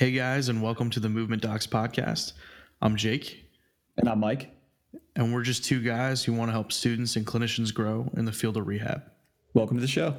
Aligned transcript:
Hey 0.00 0.12
guys, 0.12 0.48
and 0.48 0.62
welcome 0.62 0.88
to 0.88 0.98
the 0.98 1.10
Movement 1.10 1.42
Docs 1.42 1.66
podcast. 1.66 2.32
I'm 2.80 2.96
Jake, 2.96 3.44
And 3.98 4.08
I'm 4.08 4.18
Mike. 4.18 4.48
and 5.14 5.34
we're 5.34 5.42
just 5.42 5.62
two 5.62 5.82
guys 5.82 6.24
who 6.24 6.32
want 6.32 6.48
to 6.48 6.52
help 6.52 6.72
students 6.72 7.16
and 7.16 7.26
clinicians 7.26 7.74
grow 7.74 8.10
in 8.16 8.24
the 8.24 8.32
field 8.32 8.56
of 8.56 8.66
rehab. 8.66 9.02
Welcome 9.52 9.76
to 9.76 9.82
the 9.82 9.86
show. 9.86 10.14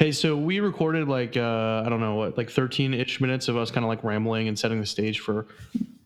Hey, 0.00 0.12
so 0.12 0.34
we 0.34 0.60
recorded 0.60 1.08
like 1.08 1.36
uh, 1.36 1.82
I 1.84 1.90
don't 1.90 2.00
know 2.00 2.14
what, 2.14 2.38
like 2.38 2.48
13-ish 2.48 3.20
minutes 3.20 3.48
of 3.48 3.58
us 3.58 3.70
kind 3.70 3.84
of 3.84 3.88
like 3.90 4.02
rambling 4.02 4.48
and 4.48 4.58
setting 4.58 4.80
the 4.80 4.86
stage 4.86 5.20
for 5.20 5.46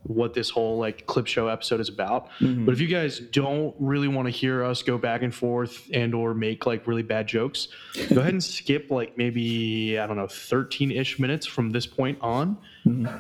what 0.03 0.35
this 0.35 0.51
whole 0.51 0.79
like 0.79 1.07
clip 1.07 1.29
show 1.29 1.47
episode 1.47 1.79
is 1.79 1.89
about. 1.89 2.29
But 2.41 2.73
if 2.73 2.81
you 2.81 2.89
guys 2.89 3.21
don't 3.21 3.73
really 3.79 4.09
want 4.09 4.27
to 4.27 4.33
hear 4.33 4.65
us 4.65 4.83
go 4.83 4.99
back 4.99 5.23
and 5.23 5.33
forth 5.33 5.89
and 5.93 6.13
or 6.13 6.35
make 6.35 6.67
like 6.67 6.89
really 6.89 7.05
bad 7.05 7.29
jokes, 7.29 7.69
go 8.13 8.21
ahead 8.21 8.33
and 8.33 8.43
skip 8.43 8.91
like 8.91 9.17
maybe 9.17 9.97
I 9.97 10.09
don't 10.09 10.17
know 10.17 10.27
13-ish 10.27 11.21
minutes 11.21 11.47
from 11.47 11.71
this 11.71 11.87
point 11.87 12.19
on, 12.21 12.59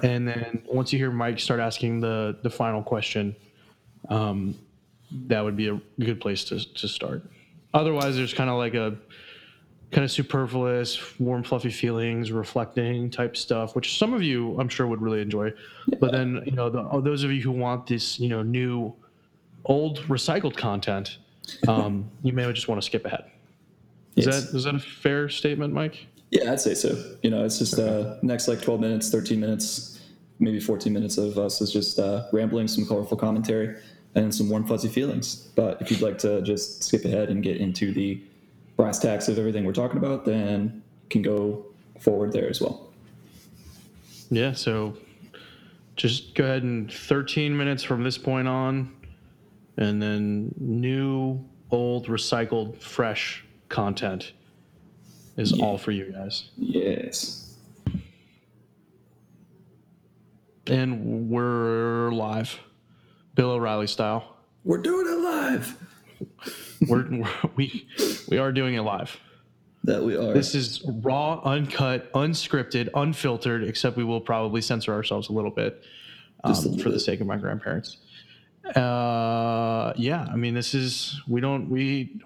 and 0.02 0.26
then 0.26 0.64
once 0.66 0.92
you 0.92 0.98
hear 0.98 1.12
Mike 1.12 1.38
start 1.38 1.60
asking 1.60 2.00
the 2.00 2.36
the 2.42 2.50
final 2.50 2.82
question, 2.82 3.36
um, 4.08 4.58
that 5.28 5.44
would 5.44 5.54
be 5.54 5.68
a 5.68 5.80
good 6.00 6.20
place 6.20 6.42
to 6.46 6.74
to 6.74 6.88
start. 6.88 7.22
Otherwise, 7.72 8.16
there's 8.16 8.34
kind 8.34 8.50
of 8.50 8.56
like 8.56 8.74
a 8.74 8.96
kind 9.92 10.04
of 10.04 10.10
superfluous, 10.10 11.18
warm, 11.20 11.42
fluffy 11.42 11.70
feelings, 11.70 12.32
reflecting 12.32 13.10
type 13.10 13.36
stuff, 13.36 13.76
which 13.76 13.96
some 13.98 14.12
of 14.12 14.22
you 14.22 14.58
I'm 14.58 14.68
sure 14.68 14.86
would 14.86 15.00
really 15.00 15.20
enjoy. 15.20 15.52
But 16.00 16.12
then, 16.12 16.42
you 16.46 16.52
know, 16.52 16.68
the, 16.70 16.80
oh, 16.90 17.00
those 17.00 17.22
of 17.24 17.30
you 17.32 17.40
who 17.40 17.52
want 17.52 17.86
this, 17.86 18.18
you 18.18 18.28
know, 18.28 18.42
new, 18.42 18.94
old, 19.66 19.98
recycled 20.08 20.56
content, 20.56 21.18
um, 21.68 22.10
you 22.22 22.32
may 22.32 22.50
just 22.52 22.68
want 22.68 22.80
to 22.80 22.84
skip 22.84 23.04
ahead. 23.04 23.24
Is 24.16 24.26
Yes. 24.26 24.50
that 24.50 24.56
is 24.56 24.64
that 24.64 24.74
a 24.74 24.78
fair 24.78 25.28
statement, 25.28 25.72
Mike? 25.72 26.06
Yeah, 26.30 26.52
I'd 26.52 26.60
say 26.60 26.74
so. 26.74 27.16
You 27.22 27.30
know, 27.30 27.44
it's 27.44 27.58
just 27.58 27.78
uh, 27.78 28.16
next 28.22 28.48
like 28.48 28.60
12 28.62 28.80
minutes, 28.80 29.10
13 29.10 29.38
minutes, 29.38 30.00
maybe 30.38 30.58
14 30.60 30.92
minutes 30.92 31.16
of 31.18 31.38
us 31.38 31.60
is 31.60 31.72
just 31.72 31.98
uh, 31.98 32.24
rambling, 32.32 32.66
some 32.68 32.86
colorful 32.86 33.16
commentary, 33.16 33.76
and 34.14 34.34
some 34.34 34.48
warm, 34.48 34.66
fuzzy 34.66 34.88
feelings. 34.88 35.36
But 35.54 35.80
if 35.80 35.90
you'd 35.90 36.00
like 36.00 36.18
to 36.18 36.42
just 36.42 36.82
skip 36.84 37.04
ahead 37.04 37.28
and 37.28 37.42
get 37.42 37.58
into 37.58 37.92
the 37.92 38.20
brass 38.76 38.98
tacks 38.98 39.28
of 39.28 39.38
everything 39.38 39.64
we're 39.64 39.72
talking 39.72 39.98
about, 39.98 40.24
then 40.24 40.82
you 41.02 41.08
can 41.08 41.22
go 41.22 41.66
forward 42.00 42.32
there 42.32 42.48
as 42.48 42.60
well. 42.60 42.90
Yeah. 44.30 44.52
So 44.52 44.96
just 45.96 46.34
go 46.34 46.44
ahead 46.44 46.62
and 46.62 46.92
13 46.92 47.56
minutes 47.56 47.82
from 47.82 48.02
this 48.02 48.18
point 48.18 48.48
on, 48.48 48.92
and 49.76 50.02
then 50.02 50.54
new, 50.58 51.44
old, 51.70 52.06
recycled, 52.06 52.80
fresh 52.80 53.44
content 53.68 54.32
is 55.36 55.52
all 55.52 55.78
for 55.78 55.90
you 55.90 56.12
guys. 56.12 56.50
Yes. 56.56 57.56
And 60.66 61.28
we're 61.28 62.10
live, 62.12 62.58
Bill 63.34 63.50
O'Reilly 63.50 63.86
style. 63.86 64.36
We're 64.64 64.78
doing 64.78 65.06
it 65.06 65.18
live. 65.22 65.76
We're, 66.88 67.06
we're 67.10 67.30
we 67.56 67.86
we 68.28 68.38
are 68.38 68.52
doing 68.52 68.74
it 68.74 68.82
live. 68.82 69.18
That 69.84 70.02
we 70.02 70.16
are. 70.16 70.32
This 70.32 70.54
is 70.54 70.82
raw, 70.84 71.40
uncut, 71.44 72.10
unscripted, 72.12 72.88
unfiltered. 72.94 73.64
Except 73.64 73.96
we 73.96 74.04
will 74.04 74.20
probably 74.20 74.62
censor 74.62 74.92
ourselves 74.94 75.28
a 75.28 75.32
little 75.32 75.50
bit 75.50 75.82
um, 76.44 76.52
Just 76.52 76.64
a 76.64 76.68
little 76.68 76.82
for 76.82 76.90
the 76.90 77.00
sake 77.00 77.20
of 77.20 77.26
my 77.26 77.36
grandparents. 77.36 77.98
Uh, 78.76 79.92
yeah. 79.96 80.26
I 80.30 80.36
mean, 80.36 80.54
this 80.54 80.74
is 80.74 81.20
we 81.28 81.40
don't 81.40 81.68
we. 81.68 82.20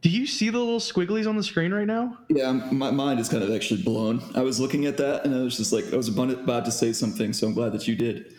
Do 0.00 0.10
you 0.10 0.26
see 0.28 0.48
the 0.48 0.58
little 0.58 0.78
squigglies 0.78 1.28
on 1.28 1.36
the 1.36 1.42
screen 1.42 1.72
right 1.72 1.86
now? 1.86 2.18
Yeah, 2.28 2.52
my 2.52 2.92
mind 2.92 3.18
is 3.18 3.28
kind 3.28 3.42
of 3.42 3.50
actually 3.50 3.82
blown. 3.82 4.22
I 4.36 4.42
was 4.42 4.60
looking 4.60 4.86
at 4.86 4.96
that 4.98 5.24
and 5.24 5.34
I 5.34 5.42
was 5.42 5.56
just 5.56 5.72
like, 5.72 5.92
I 5.92 5.96
was 5.96 6.06
about 6.06 6.64
to 6.64 6.70
say 6.70 6.92
something, 6.92 7.32
so 7.32 7.48
I'm 7.48 7.52
glad 7.52 7.72
that 7.72 7.88
you 7.88 7.96
did. 7.96 8.32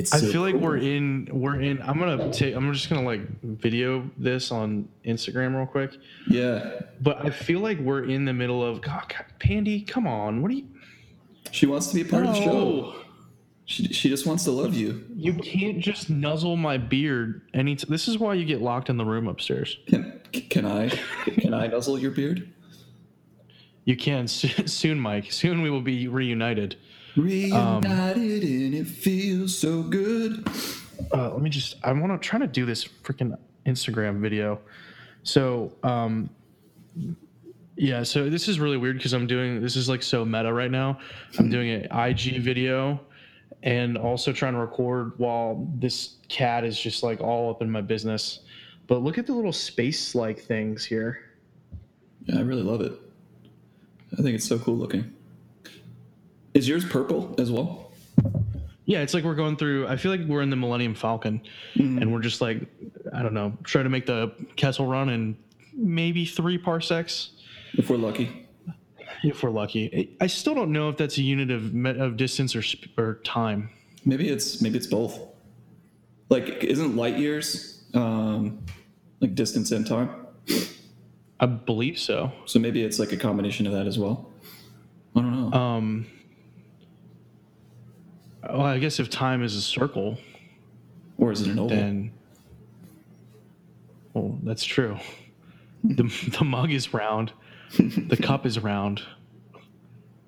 It's. 0.00 0.14
I 0.14 0.20
feel 0.20 0.40
like 0.40 0.54
cool. 0.54 0.62
we're 0.62 0.78
in 0.78 1.28
we're 1.30 1.60
in 1.60 1.80
I'm 1.82 1.98
gonna 1.98 2.32
take 2.32 2.54
I'm 2.54 2.72
just 2.72 2.88
gonna 2.88 3.04
like 3.04 3.20
video 3.42 4.08
this 4.16 4.50
on 4.50 4.88
Instagram 5.04 5.54
real 5.54 5.66
quick. 5.66 5.92
Yeah, 6.26 6.80
But 7.00 7.24
I 7.24 7.30
feel 7.30 7.60
like 7.60 7.78
we're 7.78 8.04
in 8.04 8.24
the 8.24 8.32
middle 8.32 8.64
of 8.64 8.80
God, 8.80 9.04
God, 9.08 9.26
Pandy, 9.38 9.82
come 9.82 10.06
on. 10.06 10.40
What 10.40 10.50
are 10.50 10.54
you 10.54 10.66
she 11.50 11.66
wants 11.66 11.88
to 11.88 11.94
be 11.94 12.02
a 12.02 12.04
part 12.04 12.26
of 12.26 12.34
the 12.34 12.40
show. 12.40 12.94
She, 13.64 13.84
she 13.88 14.08
just 14.08 14.26
wants 14.26 14.44
to 14.44 14.50
love 14.50 14.74
you. 14.74 15.04
You 15.14 15.34
can't 15.34 15.78
just 15.78 16.10
nuzzle 16.10 16.56
my 16.56 16.76
beard 16.78 17.42
any 17.54 17.76
t- 17.76 17.86
this 17.88 18.08
is 18.08 18.18
why 18.18 18.34
you 18.34 18.44
get 18.44 18.60
locked 18.60 18.88
in 18.88 18.96
the 18.96 19.04
room 19.04 19.28
upstairs. 19.28 19.78
Can 19.86 20.20
can 20.32 20.64
I 20.64 20.88
can 20.88 21.54
I 21.54 21.66
nuzzle 21.66 21.98
your 21.98 22.10
beard? 22.10 22.52
You 23.84 23.96
can 23.96 24.26
soon, 24.28 24.98
Mike. 24.98 25.30
Soon 25.32 25.62
we 25.62 25.70
will 25.70 25.82
be 25.82 26.08
reunited. 26.08 26.76
Reunited 27.20 28.42
and 28.42 28.74
it 28.74 28.86
feels 28.86 29.56
so 29.56 29.82
good. 29.82 30.46
Uh, 31.12 31.30
let 31.32 31.40
me 31.42 31.50
just 31.50 31.76
I 31.82 31.92
want 31.92 32.20
to 32.20 32.28
try 32.28 32.38
to 32.38 32.46
do 32.46 32.64
this 32.64 32.84
freaking 32.84 33.36
Instagram 33.66 34.20
video. 34.20 34.60
So, 35.22 35.72
um 35.82 36.30
yeah, 37.76 38.02
so 38.02 38.28
this 38.28 38.46
is 38.46 38.60
really 38.60 38.76
weird 38.76 38.98
because 38.98 39.14
I'm 39.14 39.26
doing 39.26 39.62
this 39.62 39.74
is 39.76 39.88
like 39.88 40.02
so 40.02 40.24
meta 40.24 40.52
right 40.52 40.70
now. 40.70 40.98
I'm 41.38 41.48
doing 41.48 41.70
an 41.70 41.84
IG 41.90 42.42
video 42.42 43.00
and 43.62 43.96
also 43.96 44.32
trying 44.32 44.52
to 44.52 44.58
record 44.58 45.18
while 45.18 45.66
this 45.76 46.16
cat 46.28 46.64
is 46.64 46.78
just 46.78 47.02
like 47.02 47.20
all 47.20 47.50
up 47.50 47.62
in 47.62 47.70
my 47.70 47.80
business. 47.80 48.40
But 48.86 49.02
look 49.02 49.18
at 49.18 49.26
the 49.26 49.32
little 49.32 49.52
space 49.52 50.14
like 50.14 50.40
things 50.40 50.84
here. 50.84 51.30
Yeah, 52.24 52.38
I 52.38 52.42
really 52.42 52.62
love 52.62 52.80
it. 52.80 52.92
I 54.12 54.22
think 54.22 54.34
it's 54.34 54.46
so 54.46 54.58
cool 54.58 54.76
looking. 54.76 55.14
Is 56.54 56.68
yours 56.68 56.84
purple 56.84 57.34
as 57.38 57.50
well? 57.50 57.92
Yeah, 58.86 59.02
it's 59.02 59.14
like 59.14 59.22
we're 59.24 59.36
going 59.36 59.56
through. 59.56 59.86
I 59.86 59.96
feel 59.96 60.10
like 60.10 60.22
we're 60.26 60.42
in 60.42 60.50
the 60.50 60.56
Millennium 60.56 60.94
Falcon, 60.94 61.40
and 61.76 62.12
we're 62.12 62.20
just 62.20 62.40
like, 62.40 62.62
I 63.14 63.22
don't 63.22 63.34
know, 63.34 63.52
trying 63.62 63.84
to 63.84 63.90
make 63.90 64.06
the 64.06 64.32
Kessel 64.56 64.86
Run 64.86 65.08
in 65.10 65.36
maybe 65.74 66.24
three 66.24 66.58
parsecs, 66.58 67.30
If 67.74 67.88
we're 67.88 67.98
lucky. 67.98 68.46
if 69.22 69.42
we're 69.44 69.50
lucky. 69.50 70.10
I 70.20 70.24
I 70.24 70.26
still 70.26 70.54
don't 70.56 70.72
know 70.72 70.88
if 70.88 70.96
that's 70.96 71.18
a 71.18 71.22
unit 71.22 71.50
of 71.52 71.72
of 71.86 72.16
distance 72.16 72.56
or 72.56 72.62
or 72.98 73.20
time. 73.22 73.70
Maybe 74.04 74.28
it's 74.28 74.60
maybe 74.60 74.76
it's 74.76 74.88
both. 74.88 75.20
Like, 76.28 76.64
isn't 76.64 76.96
light 76.96 77.16
years 77.18 77.84
um, 77.94 78.60
like 79.20 79.34
distance 79.36 79.70
and 79.70 79.86
time? 79.86 80.10
I 81.38 81.46
believe 81.46 81.98
so. 81.98 82.32
So 82.46 82.58
maybe 82.58 82.82
it's 82.82 82.98
like 82.98 83.12
a 83.12 83.16
combination 83.16 83.66
of 83.68 83.72
that 83.72 83.86
as 83.86 83.98
well. 84.00 84.32
I 85.14 85.20
don't 85.20 85.50
know. 85.50 85.56
Um. 85.56 86.06
Well, 88.42 88.62
I 88.62 88.78
guess 88.78 88.98
if 89.00 89.10
time 89.10 89.42
is 89.42 89.54
a 89.54 89.62
circle, 89.62 90.18
or 91.18 91.30
is 91.32 91.42
it 91.42 91.48
an 91.50 91.58
oval? 91.58 91.68
then. 91.76 92.12
Well, 94.14 94.38
that's 94.42 94.64
true. 94.64 94.98
The 95.84 96.04
the 96.38 96.44
mug 96.44 96.72
is 96.72 96.92
round, 96.94 97.32
the 97.78 98.16
cup 98.22 98.46
is 98.46 98.58
round. 98.58 99.02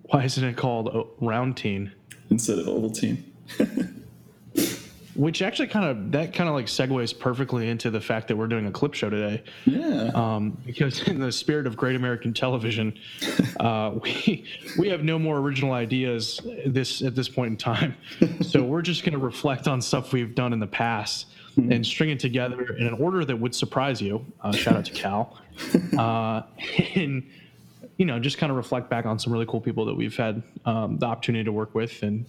Why 0.05 0.25
isn't 0.25 0.45
it 0.45 0.57
called 0.57 0.89
a 0.89 1.25
round 1.25 1.57
teen? 1.57 1.93
instead 2.31 2.59
of 2.59 2.67
Ovaltine. 2.67 3.23
Which 5.15 5.43
actually 5.43 5.69
kind 5.69 5.85
of 5.85 6.11
that 6.13 6.33
kind 6.33 6.49
of 6.49 6.55
like 6.55 6.67
segues 6.67 7.17
perfectly 7.19 7.69
into 7.69 7.91
the 7.91 8.01
fact 8.01 8.29
that 8.29 8.37
we're 8.37 8.47
doing 8.47 8.67
a 8.67 8.71
clip 8.71 8.95
show 8.95 9.11
today, 9.11 9.43
Yeah. 9.67 10.11
um, 10.15 10.57
because 10.65 11.03
in 11.07 11.21
the 11.21 11.31
spirit 11.31 11.67
of 11.67 11.77
Great 11.77 11.97
American 11.97 12.33
Television, 12.33 12.99
uh, 13.61 13.93
we 14.03 14.47
we 14.79 14.89
have 14.89 15.05
no 15.05 15.19
more 15.19 15.39
original 15.39 15.73
ideas 15.73 16.41
this 16.65 17.03
at 17.03 17.15
this 17.15 17.29
point 17.29 17.51
in 17.51 17.57
time, 17.59 17.95
so 18.41 18.63
we're 18.63 18.81
just 18.83 19.05
going 19.05 19.13
to 19.13 19.19
reflect 19.19 19.69
on 19.69 19.83
stuff 19.83 20.13
we've 20.13 20.35
done 20.35 20.53
in 20.55 20.61
the 20.61 20.67
past 20.67 21.27
and 21.57 21.85
string 21.87 22.09
it 22.09 22.19
together 22.19 22.75
in 22.79 22.87
an 22.87 22.95
order 22.95 23.27
that 23.27 23.37
would 23.39 23.55
surprise 23.55 24.01
you. 24.01 24.25
Uh, 24.41 24.51
shout 24.53 24.75
out 24.77 24.87
to 24.87 24.93
Cal, 24.93 25.39
uh, 25.99 26.43
and 26.95 27.23
you 27.97 28.07
know 28.07 28.19
just 28.19 28.39
kind 28.39 28.51
of 28.51 28.57
reflect 28.57 28.89
back 28.91 29.07
on 29.07 29.19
some 29.19 29.33
really 29.33 29.47
cool 29.47 29.61
people 29.61 29.85
that 29.85 29.95
we've 29.95 30.17
had 30.17 30.43
um, 30.65 30.99
the 30.99 31.07
opportunity 31.07 31.45
to 31.45 31.53
work 31.53 31.75
with 31.75 32.03
and 32.03 32.27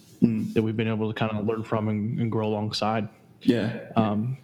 that 0.53 0.61
we've 0.61 0.77
been 0.77 0.87
able 0.87 1.11
to 1.11 1.17
kind 1.17 1.31
of 1.31 1.45
learn 1.45 1.63
from 1.63 1.87
and, 1.89 2.19
and 2.19 2.31
grow 2.31 2.47
alongside. 2.47 3.07
yeah. 3.41 3.79
Um, 3.95 4.37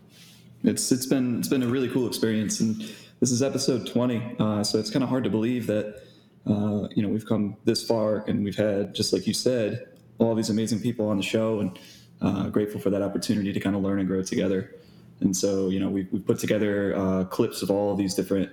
it's 0.63 0.92
it's 0.92 1.06
been 1.06 1.39
it's 1.39 1.48
been 1.48 1.63
a 1.63 1.68
really 1.68 1.88
cool 1.88 2.07
experience, 2.07 2.60
and 2.60 2.81
this 3.19 3.31
is 3.31 3.42
episode 3.42 3.88
twenty. 3.88 4.21
Uh, 4.39 4.63
so 4.63 4.77
it's 4.80 4.89
kind 4.89 5.04
of 5.04 5.10
hard 5.10 5.24
to 5.24 5.30
believe 5.30 5.68
that 5.68 6.01
uh, 6.45 6.88
you 6.95 7.01
know 7.01 7.10
we've 7.10 7.25
come 7.25 7.56
this 7.63 7.83
far, 7.86 8.25
and 8.27 8.44
we've 8.44 8.57
had 8.57 8.94
just 8.94 9.13
like 9.13 9.25
you 9.25 9.33
said, 9.33 9.88
all 10.18 10.36
these 10.36 10.50
amazing 10.50 10.81
people 10.81 11.07
on 11.07 11.18
the 11.18 11.24
show, 11.24 11.62
and 11.62 11.80
uh, 12.21 12.50
grateful 12.50 12.80
for 12.80 12.89
that 12.89 13.01
opportunity 13.01 13.54
to 13.54 13.60
kind 13.60 13.75
of 13.75 13.81
learn 13.81 14.00
and 14.00 14.07
grow 14.07 14.21
together. 14.21 14.75
And 15.21 15.36
so 15.36 15.69
you 15.69 15.80
know 15.80 15.89
we've, 15.89 16.12
we've 16.12 16.25
put 16.25 16.39
together 16.39 16.95
uh, 16.95 17.24
clips 17.25 17.62
of 17.62 17.71
all 17.71 17.92
of 17.94 17.98
these 17.98 18.13
different 18.13 18.51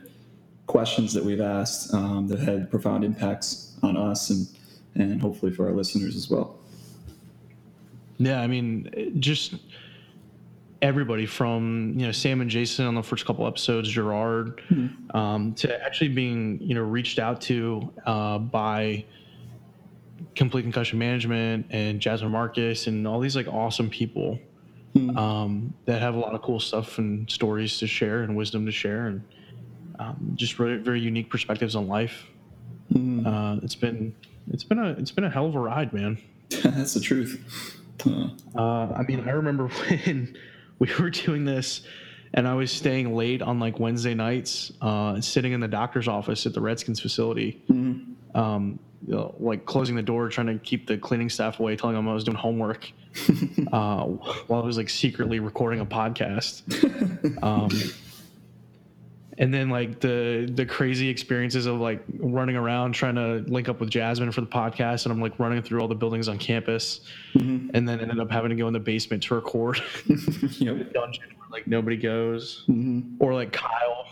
questions 0.66 1.12
that 1.14 1.24
we've 1.24 1.40
asked 1.40 1.94
um, 1.94 2.26
that 2.28 2.40
had 2.40 2.70
profound 2.70 3.04
impacts 3.04 3.76
on 3.82 3.96
us 3.96 4.30
and 4.30 4.46
and 4.94 5.20
hopefully 5.20 5.52
for 5.52 5.66
our 5.66 5.74
listeners 5.74 6.16
as 6.16 6.30
well. 6.30 6.58
Yeah, 8.18 8.40
I 8.40 8.46
mean, 8.46 9.14
just 9.20 9.56
everybody 10.80 11.26
from 11.26 11.94
you 11.96 12.06
know 12.06 12.12
Sam 12.12 12.40
and 12.40 12.48
Jason 12.48 12.86
on 12.86 12.94
the 12.94 13.02
first 13.02 13.26
couple 13.26 13.46
episodes, 13.46 13.88
Gerard, 13.90 14.62
um, 15.10 15.54
to 15.54 15.84
actually 15.84 16.08
being 16.08 16.58
you 16.62 16.74
know 16.74 16.82
reached 16.82 17.18
out 17.18 17.40
to 17.42 17.92
uh, 18.06 18.38
by 18.38 19.04
Complete 20.34 20.62
Concussion 20.62 20.98
Management 20.98 21.66
and 21.70 22.00
Jasmine 22.00 22.30
Marcus 22.30 22.86
and 22.86 23.06
all 23.06 23.20
these 23.20 23.36
like 23.36 23.48
awesome 23.48 23.90
people 23.90 24.38
um, 25.16 25.74
that 25.84 26.00
have 26.00 26.14
a 26.14 26.18
lot 26.18 26.34
of 26.34 26.40
cool 26.40 26.58
stuff 26.58 26.96
and 26.96 27.30
stories 27.30 27.78
to 27.78 27.86
share 27.86 28.22
and 28.22 28.34
wisdom 28.34 28.64
to 28.64 28.72
share 28.72 29.08
and 29.08 29.22
um, 29.98 30.32
just 30.34 30.54
very, 30.54 30.78
very 30.78 31.00
unique 31.00 31.30
perspectives 31.30 31.74
on 31.76 31.88
life. 31.88 32.26
Uh, 32.94 33.58
it's 33.62 33.74
been 33.74 34.14
it's 34.52 34.62
been 34.64 34.78
a 34.78 34.90
it's 34.92 35.10
been 35.10 35.24
a 35.24 35.30
hell 35.30 35.46
of 35.46 35.54
a 35.56 35.60
ride, 35.60 35.92
man. 35.92 36.18
That's 36.62 36.94
the 36.94 37.00
truth. 37.00 37.76
Uh, 38.06 38.28
Uh, 38.54 38.92
I 38.94 39.02
mean, 39.08 39.20
I 39.28 39.32
remember 39.32 39.66
when 39.88 40.36
we 40.78 40.88
were 41.00 41.10
doing 41.10 41.44
this, 41.44 41.80
and 42.34 42.46
I 42.46 42.54
was 42.54 42.70
staying 42.70 43.14
late 43.16 43.42
on 43.42 43.58
like 43.58 43.80
Wednesday 43.80 44.14
nights, 44.14 44.72
uh, 44.80 45.20
sitting 45.20 45.52
in 45.52 45.60
the 45.60 45.68
doctor's 45.68 46.06
office 46.08 46.46
at 46.46 46.52
the 46.54 46.60
Redskins 46.60 47.00
facility, 47.00 47.62
um, 48.34 48.78
you 49.06 49.14
know, 49.14 49.34
like 49.40 49.64
closing 49.66 49.96
the 49.96 50.02
door, 50.02 50.28
trying 50.28 50.46
to 50.46 50.58
keep 50.58 50.86
the 50.86 50.96
cleaning 50.98 51.28
staff 51.30 51.58
away, 51.58 51.74
telling 51.76 51.96
them 51.96 52.08
I 52.08 52.14
was 52.14 52.24
doing 52.24 52.36
homework, 52.36 52.90
uh, 53.72 54.04
while 54.04 54.62
I 54.62 54.66
was 54.66 54.76
like 54.76 54.90
secretly 54.90 55.40
recording 55.40 55.80
a 55.80 55.86
podcast. 55.86 56.62
Um, 57.42 57.70
and 59.38 59.52
then 59.52 59.68
like 59.70 60.00
the 60.00 60.50
the 60.52 60.64
crazy 60.64 61.08
experiences 61.08 61.66
of 61.66 61.78
like 61.80 62.02
running 62.18 62.56
around 62.56 62.92
trying 62.92 63.16
to 63.16 63.44
link 63.50 63.68
up 63.68 63.80
with 63.80 63.90
Jasmine 63.90 64.32
for 64.32 64.40
the 64.40 64.46
podcast, 64.46 65.04
and 65.04 65.12
I'm 65.12 65.20
like 65.20 65.38
running 65.38 65.62
through 65.62 65.80
all 65.80 65.88
the 65.88 65.94
buildings 65.94 66.28
on 66.28 66.38
campus, 66.38 67.00
mm-hmm. 67.34 67.70
and 67.74 67.88
then 67.88 68.00
ended 68.00 68.18
up 68.18 68.30
having 68.30 68.50
to 68.50 68.56
go 68.56 68.66
in 68.66 68.72
the 68.72 68.80
basement 68.80 69.22
to 69.24 69.34
record 69.34 69.82
yep. 70.58 70.92
dungeon 70.92 71.24
where 71.36 71.48
like 71.50 71.66
nobody 71.66 71.96
goes, 71.96 72.64
mm-hmm. 72.68 73.16
or 73.20 73.34
like 73.34 73.52
Kyle. 73.52 74.04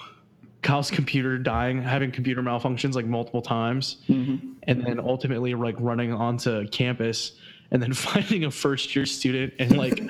Kyle's 0.63 0.91
computer 0.91 1.37
dying, 1.37 1.83
having 1.83 2.11
computer 2.11 2.43
malfunctions 2.43 2.95
like 2.95 3.05
multiple 3.05 3.43
times, 3.43 3.99
mm-hmm. 4.09 4.53
and 4.63 4.83
then 4.83 4.99
ultimately 4.99 5.53
like 5.55 5.77
running 5.79 6.11
onto 6.11 6.67
campus 6.69 7.33
and 7.71 7.83
then 7.83 7.93
finding 7.95 8.45
a 8.45 8.51
first 8.51 8.97
year 8.97 9.05
student 9.05 9.53
and 9.59 9.77
like 9.77 10.01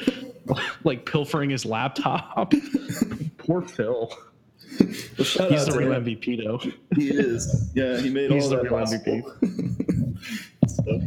like 0.84 1.06
pilfering 1.06 1.50
his 1.50 1.64
laptop. 1.64 2.52
Poor 3.38 3.62
Phil. 3.62 4.12
Well, 4.80 5.24
shout 5.24 5.50
He's 5.50 5.60
out 5.62 5.66
the 5.66 5.72
to 5.72 5.78
real 5.78 5.92
him. 5.92 6.04
MVP 6.04 6.44
though. 6.44 6.58
He 6.96 7.10
is. 7.10 7.70
Yeah, 7.74 8.00
he 8.00 8.10
made 8.10 8.30
He's 8.30 8.44
all 8.44 8.50
the 8.50 8.56
that 8.56 8.62
real 8.64 8.78
possible. 8.78 9.32
so, 10.66 11.00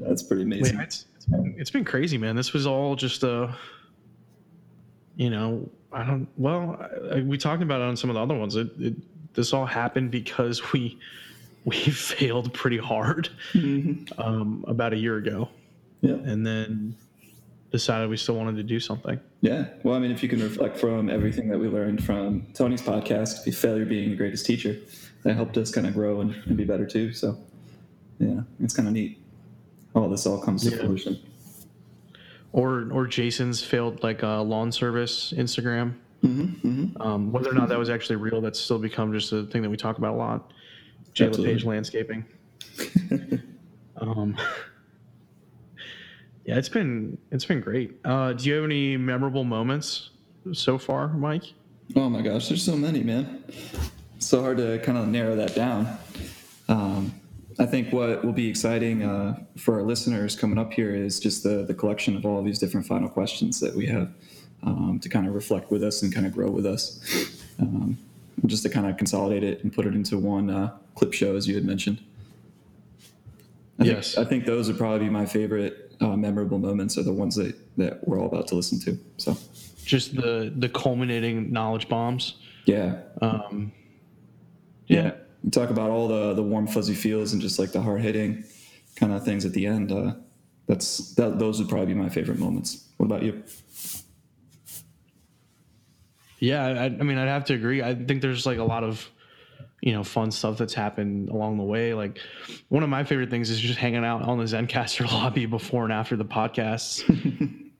that's 0.00 0.22
pretty 0.22 0.44
Wait, 0.44 0.58
amazing. 0.58 0.80
it's, 0.80 1.06
it's, 1.16 1.26
been, 1.26 1.54
it's 1.58 1.70
been 1.70 1.84
crazy, 1.84 2.18
man. 2.18 2.34
This 2.36 2.52
was 2.52 2.66
all 2.66 2.96
just 2.96 3.22
uh 3.24 3.48
you 5.16 5.30
know, 5.30 5.68
I 5.92 6.04
don't. 6.04 6.28
Well, 6.36 6.76
I, 7.12 7.16
I- 7.18 7.22
we 7.22 7.38
talked 7.38 7.62
about 7.62 7.80
it 7.80 7.84
on 7.84 7.96
some 7.96 8.10
of 8.10 8.14
the 8.14 8.20
other 8.20 8.34
ones. 8.34 8.56
It, 8.56 8.68
it 8.78 8.94
this 9.34 9.52
all 9.52 9.64
happened 9.66 10.10
because 10.10 10.72
we 10.72 10.98
we 11.64 11.74
failed 11.76 12.52
pretty 12.52 12.78
hard 12.78 13.28
um, 14.18 14.64
about 14.68 14.92
a 14.92 14.96
year 14.96 15.16
ago, 15.16 15.48
Yeah. 16.00 16.12
and 16.14 16.46
then 16.46 16.94
decided 17.72 18.08
we 18.08 18.16
still 18.16 18.36
wanted 18.36 18.56
to 18.56 18.62
do 18.62 18.78
something. 18.80 19.18
Yeah. 19.40 19.66
Well, 19.82 19.94
I 19.94 19.98
mean, 19.98 20.10
if 20.10 20.22
you 20.22 20.28
can 20.28 20.40
reflect 20.42 20.78
from 20.78 21.10
everything 21.10 21.48
that 21.48 21.58
we 21.58 21.68
learned 21.68 22.02
from 22.04 22.46
Tony's 22.54 22.82
podcast, 22.82 23.52
failure 23.54 23.84
being 23.84 24.10
the 24.10 24.16
greatest 24.16 24.46
teacher, 24.46 24.76
that 25.24 25.34
helped 25.34 25.56
us 25.58 25.70
kind 25.72 25.86
of 25.86 25.94
grow 25.94 26.20
and, 26.20 26.34
and 26.46 26.56
be 26.56 26.64
better 26.64 26.86
too. 26.86 27.12
So, 27.12 27.36
yeah, 28.18 28.40
it's 28.60 28.74
kind 28.74 28.86
of 28.88 28.94
neat. 28.94 29.18
All 29.94 30.08
this 30.08 30.26
all 30.26 30.40
comes 30.40 30.62
to 30.64 30.70
Yeah. 30.70 30.82
fruition. 30.84 31.18
Or 32.52 32.88
or 32.92 33.06
Jason's 33.06 33.62
failed 33.62 34.02
like 34.02 34.22
uh, 34.22 34.42
lawn 34.42 34.72
service 34.72 35.34
Instagram. 35.36 35.94
Um, 36.24 37.30
whether 37.30 37.50
or 37.50 37.54
not 37.54 37.68
that 37.68 37.78
was 37.78 37.90
actually 37.90 38.16
real, 38.16 38.40
that's 38.40 38.58
still 38.58 38.78
become 38.78 39.12
just 39.12 39.32
a 39.32 39.44
thing 39.44 39.62
that 39.62 39.70
we 39.70 39.76
talk 39.76 39.98
about 39.98 40.14
a 40.14 40.16
lot. 40.16 40.52
Jayla 41.14 41.28
Absolutely. 41.28 41.54
Page 41.54 41.64
landscaping. 41.64 42.24
um, 43.98 44.36
yeah, 46.46 46.56
it's 46.56 46.68
been 46.68 47.18
it's 47.30 47.44
been 47.44 47.60
great. 47.60 47.98
Uh, 48.04 48.32
do 48.32 48.48
you 48.48 48.54
have 48.54 48.64
any 48.64 48.96
memorable 48.96 49.44
moments 49.44 50.10
so 50.52 50.78
far, 50.78 51.08
Mike? 51.08 51.44
Oh 51.94 52.08
my 52.08 52.22
gosh, 52.22 52.48
there's 52.48 52.62
so 52.64 52.76
many, 52.76 53.02
man. 53.02 53.42
It's 54.16 54.26
so 54.26 54.40
hard 54.40 54.56
to 54.58 54.78
kind 54.80 54.96
of 54.96 55.08
narrow 55.08 55.36
that 55.36 55.54
down. 55.54 55.98
Um, 56.68 57.12
I 57.58 57.66
think 57.66 57.92
what 57.92 58.24
will 58.24 58.32
be 58.32 58.48
exciting 58.48 59.02
uh, 59.02 59.36
for 59.56 59.74
our 59.76 59.82
listeners 59.82 60.36
coming 60.36 60.58
up 60.58 60.72
here 60.72 60.94
is 60.94 61.18
just 61.20 61.42
the, 61.42 61.64
the 61.64 61.74
collection 61.74 62.16
of 62.16 62.26
all 62.26 62.42
these 62.42 62.58
different 62.58 62.86
final 62.86 63.08
questions 63.08 63.60
that 63.60 63.74
we 63.74 63.86
have 63.86 64.10
um, 64.62 64.98
to 65.00 65.08
kind 65.08 65.26
of 65.26 65.34
reflect 65.34 65.70
with 65.70 65.82
us 65.82 66.02
and 66.02 66.12
kind 66.12 66.26
of 66.26 66.32
grow 66.32 66.50
with 66.50 66.66
us. 66.66 67.00
Um, 67.58 67.96
just 68.44 68.62
to 68.64 68.68
kind 68.68 68.86
of 68.86 68.96
consolidate 68.98 69.42
it 69.42 69.62
and 69.62 69.72
put 69.72 69.86
it 69.86 69.94
into 69.94 70.18
one 70.18 70.50
uh, 70.50 70.76
clip 70.94 71.12
show, 71.14 71.34
as 71.36 71.48
you 71.48 71.54
had 71.54 71.64
mentioned. 71.64 71.98
I 73.78 73.84
think- 73.84 73.94
Yes. 73.96 74.18
I 74.18 74.24
think 74.24 74.44
those 74.44 74.68
would 74.68 74.76
probably 74.76 75.06
be 75.06 75.10
my 75.10 75.24
favorite 75.24 75.85
uh, 76.00 76.16
memorable 76.16 76.58
moments 76.58 76.98
are 76.98 77.02
the 77.02 77.12
ones 77.12 77.34
that, 77.36 77.54
that 77.76 78.06
we're 78.06 78.18
all 78.20 78.26
about 78.26 78.46
to 78.48 78.54
listen 78.54 78.78
to. 78.80 78.98
So, 79.18 79.36
Just 79.84 80.14
the 80.16 80.52
the 80.56 80.68
culminating 80.68 81.52
knowledge 81.52 81.88
bombs. 81.88 82.36
yeah, 82.66 83.00
Um, 83.22 83.72
yeah. 84.86 85.12
You 85.44 85.50
talk 85.50 85.70
about 85.70 85.90
all 85.90 86.08
the 86.08 86.34
the 86.34 86.42
warm 86.42 86.66
fuzzy 86.66 86.94
feels 86.94 87.32
and 87.32 87.40
just 87.40 87.58
like 87.58 87.72
the 87.72 87.80
hard 87.80 88.00
hitting 88.02 88.44
kind 88.96 89.12
of 89.12 89.24
things 89.24 89.44
at 89.44 89.52
the 89.52 89.66
end. 89.66 89.92
Uh, 89.92 90.14
that's 90.66 91.14
that, 91.14 91.38
those 91.38 91.60
would 91.60 91.68
probably 91.68 91.86
be 91.86 91.94
my 91.94 92.08
favorite 92.08 92.38
moments. 92.38 92.88
What 92.96 93.06
about 93.06 93.22
you? 93.22 93.42
Yeah, 96.38 96.66
I, 96.66 96.84
I 96.84 96.88
mean, 96.90 97.16
I'd 97.18 97.28
have 97.28 97.44
to 97.46 97.54
agree. 97.54 97.82
I 97.82 97.94
think 97.94 98.20
there's 98.20 98.44
like 98.44 98.58
a 98.58 98.64
lot 98.64 98.84
of, 98.84 99.08
you 99.82 99.92
know, 99.92 100.02
fun 100.02 100.30
stuff 100.30 100.58
that's 100.58 100.74
happened 100.74 101.28
along 101.28 101.58
the 101.58 101.64
way. 101.64 101.94
Like, 101.94 102.18
one 102.68 102.82
of 102.82 102.88
my 102.88 103.04
favorite 103.04 103.30
things 103.30 103.50
is 103.50 103.60
just 103.60 103.78
hanging 103.78 104.04
out 104.04 104.22
on 104.22 104.38
the 104.38 104.44
Zencastr 104.44 105.06
lobby 105.12 105.46
before 105.46 105.84
and 105.84 105.92
after 105.92 106.16
the 106.16 106.24
podcasts. 106.24 107.02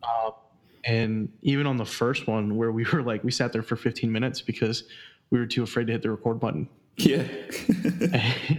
uh, 0.03 0.31
and 0.85 1.29
even 1.43 1.67
on 1.67 1.77
the 1.77 1.85
first 1.85 2.27
one, 2.27 2.57
where 2.57 2.71
we 2.71 2.85
were 2.93 3.03
like, 3.03 3.25
we 3.25 3.31
sat 3.31 3.53
there 3.53 3.63
for 3.63 3.77
15 3.77 4.11
minutes 4.11 4.41
because 4.41 4.85
we 5.31 5.39
were 5.39 5.47
too 5.47 5.63
afraid 5.63 5.87
to 5.89 5.93
hit 5.95 6.03
the 6.03 6.11
record 6.11 6.39
button. 6.39 6.69
Yeah, 6.99 7.25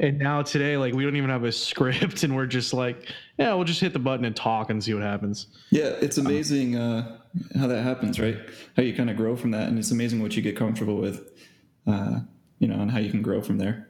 And 0.00 0.18
now 0.18 0.40
today, 0.40 0.78
like, 0.78 0.94
we 0.94 1.04
don't 1.04 1.14
even 1.16 1.28
have 1.28 1.44
a 1.44 1.52
script, 1.52 2.22
and 2.22 2.34
we're 2.34 2.46
just 2.46 2.72
like, 2.72 3.12
yeah, 3.38 3.52
we'll 3.52 3.64
just 3.64 3.82
hit 3.82 3.92
the 3.92 3.98
button 3.98 4.24
and 4.24 4.34
talk 4.34 4.70
and 4.70 4.82
see 4.82 4.94
what 4.94 5.02
happens. 5.02 5.48
yeah. 5.70 5.92
It's 6.00 6.16
amazing 6.16 6.76
uh, 6.76 7.18
how 7.58 7.66
that 7.66 7.82
happens, 7.82 8.18
right? 8.18 8.38
How 8.76 8.82
you 8.82 8.94
kind 8.94 9.10
of 9.10 9.18
grow 9.18 9.36
from 9.36 9.50
that, 9.50 9.68
and 9.68 9.78
it's 9.78 9.90
amazing 9.90 10.22
what 10.22 10.34
you 10.34 10.42
get 10.42 10.56
comfortable 10.56 10.96
with, 10.96 11.30
uh, 11.86 12.20
you 12.58 12.68
know, 12.68 12.80
and 12.80 12.90
how 12.90 12.98
you 12.98 13.10
can 13.10 13.22
grow 13.22 13.42
from 13.42 13.58
there. 13.58 13.88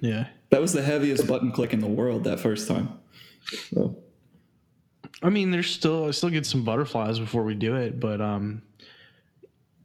Yeah. 0.00 0.26
That 0.50 0.60
was 0.60 0.72
the 0.72 0.82
heaviest 0.82 1.26
button 1.26 1.52
click 1.52 1.72
in 1.72 1.80
the 1.80 1.86
world 1.86 2.24
that 2.24 2.40
first 2.40 2.68
time. 2.68 2.98
So, 3.72 3.96
I 5.22 5.30
mean, 5.30 5.50
there's 5.50 5.70
still 5.70 6.06
I 6.06 6.10
still 6.10 6.30
get 6.30 6.46
some 6.46 6.64
butterflies 6.64 7.18
before 7.18 7.42
we 7.42 7.54
do 7.54 7.76
it, 7.76 7.98
but 7.98 8.20
um, 8.20 8.62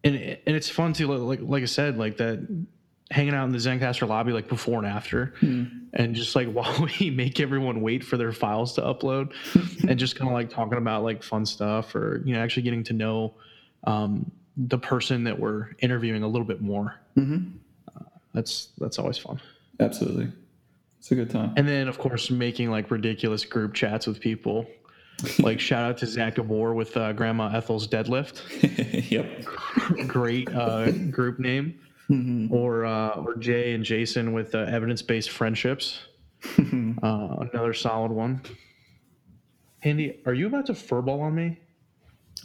and 0.04 0.16
and 0.16 0.56
it's 0.56 0.70
fun 0.70 0.94
too. 0.94 1.08
Like 1.08 1.40
like 1.42 1.64
I 1.64 1.68
said, 1.68 1.98
like 1.98 2.18
that 2.18 2.66
hanging 3.12 3.34
out 3.34 3.46
in 3.46 3.52
the 3.52 3.58
Zencastr 3.58 4.08
lobby 4.08 4.32
like 4.32 4.48
before 4.48 4.80
and 4.80 4.88
after, 4.88 5.34
and 5.94 6.16
just 6.16 6.36
like 6.36 6.48
while 6.52 6.88
we 7.00 7.10
make 7.10 7.40
everyone 7.40 7.82
wait 7.82 8.04
for 8.04 8.18
their 8.18 8.32
files 8.32 8.74
to 8.74 8.82
upload, 8.82 9.34
and 9.88 10.00
just 10.00 10.16
kind 10.16 10.30
of 10.30 10.34
like 10.34 10.50
talking 10.50 10.78
about 10.78 11.04
like 11.04 11.24
fun 11.24 11.46
stuff 11.46 11.96
or 11.96 12.22
you 12.26 12.34
know 12.34 12.42
actually 12.42 12.64
getting 12.64 12.84
to 12.84 12.94
know 12.94 13.34
um, 13.86 14.32
the 14.58 14.78
person 14.78 15.24
that 15.24 15.40
we're 15.40 15.70
interviewing 15.80 16.24
a 16.24 16.28
little 16.28 16.48
bit 16.48 16.62
more. 16.62 16.96
Uh, 17.18 18.04
that's 18.34 18.70
that's 18.78 19.00
always 19.00 19.18
fun. 19.18 19.40
absolutely, 19.80 20.32
it's 21.00 21.12
a 21.12 21.16
good 21.16 21.30
time. 21.30 21.54
And 21.58 21.68
then, 21.68 21.88
of 21.88 21.98
course, 21.98 22.30
making 22.30 22.70
like 22.72 22.92
ridiculous 22.92 23.46
group 23.46 23.74
chats 23.74 24.08
with 24.08 24.20
people. 24.20 24.68
Like 25.40 25.60
shout 25.70 25.84
out 25.84 25.98
to 26.00 26.08
Zach 26.08 26.36
Gabor 26.36 26.74
with 26.74 26.96
uh, 26.98 27.14
Grandma 27.14 27.56
Ethel's 27.56 27.88
deadlift. 27.88 28.42
yep. 29.12 29.28
Great 30.08 30.54
uh, 30.54 30.92
group 30.92 31.40
name. 31.40 31.80
Or 32.52 32.84
uh, 32.86 33.12
or 33.12 33.36
Jay 33.36 33.74
and 33.74 33.86
Jason 33.86 34.34
with 34.34 34.54
uh, 34.54 34.60
evidence 34.60 35.02
based 35.02 35.30
friendships. 35.30 36.00
uh, 36.60 37.36
another 37.54 37.74
solid 37.74 38.12
one. 38.12 38.42
Andy, 39.84 40.20
are 40.26 40.34
you 40.34 40.48
about 40.48 40.66
to 40.66 40.74
furball 40.74 41.22
on 41.22 41.36
me? 41.36 41.60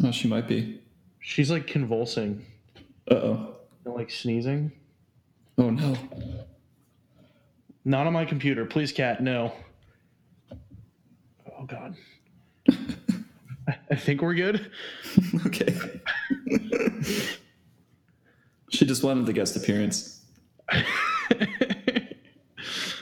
Oh, 0.04 0.12
she 0.12 0.28
might 0.28 0.46
be. 0.46 0.80
She's 1.28 1.50
like 1.50 1.66
convulsing 1.66 2.47
Uh 3.11 3.14
oh. 3.14 3.56
and 3.85 3.95
like 3.95 4.12
sneezing. 4.12 4.71
Oh 5.59 5.71
no. 5.71 5.97
Not 7.85 8.06
on 8.06 8.12
my 8.12 8.25
computer, 8.25 8.64
please, 8.64 8.92
cat. 8.92 9.21
No. 9.21 9.52
Oh 10.52 11.64
God. 11.66 11.97
I- 12.71 13.76
I 13.90 13.97
think 13.97 14.23
we're 14.23 14.35
good. 14.35 14.71
Okay. 15.47 15.76
she 18.68 18.87
just 18.87 19.02
wanted 19.02 19.26
the 19.26 19.33
guest 19.33 19.56
appearance. 19.56 20.25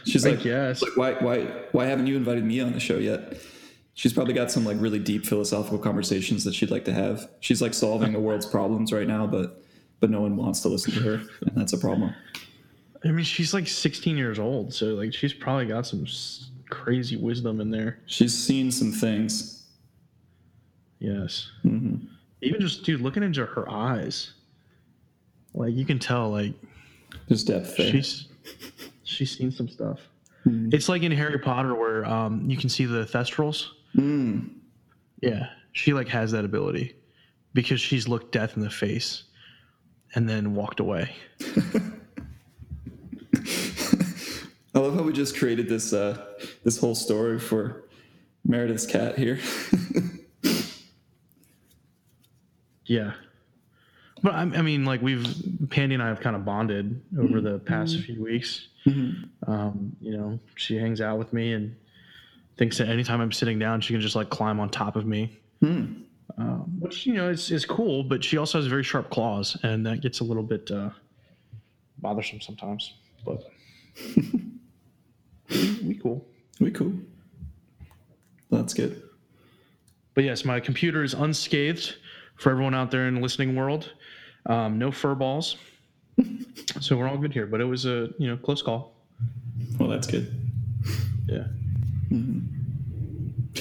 She's 0.07 0.25
I 0.25 0.31
like, 0.31 0.43
guess. 0.43 0.81
like, 0.81 0.97
why, 0.97 1.13
why, 1.23 1.41
why 1.73 1.85
haven't 1.87 2.07
you 2.07 2.17
invited 2.17 2.45
me 2.45 2.61
on 2.61 2.73
the 2.73 2.81
show 2.81 2.97
yet? 2.97 3.35
She's 3.97 4.13
probably 4.13 4.35
got 4.35 4.51
some 4.51 4.65
like 4.65 4.77
really 4.81 4.99
deep 4.99 5.25
philosophical 5.25 5.79
conversations 5.79 6.43
that 6.45 6.55
she'd 6.55 6.71
like 6.71 6.85
to 6.87 6.93
have. 6.93 7.29
She's 7.41 7.63
like 7.63 7.73
solving 7.75 8.13
the 8.13 8.19
world's 8.21 8.47
problems 8.47 8.93
right 8.93 9.07
now, 9.07 9.27
but 9.27 9.63
but 10.01 10.11
no 10.11 10.21
one 10.21 10.37
wants 10.37 10.61
to 10.63 10.69
listen 10.69 10.93
to 10.95 11.01
her, 11.01 11.15
and 11.43 11.53
that's 11.55 11.73
a 11.73 11.79
problem. 11.79 12.13
I 13.05 13.09
mean, 13.09 13.25
she's 13.25 13.53
like 13.55 13.69
16 13.69 14.17
years 14.17 14.39
old, 14.39 14.73
so 14.75 14.87
like 14.95 15.15
she's 15.15 15.33
probably 15.33 15.67
got 15.67 15.87
some 15.87 16.03
s- 16.05 16.51
crazy 16.71 17.17
wisdom 17.17 17.61
in 17.61 17.71
there. 17.71 17.99
She's 18.07 18.35
seen 18.37 18.73
some 18.73 18.91
things. 18.93 19.65
Yes. 20.99 21.51
hmm 21.63 21.97
Even 22.43 22.61
just 22.61 22.83
dude, 22.85 23.01
looking 23.01 23.23
into 23.23 23.45
her 23.47 23.71
eyes, 23.71 24.33
like 25.55 25.75
you 25.75 25.85
can 25.85 25.99
tell, 25.99 26.31
like 26.31 26.55
There's 27.29 27.45
depth 27.45 27.77
there. 27.77 27.91
she's 27.91 28.27
she's 29.05 29.37
seen 29.37 29.51
some 29.53 29.69
stuff. 29.69 30.01
It's 30.47 30.91
like 30.91 31.03
in 31.03 31.13
Harry 31.13 31.39
Potter 31.39 31.75
where 31.75 32.05
um, 32.05 32.51
you 32.51 32.57
can 32.59 32.69
see 32.69 32.85
the 32.85 33.05
thestrals. 33.07 33.69
Mm. 33.97 34.51
Yeah, 35.21 35.49
she 35.73 35.93
like 35.93 36.09
has 36.09 36.33
that 36.33 36.45
ability 36.45 36.97
because 37.53 37.81
she's 37.81 38.09
looked 38.09 38.33
death 38.33 38.57
in 38.57 38.63
the 38.63 38.71
face 38.71 39.25
and 40.15 40.29
then 40.29 40.55
walked 40.55 40.81
away. 40.81 41.15
I 44.75 44.81
love 44.81 44.95
how 44.95 45.03
we 45.03 45.13
just 45.13 45.37
created 45.37 45.69
this 45.69 45.93
uh, 45.93 46.25
this 46.65 46.79
whole 46.79 46.95
story 46.95 47.39
for 47.39 47.85
Meredith's 48.45 48.87
cat 48.87 49.17
here. 49.19 49.39
Yeah. 52.87 53.13
But 54.23 54.35
I, 54.35 54.41
I 54.41 54.63
mean, 54.63 54.85
like 54.85 55.03
we've 55.03 55.27
Pandy 55.71 55.95
and 55.95 56.03
I 56.03 56.09
have 56.09 56.21
kind 56.21 56.37
of 56.37 56.45
bonded 56.45 57.01
over 57.19 57.41
the 57.41 57.59
past 57.59 57.99
few 58.01 58.23
weeks. 58.23 58.69
Um, 59.47 59.97
you 60.01 60.17
know, 60.17 60.39
she 60.57 60.77
hangs 60.77 61.01
out 61.01 61.19
with 61.19 61.33
me 61.33 61.53
and 61.53 61.77
thinks 62.57 62.79
that 62.79 62.89
anytime 62.89 63.21
I'm 63.21 63.33
sitting 63.33 63.59
down, 63.59 63.81
she 63.81 63.93
can 63.95 64.01
just 64.01 64.17
like 64.17 64.31
climb 64.31 64.61
on 64.61 64.69
top 64.71 64.97
of 64.97 65.07
me. 65.07 65.39
Um, 66.39 66.81
which 66.81 67.07
you 67.07 67.15
know 67.15 67.29
is 67.31 67.51
is 67.51 67.65
cool, 67.65 68.03
but 68.03 68.25
she 68.25 68.37
also 68.39 68.59
has 68.59 68.67
very 68.67 68.83
sharp 68.83 69.11
claws, 69.11 69.57
and 69.63 69.87
that 69.87 70.01
gets 70.01 70.21
a 70.21 70.25
little 70.25 70.43
bit 70.43 70.71
uh, 70.71 70.91
bothersome 71.99 72.41
sometimes. 72.41 72.95
But 73.25 73.45
we, 75.51 75.79
we 75.87 75.95
cool. 75.95 76.27
we 76.61 76.71
cool. 76.71 76.93
That's 78.51 78.75
good. 78.75 79.03
But 80.15 80.25
yes, 80.25 80.45
my 80.45 80.61
computer 80.61 81.03
is 81.03 81.15
unscathed 81.15 81.97
for 82.37 82.51
everyone 82.51 82.75
out 82.75 82.91
there 82.91 83.07
in 83.07 83.17
the 83.17 83.21
listening 83.21 83.55
world. 83.55 83.93
Um, 84.47 84.79
no 84.79 84.91
fur 84.91 85.15
balls, 85.15 85.57
so 86.81 86.97
we're 86.97 87.09
all 87.09 87.19
good 87.19 87.33
here. 87.33 87.47
But 87.47 87.61
it 87.61 87.65
was 87.65 87.87
a 87.87 88.09
you 88.19 88.29
know 88.29 88.37
close 88.37 88.63
call. 88.63 88.97
Well, 89.79 89.89
that's 89.89 90.07
good. 90.07 90.35
Yeah. 91.27 91.45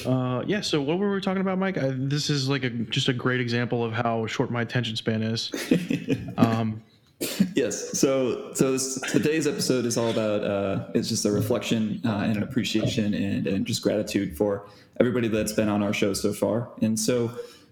Uh, 0.06 0.42
yeah. 0.46 0.60
So 0.60 0.80
what 0.80 0.98
were 0.98 1.12
we 1.14 1.20
talking 1.20 1.40
about, 1.40 1.58
Mike? 1.58 1.78
I, 1.78 1.92
this 1.94 2.30
is 2.30 2.48
like 2.48 2.64
a 2.64 2.70
just 2.70 3.08
a 3.08 3.12
great 3.12 3.40
example 3.40 3.84
of 3.84 3.92
how 3.92 4.26
short 4.26 4.50
my 4.50 4.62
attention 4.62 4.96
span 4.96 5.22
is. 5.22 5.50
Um, 6.36 6.82
Yes. 7.54 7.98
So 7.98 8.52
so 8.54 8.72
this, 8.72 9.00
today's 9.00 9.46
episode 9.46 9.84
is 9.84 9.96
all 9.96 10.10
about 10.10 10.42
uh, 10.44 10.86
it's 10.94 11.08
just 11.08 11.24
a 11.24 11.30
reflection 11.30 12.00
uh, 12.04 12.22
and 12.24 12.36
an 12.36 12.42
appreciation 12.42 13.14
and, 13.14 13.46
and 13.46 13.66
just 13.66 13.82
gratitude 13.82 14.36
for 14.36 14.66
everybody 15.00 15.28
that's 15.28 15.52
been 15.52 15.68
on 15.68 15.82
our 15.82 15.92
show 15.92 16.12
so 16.12 16.32
far. 16.32 16.68
And 16.82 16.98
so 16.98 17.30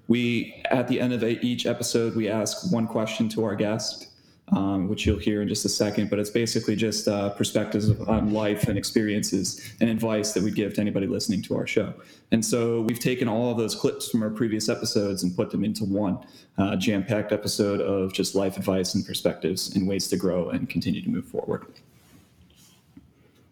we 0.09 0.63
at 0.71 0.89
the 0.89 1.01
end 1.01 1.13
of 1.13 1.23
each 1.25 1.67
episode 1.67 2.15
we 2.15 2.29
ask 2.29 2.73
one 2.73 2.87
question 2.87 3.29
to 3.31 3.45
our 3.45 3.55
guest. 3.55 4.09
Um, 4.55 4.87
which 4.87 5.07
you'll 5.07 5.19
hear 5.19 5.41
in 5.41 5.49
just 5.49 5.65
a 5.65 5.69
second, 5.71 6.11
but 6.11 6.19
it's 6.19 6.29
basically 6.29 6.77
just 6.77 7.09
uh, 7.09 7.31
perspectives 7.31 7.89
on 8.03 8.35
life 8.35 8.69
and 8.69 8.77
experiences 8.77 9.75
and 9.81 9.89
advice 9.89 10.33
that 10.35 10.43
we'd 10.43 10.55
give 10.55 10.75
to 10.75 10.81
anybody 10.83 11.07
listening 11.07 11.41
to 11.45 11.57
our 11.57 11.67
show. 11.67 11.95
And 12.33 12.45
so 12.45 12.83
we've 12.83 12.99
taken 12.99 13.29
all 13.29 13.51
of 13.51 13.57
those 13.57 13.75
clips 13.75 14.11
from 14.11 14.23
our 14.23 14.29
previous 14.29 14.69
episodes 14.69 15.23
and 15.23 15.35
put 15.35 15.51
them 15.51 15.65
into 15.65 15.85
one 15.85 16.19
uh, 16.59 16.77
jam 16.77 17.03
packed 17.03 17.33
episode 17.33 17.81
of 17.81 18.13
just 18.13 18.35
life 18.35 18.59
advice 18.59 18.95
and 18.95 19.07
perspectives 19.07 19.75
and 19.75 19.89
ways 19.89 20.09
to 20.09 20.19
grow 20.19 20.51
and 20.51 20.69
continue 20.69 21.01
to 21.01 21.09
move 21.09 21.25
forward. 21.25 21.65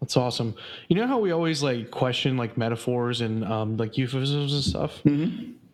that's 0.01 0.17
awesome. 0.17 0.53
You 0.87 0.95
know 0.97 1.07
how 1.07 1.19
we 1.19 1.31
always 1.31 1.63
like 1.63 1.89
question 1.89 2.37
like 2.37 2.57
metaphors 2.57 3.21
and 3.21 3.43
um, 3.45 3.77
like 3.77 3.97
euphemisms 3.97 4.53
and 4.53 4.63
stuff 4.63 5.01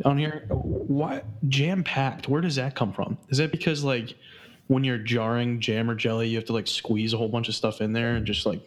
on 0.06 0.18
here. 0.18 0.46
Why 0.50 1.24
jam 1.48 1.84
packed? 1.84 2.28
Where 2.30 2.42
does 2.42 2.56
that 2.56 2.76
come 2.76 2.94
from? 2.94 3.18
Is 3.30 3.38
that 3.40 3.52
because 3.52 3.84
like 3.84 4.16
when 4.68 4.84
you're 4.84 4.98
jarring 4.98 5.60
jam 5.60 5.90
or 5.90 5.96
jelly, 5.96 6.28
you 6.28 6.36
have 6.38 6.46
to 6.46 6.54
like 6.54 6.68
squeeze 6.68 7.14
a 7.14 7.18
whole 7.18 7.30
bunch 7.30 7.48
of 7.50 7.56
stuff 7.56 7.82
in 7.82 7.94
there 7.94 8.16
and 8.16 8.26
just 8.26 8.46
like 8.46 8.62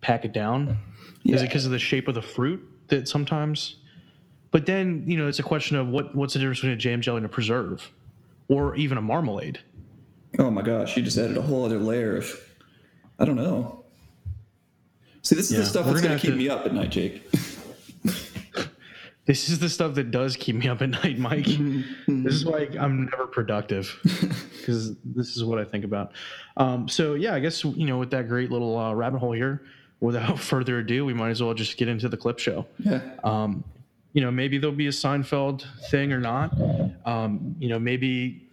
pack 0.00 0.24
it 0.24 0.32
down? 0.32 0.78
Is 1.24 1.42
it 1.42 1.46
because 1.46 1.66
of 1.66 1.72
the 1.72 1.78
shape 1.78 2.06
of 2.08 2.14
the 2.14 2.22
fruit 2.22 2.62
that 2.88 3.08
sometimes? 3.08 3.76
But 4.52 4.64
then 4.66 5.04
you 5.06 5.16
know 5.16 5.26
it's 5.26 5.40
a 5.40 5.42
question 5.42 5.76
of 5.76 5.88
what 5.88 6.14
what's 6.14 6.34
the 6.34 6.38
difference 6.38 6.58
between 6.60 6.72
a 6.72 6.76
jam 6.76 7.00
jelly 7.00 7.18
and 7.18 7.26
a 7.26 7.28
preserve, 7.28 7.90
or 8.48 8.76
even 8.76 8.96
a 8.96 9.02
marmalade? 9.02 9.58
Oh 10.38 10.50
my 10.50 10.62
gosh, 10.62 10.96
you 10.96 11.02
just 11.02 11.18
added 11.18 11.36
a 11.36 11.42
whole 11.42 11.64
other 11.64 11.78
layer 11.78 12.16
of, 12.16 12.40
I 13.18 13.24
don't 13.24 13.36
know. 13.36 13.84
See, 15.22 15.34
this 15.34 15.46
is 15.46 15.52
Yeah, 15.52 15.58
the 15.60 15.66
stuff 15.66 15.86
that's 15.86 16.00
going 16.00 16.16
to 16.16 16.24
keep 16.24 16.36
me 16.36 16.48
up 16.48 16.66
at 16.66 16.74
night, 16.74 16.90
Jake. 16.90 17.22
This 19.26 19.48
is 19.48 19.58
the 19.58 19.68
stuff 19.68 19.94
that 19.94 20.12
does 20.12 20.36
keep 20.36 20.54
me 20.54 20.68
up 20.68 20.82
at 20.82 20.90
night, 20.90 21.18
Mike. 21.18 21.46
this 22.06 22.34
is 22.34 22.46
why 22.46 22.68
I'm 22.78 23.06
never 23.06 23.26
productive 23.26 23.98
because 24.02 24.94
this 25.04 25.36
is 25.36 25.44
what 25.44 25.58
I 25.58 25.64
think 25.64 25.84
about. 25.84 26.12
Um, 26.56 26.88
so 26.88 27.14
yeah, 27.14 27.34
I 27.34 27.40
guess 27.40 27.64
you 27.64 27.86
know 27.86 27.98
with 27.98 28.10
that 28.12 28.28
great 28.28 28.50
little 28.50 28.78
uh, 28.78 28.94
rabbit 28.94 29.18
hole 29.18 29.32
here, 29.32 29.62
without 30.00 30.38
further 30.52 30.78
ado, 30.78 31.04
we 31.04 31.12
might 31.12 31.30
as 31.30 31.42
well 31.42 31.54
just 31.54 31.76
get 31.76 31.88
into 31.88 32.08
the 32.08 32.16
clip 32.16 32.38
show. 32.38 32.66
Yeah. 32.78 33.00
Um, 33.24 33.64
you 34.12 34.22
know, 34.22 34.30
maybe 34.30 34.58
there'll 34.58 34.74
be 34.74 34.86
a 34.86 34.90
Seinfeld 34.90 35.66
thing 35.90 36.12
or 36.12 36.20
not. 36.20 36.56
Um, 37.04 37.54
you 37.58 37.68
know, 37.68 37.78
maybe 37.78 38.48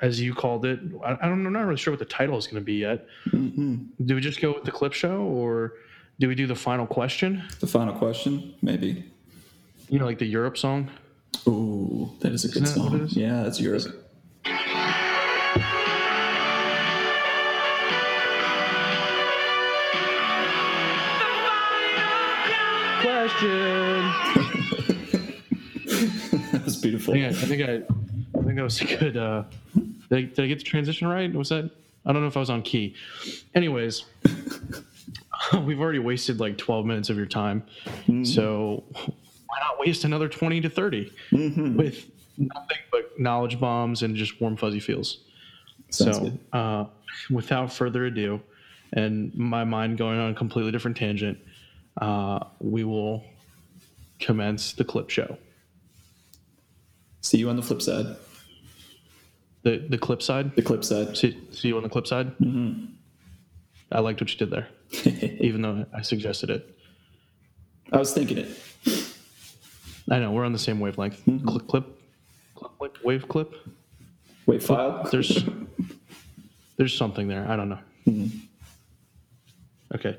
as 0.00 0.20
you 0.20 0.34
called 0.34 0.66
it, 0.66 0.80
I, 1.04 1.12
I 1.12 1.28
don't, 1.28 1.46
I'm 1.46 1.52
not 1.52 1.62
really 1.62 1.78
sure 1.78 1.92
what 1.92 1.98
the 1.98 2.04
title 2.04 2.36
is 2.36 2.46
going 2.46 2.60
to 2.60 2.64
be 2.64 2.74
yet. 2.74 3.06
Do 4.04 4.14
we 4.14 4.20
just 4.20 4.40
go 4.40 4.52
with 4.52 4.64
the 4.64 4.70
clip 4.70 4.92
show 4.92 5.22
or 5.22 5.74
do 6.18 6.28
we 6.28 6.34
do 6.34 6.46
the 6.46 6.54
final 6.54 6.86
question? 6.86 7.42
The 7.60 7.66
final 7.66 7.94
question, 7.94 8.54
maybe. 8.60 9.10
You 9.90 9.98
know, 9.98 10.06
like 10.06 10.18
the 10.18 10.26
Europe 10.26 10.56
song. 10.56 10.88
Ooh, 11.48 12.10
that 12.20 12.32
is 12.32 12.44
a 12.44 12.48
good 12.48 12.62
Isn't 12.62 12.76
that 12.76 12.80
what 12.82 12.90
song. 12.92 13.00
it 13.00 13.04
is? 13.06 13.16
Yeah, 13.16 13.42
that's 13.42 13.60
Europe. 13.60 14.06
Question. 23.00 24.02
that 26.52 26.62
was 26.64 26.76
beautiful. 26.76 27.14
I 27.14 27.16
think 27.16 27.24
I, 27.24 27.28
I 27.28 27.32
think 27.32 27.62
I, 27.62 28.38
I 28.38 28.42
think 28.42 28.56
that 28.56 28.62
was 28.62 28.80
a 28.80 28.84
good. 28.84 29.16
Uh, 29.16 29.44
did, 29.74 30.12
I, 30.12 30.22
did 30.22 30.40
I 30.40 30.46
get 30.46 30.58
the 30.58 30.64
transition 30.64 31.08
right? 31.08 31.32
Was 31.32 31.48
that? 31.48 31.70
I 32.06 32.12
don't 32.12 32.22
know 32.22 32.28
if 32.28 32.36
I 32.36 32.40
was 32.40 32.50
on 32.50 32.62
key. 32.62 32.94
Anyways, 33.54 34.04
we've 35.64 35.80
already 35.80 35.98
wasted 35.98 36.40
like 36.40 36.56
12 36.58 36.86
minutes 36.86 37.10
of 37.10 37.16
your 37.16 37.26
time, 37.26 37.62
so 38.24 38.84
why 39.50 39.58
not 39.60 39.78
waste 39.78 40.04
another 40.04 40.28
20 40.28 40.60
to 40.62 40.70
30 40.70 41.12
with 41.76 42.06
nothing 42.38 42.78
but 42.90 43.18
knowledge 43.18 43.58
bombs 43.60 44.02
and 44.02 44.16
just 44.16 44.40
warm 44.40 44.56
fuzzy 44.56 44.80
feels. 44.80 45.18
Sounds 45.90 46.18
so, 46.18 46.38
uh, 46.52 46.86
without 47.30 47.72
further 47.72 48.06
ado, 48.06 48.40
and 48.92 49.34
my 49.34 49.64
mind 49.64 49.98
going 49.98 50.18
on 50.18 50.30
a 50.30 50.34
completely 50.34 50.70
different 50.70 50.96
tangent, 50.96 51.38
uh, 52.00 52.40
we 52.60 52.84
will 52.84 53.24
commence 54.20 54.72
the 54.72 54.84
clip 54.84 55.10
show. 55.10 55.36
See 57.22 57.38
you 57.38 57.50
on 57.50 57.56
the 57.56 57.62
flip 57.62 57.82
side. 57.82 58.16
The 59.62 59.84
the 59.88 59.98
clip 59.98 60.22
side. 60.22 60.54
The 60.54 60.62
clip 60.62 60.84
side. 60.84 61.16
See, 61.16 61.36
see 61.50 61.68
you 61.68 61.76
on 61.76 61.82
the 61.82 61.88
clip 61.88 62.06
side. 62.06 62.28
Mm-hmm. 62.38 62.84
I 63.92 64.00
liked 64.00 64.20
what 64.20 64.30
you 64.30 64.38
did 64.38 64.50
there, 64.50 64.68
even 65.40 65.62
though 65.62 65.84
I 65.92 66.02
suggested 66.02 66.50
it. 66.50 66.78
I 67.92 67.98
was 67.98 68.14
thinking 68.14 68.38
it. 68.38 69.09
I 70.10 70.18
know 70.18 70.32
we're 70.32 70.44
on 70.44 70.52
the 70.52 70.58
same 70.58 70.80
wavelength. 70.80 71.24
Mm-hmm. 71.24 71.46
Clip, 71.46 71.68
clip, 71.68 71.84
clip, 72.56 72.78
clip, 72.78 73.04
wave 73.04 73.28
clip. 73.28 73.54
Wait, 74.46 74.60
file. 74.62 75.08
There's 75.10 75.44
there's 76.76 76.96
something 76.96 77.28
there. 77.28 77.48
I 77.48 77.54
don't 77.54 77.68
know. 77.68 77.78
Mm-hmm. 78.08 78.38
Okay. 79.94 80.18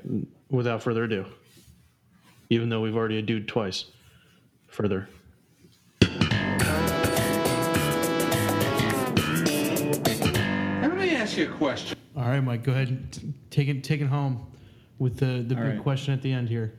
Without 0.50 0.82
further 0.82 1.04
ado, 1.04 1.26
even 2.48 2.70
though 2.70 2.80
we've 2.80 2.96
already 2.96 3.22
adoed 3.22 3.46
twice, 3.46 3.84
further. 4.68 5.08
Let 6.00 6.10
me 10.96 11.14
ask 11.14 11.36
you 11.36 11.50
a 11.52 11.56
question. 11.56 11.98
All 12.16 12.24
right, 12.24 12.40
Mike. 12.40 12.64
Go 12.64 12.72
ahead 12.72 12.88
and 12.88 13.12
t- 13.12 13.34
take 13.50 13.68
it 13.68 13.84
take 13.84 14.00
it 14.00 14.06
home 14.06 14.46
with 14.98 15.18
the 15.18 15.44
the 15.46 15.54
All 15.54 15.62
big 15.62 15.74
right. 15.74 15.82
question 15.82 16.14
at 16.14 16.22
the 16.22 16.32
end 16.32 16.48
here. 16.48 16.78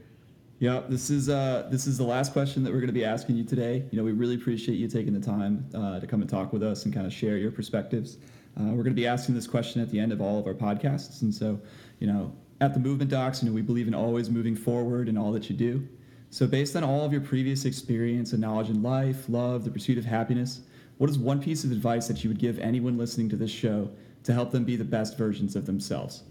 Yeah, 0.63 0.81
this 0.87 1.09
is 1.09 1.27
uh, 1.27 1.67
this 1.69 1.87
is 1.87 1.97
the 1.97 2.05
last 2.05 2.31
question 2.31 2.63
that 2.63 2.71
we're 2.71 2.79
going 2.79 2.87
to 2.87 2.93
be 2.93 3.03
asking 3.03 3.35
you 3.35 3.43
today. 3.43 3.83
You 3.91 3.97
know, 3.97 4.03
we 4.05 4.13
really 4.13 4.35
appreciate 4.35 4.75
you 4.75 4.87
taking 4.87 5.13
the 5.13 5.19
time 5.19 5.69
uh, 5.75 5.99
to 5.99 6.07
come 6.07 6.21
and 6.21 6.29
talk 6.29 6.53
with 6.53 6.63
us 6.63 6.85
and 6.85 6.93
kind 6.93 7.05
of 7.05 7.11
share 7.11 7.35
your 7.35 7.51
perspectives. 7.51 8.15
Uh, 8.57 8.67
we're 8.67 8.83
going 8.83 8.85
to 8.85 8.91
be 8.91 9.05
asking 9.05 9.35
this 9.35 9.45
question 9.45 9.81
at 9.81 9.89
the 9.89 9.99
end 9.99 10.13
of 10.13 10.21
all 10.21 10.39
of 10.39 10.47
our 10.47 10.53
podcasts, 10.53 11.21
and 11.21 11.35
so 11.35 11.59
you 11.99 12.07
know, 12.07 12.33
at 12.61 12.73
the 12.73 12.79
Movement 12.79 13.11
Docs, 13.11 13.43
you 13.43 13.49
know, 13.49 13.53
we 13.53 13.61
believe 13.61 13.89
in 13.89 13.93
always 13.93 14.29
moving 14.29 14.55
forward 14.55 15.09
in 15.09 15.17
all 15.17 15.33
that 15.33 15.49
you 15.49 15.55
do. 15.57 15.85
So, 16.29 16.47
based 16.47 16.77
on 16.77 16.83
all 16.85 17.03
of 17.03 17.11
your 17.11 17.19
previous 17.19 17.65
experience 17.65 18.31
and 18.31 18.39
knowledge 18.39 18.69
in 18.69 18.81
life, 18.81 19.27
love, 19.27 19.65
the 19.65 19.69
pursuit 19.69 19.97
of 19.97 20.05
happiness, 20.05 20.61
what 20.97 21.09
is 21.09 21.19
one 21.19 21.41
piece 21.41 21.65
of 21.65 21.73
advice 21.73 22.07
that 22.07 22.23
you 22.23 22.29
would 22.29 22.39
give 22.39 22.57
anyone 22.59 22.97
listening 22.97 23.27
to 23.31 23.35
this 23.35 23.51
show 23.51 23.89
to 24.23 24.31
help 24.31 24.51
them 24.51 24.63
be 24.63 24.77
the 24.77 24.85
best 24.85 25.17
versions 25.17 25.57
of 25.57 25.65
themselves? 25.65 26.23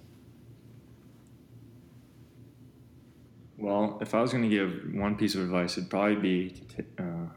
Well, 3.62 3.98
if 4.00 4.12
I 4.12 4.20
was 4.20 4.32
going 4.32 4.42
to 4.42 4.48
give 4.48 4.92
one 4.92 5.14
piece 5.14 5.36
of 5.36 5.42
advice, 5.42 5.78
it'd 5.78 5.88
probably 5.88 6.16
be 6.16 6.62
uh, 6.98 7.28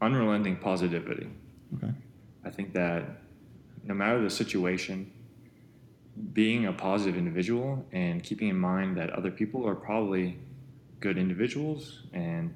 unrelenting 0.00 0.56
positivity. 0.56 1.28
Okay. 1.76 1.92
I 2.46 2.48
think 2.48 2.72
that 2.72 3.04
no 3.84 3.92
matter 3.92 4.22
the 4.22 4.30
situation, 4.30 5.12
being 6.32 6.64
a 6.64 6.72
positive 6.72 7.14
individual 7.14 7.84
and 7.92 8.22
keeping 8.22 8.48
in 8.48 8.58
mind 8.58 8.96
that 8.96 9.10
other 9.10 9.30
people 9.30 9.68
are 9.68 9.74
probably 9.74 10.38
good 11.00 11.18
individuals 11.18 12.04
and 12.14 12.54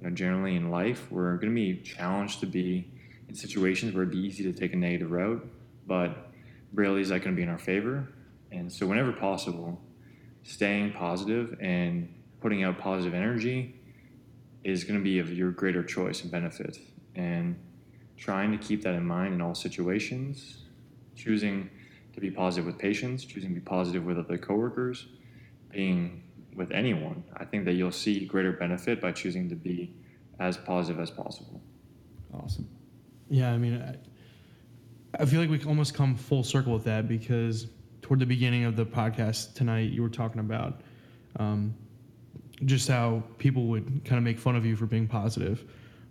you 0.00 0.08
know, 0.08 0.14
generally 0.14 0.54
in 0.54 0.70
life 0.70 1.10
we're 1.10 1.34
going 1.38 1.48
to 1.48 1.54
be 1.54 1.74
challenged 1.82 2.38
to 2.38 2.46
be 2.46 2.88
in 3.28 3.34
situations 3.34 3.94
where 3.94 4.04
it'd 4.04 4.12
be 4.12 4.20
easy 4.20 4.44
to 4.44 4.52
take 4.52 4.74
a 4.74 4.76
negative 4.76 5.10
route 5.10 5.44
but 5.88 6.30
rarely 6.72 7.00
is 7.00 7.08
that 7.08 7.18
going 7.24 7.34
to 7.34 7.36
be 7.36 7.42
in 7.42 7.48
our 7.48 7.58
favor 7.58 8.06
and 8.52 8.72
so 8.72 8.86
whenever 8.86 9.10
possible 9.10 9.82
staying 10.42 10.92
positive 10.92 11.56
and 11.60 12.12
putting 12.40 12.64
out 12.64 12.78
positive 12.78 13.14
energy 13.14 13.74
is 14.64 14.84
going 14.84 14.98
to 14.98 15.04
be 15.04 15.18
of 15.18 15.32
your 15.32 15.50
greater 15.50 15.82
choice 15.82 16.22
and 16.22 16.30
benefit 16.30 16.78
and 17.14 17.56
trying 18.16 18.52
to 18.52 18.58
keep 18.58 18.82
that 18.82 18.94
in 18.94 19.04
mind 19.04 19.34
in 19.34 19.40
all 19.40 19.54
situations 19.54 20.64
choosing 21.16 21.70
to 22.14 22.20
be 22.20 22.30
positive 22.30 22.66
with 22.66 22.78
patients, 22.78 23.24
choosing 23.24 23.50
to 23.50 23.54
be 23.54 23.60
positive 23.60 24.04
with 24.04 24.18
other 24.18 24.38
coworkers, 24.38 25.06
being 25.70 26.22
with 26.54 26.70
anyone. 26.72 27.22
I 27.36 27.44
think 27.44 27.64
that 27.66 27.74
you'll 27.74 27.92
see 27.92 28.24
greater 28.26 28.52
benefit 28.52 29.00
by 29.00 29.12
choosing 29.12 29.48
to 29.50 29.54
be 29.54 29.94
as 30.38 30.56
positive 30.56 31.00
as 31.00 31.10
possible. 31.10 31.60
Awesome. 32.32 32.68
Yeah, 33.28 33.52
I 33.52 33.58
mean, 33.58 33.80
I, 33.80 35.22
I 35.22 35.24
feel 35.26 35.40
like 35.40 35.50
we 35.50 35.62
almost 35.64 35.94
come 35.94 36.16
full 36.16 36.42
circle 36.42 36.72
with 36.72 36.84
that 36.84 37.06
because 37.06 37.68
toward 38.10 38.18
the 38.18 38.26
beginning 38.26 38.64
of 38.64 38.74
the 38.74 38.84
podcast 38.84 39.54
tonight, 39.54 39.92
you 39.92 40.02
were 40.02 40.08
talking 40.08 40.40
about 40.40 40.80
um, 41.36 41.72
just 42.64 42.88
how 42.88 43.22
people 43.38 43.68
would 43.68 44.04
kind 44.04 44.18
of 44.18 44.24
make 44.24 44.36
fun 44.36 44.56
of 44.56 44.66
you 44.66 44.74
for 44.74 44.84
being 44.84 45.06
positive, 45.06 45.64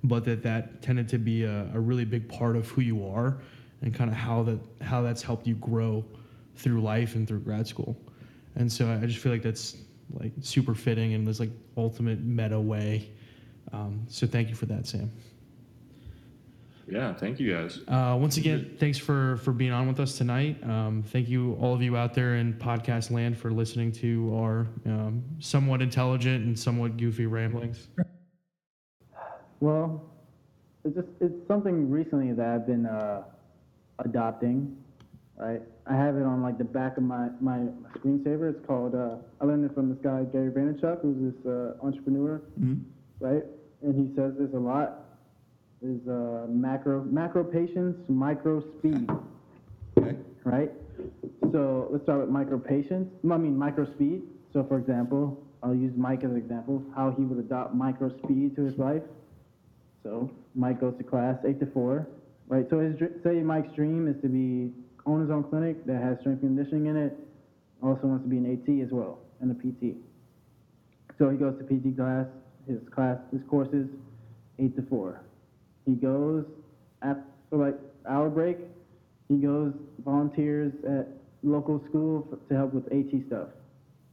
but 0.06 0.24
that 0.24 0.41
that 0.41 0.82
tended 0.82 1.10
to 1.10 1.18
be 1.18 1.44
a, 1.44 1.70
a 1.74 1.79
really 1.82 2.06
big 2.06 2.29
part 2.29 2.56
of 2.56 2.70
who 2.70 2.79
you 2.79 3.06
are 3.06 3.39
and 3.82 3.94
kind 3.94 4.10
of 4.10 4.15
how 4.15 4.41
that 4.44 4.60
how 4.79 5.01
that's 5.01 5.22
helped 5.22 5.46
you 5.46 5.56
grow 5.56 6.06
through 6.56 6.82
life 6.82 7.15
and 7.15 7.27
through 7.27 7.41
grad 7.41 7.68
school. 7.68 7.98
And 8.56 8.72
so 8.72 8.89
I 8.89 9.06
just 9.06 9.20
feel 9.20 9.34
like 9.34 9.44
that's 9.44 9.75
like 10.13 10.32
super 10.39 10.75
fitting 10.75 11.15
and 11.15 11.27
this 11.27 11.41
like 11.41 11.51
ultimate 11.75 12.22
meta 12.22 12.62
way. 12.62 13.12
Um, 13.74 14.06
so 14.08 14.25
thank 14.25 14.48
you 14.48 14.56
for 14.56 14.68
that, 14.68 14.88
Sam. 14.88 15.12
Yeah, 16.91 17.13
thank 17.13 17.39
you 17.39 17.53
guys. 17.53 17.81
Uh, 17.88 18.17
once 18.19 18.38
again, 18.38 18.75
thanks 18.79 18.98
for 18.98 19.38
for 19.38 19.51
being 19.51 19.72
on 19.72 19.88
with 19.88 20.00
us 20.00 20.17
tonight. 20.17 20.63
Um, 20.63 21.03
thank 21.03 21.29
you, 21.29 21.53
all 21.62 21.74
of 21.74 21.81
you 21.81 21.96
out 21.96 22.13
there 22.13 22.36
in 22.36 22.53
podcast 22.55 23.12
land, 23.12 23.38
for 23.38 23.51
listening 23.51 23.91
to 23.93 24.34
our 24.36 24.67
um, 24.86 25.24
somewhat 25.39 25.81
intelligent 25.81 26.46
and 26.46 26.58
somewhat 26.58 26.98
goofy 26.98 27.25
ramblings. 27.27 27.88
Well, 29.60 30.03
it's 30.84 30.96
just 30.96 31.08
it's 31.19 31.48
something 31.48 31.89
recently 31.91 32.31
that 32.34 32.46
I've 32.48 32.65
been 32.67 32.86
uh, 32.86 33.24
adopting. 34.00 34.75
Right, 35.38 35.62
I 35.88 35.96
have 35.96 36.17
it 36.17 36.24
on 36.24 36.41
like 36.41 36.58
the 36.58 36.65
back 36.65 36.98
of 36.98 37.03
my 37.03 37.29
my 37.39 37.60
screensaver. 37.98 38.50
It's 38.50 38.65
called. 38.65 38.96
Uh, 38.96 39.17
I 39.39 39.46
learned 39.46 39.63
it 39.65 39.74
from 39.74 39.89
this 39.89 39.98
guy 40.03 40.24
Gary 40.24 40.51
Vaynerchuk, 40.51 41.01
who's 41.01 41.34
this 41.34 41.46
uh, 41.46 41.75
entrepreneur, 41.86 42.41
Mhm. 42.60 42.81
right? 43.22 43.43
And 43.81 43.96
he 43.96 44.13
says 44.15 44.34
this 44.38 44.50
a 44.53 44.60
lot. 44.60 45.05
Is 45.81 46.05
uh, 46.09 46.45
macro 46.50 47.01
macro 47.03 47.44
patience, 47.44 47.96
micro 48.09 48.61
speed, 48.77 49.09
Okay. 49.98 50.18
right? 50.44 50.70
So 51.53 51.87
let's 51.89 52.03
start 52.03 52.20
with 52.20 52.29
micro 52.29 52.59
patience. 52.59 53.07
I 53.24 53.37
mean 53.37 53.55
micro 53.57 53.85
speed. 53.85 54.24
So 54.51 54.65
for 54.65 54.77
example, 54.77 55.37
I'll 55.63 55.74
use 55.74 55.94
Mike 55.96 56.25
as 56.25 56.31
an 56.31 56.37
example. 56.37 56.83
How 56.94 57.11
he 57.11 57.24
would 57.24 57.37
adopt 57.39 57.74
micro 57.74 58.09
speed 58.24 58.57
to 58.57 58.63
his 58.63 58.77
life. 58.77 59.03
So 60.03 60.29
Mike 60.53 60.81
goes 60.81 60.96
to 60.98 61.03
class 61.03 61.37
eight 61.46 61.61
to 61.61 61.65
four, 61.68 62.05
right? 62.50 62.65
So 62.70 62.79
his 62.79 62.98
dr- 62.98 63.13
say 63.24 63.42
Mike's 63.42 63.74
dream 63.74 64.09
is 64.09 64.18
to 64.22 64.27
be 64.27 64.74
own 65.05 65.22
his 65.22 65.29
own 65.29 65.44
clinic 65.44 65.85
that 65.85 66.01
has 66.01 66.18
strength 66.20 66.44
and 66.44 66.57
conditioning 66.57 66.87
in 66.87 66.98
it. 66.98 67.18
Also 67.81 68.05
wants 68.07 68.24
to 68.25 68.29
be 68.29 68.37
an 68.37 68.46
AT 68.51 68.68
as 68.85 68.92
well 68.92 69.20
and 69.39 69.50
a 69.50 69.53
PT. 69.53 69.96
So 71.18 71.29
he 71.29 71.37
goes 71.37 71.53
to 71.57 71.63
PT 71.63 71.96
class. 71.96 72.25
His 72.68 72.79
class, 72.94 73.18
his 73.31 73.42
courses, 73.48 73.87
eight 74.59 74.75
to 74.75 74.81
four. 74.83 75.22
He 75.90 75.96
goes 75.96 76.46
after 77.02 77.24
like 77.52 77.75
hour 78.08 78.30
break. 78.30 78.58
He 79.28 79.38
goes 79.38 79.74
volunteers 80.06 80.72
at 80.88 81.08
local 81.42 81.82
school 81.90 82.28
f- 82.32 82.38
to 82.48 82.56
help 82.56 82.74
with 82.74 82.86
AT 82.94 83.10
stuff. 83.25 83.50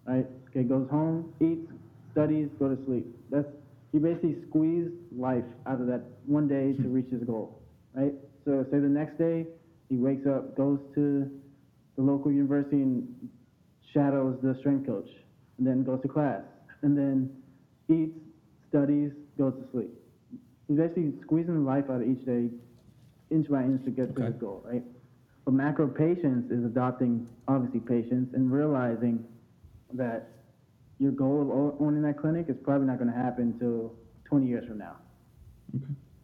Right? 0.07 0.27
Okay, 0.49 0.63
goes 0.63 0.89
home, 0.89 1.35
eats, 1.41 1.71
studies, 2.13 2.49
go 2.59 2.75
to 2.75 2.79
sleep. 2.87 3.15
That's 3.31 3.47
he 3.93 3.99
basically 3.99 4.37
squeezed 4.49 4.95
life 5.15 5.45
out 5.67 5.81
of 5.81 5.87
that 5.89 6.03
one 6.25 6.49
day 6.49 6.73
to 6.73 6.83
hmm. 6.83 6.93
reach 6.95 7.11
his 7.11 7.23
goal. 7.25 7.61
Right? 7.95 8.15
So 8.47 8.65
say 8.71 8.79
the 8.79 8.89
next 8.89 9.19
day 9.19 9.47
he 9.91 9.97
wakes 9.97 10.27
up, 10.27 10.57
goes 10.57 10.79
to 10.95 11.31
the 11.97 12.03
local 12.03 12.33
university 12.33 12.81
and 12.81 13.07
shadows 13.93 14.39
the 14.43 14.57
strength 14.61 14.87
coach, 14.87 15.09
and 15.59 15.67
then 15.67 15.85
goes 15.85 16.01
to 16.03 16.09
class, 16.09 16.43
and 16.83 16.97
then 16.97 17.31
eats, 17.91 18.19
studies, 18.69 19.13
goes 19.37 19.53
to 19.55 19.65
sleep. 19.73 20.06
He's 20.69 20.77
basically 20.79 21.15
squeezing 21.23 21.65
life 21.65 21.91
out 21.91 22.03
of 22.03 22.09
each 22.09 22.25
day, 22.25 22.51
inch 23.31 23.49
by 23.49 23.65
inch 23.65 23.85
to 23.85 23.91
get 23.91 24.07
to 24.15 24.23
Okay. 24.23 24.27
his 24.33 24.37
goal, 24.37 24.63
right? 24.67 24.83
But 25.45 25.55
macro 25.55 25.89
patience 25.89 26.51
is 26.51 26.65
adopting, 26.65 27.27
obviously, 27.47 27.81
patience 27.81 28.31
and 28.35 28.51
realizing 28.53 29.23
that 29.95 30.25
your 30.99 31.13
goal 31.13 31.43
of 31.43 31.51
o- 31.51 31.77
owning 31.79 32.03
that 32.03 32.17
clinic 32.17 32.47
is 32.49 32.57
probably 32.65 32.87
not 32.87 32.99
going 32.99 33.11
to 33.11 33.17
happen 33.17 33.55
until 33.61 33.95
20 34.25 34.47
years 34.47 34.65
from 34.67 34.79
now, 34.79 34.97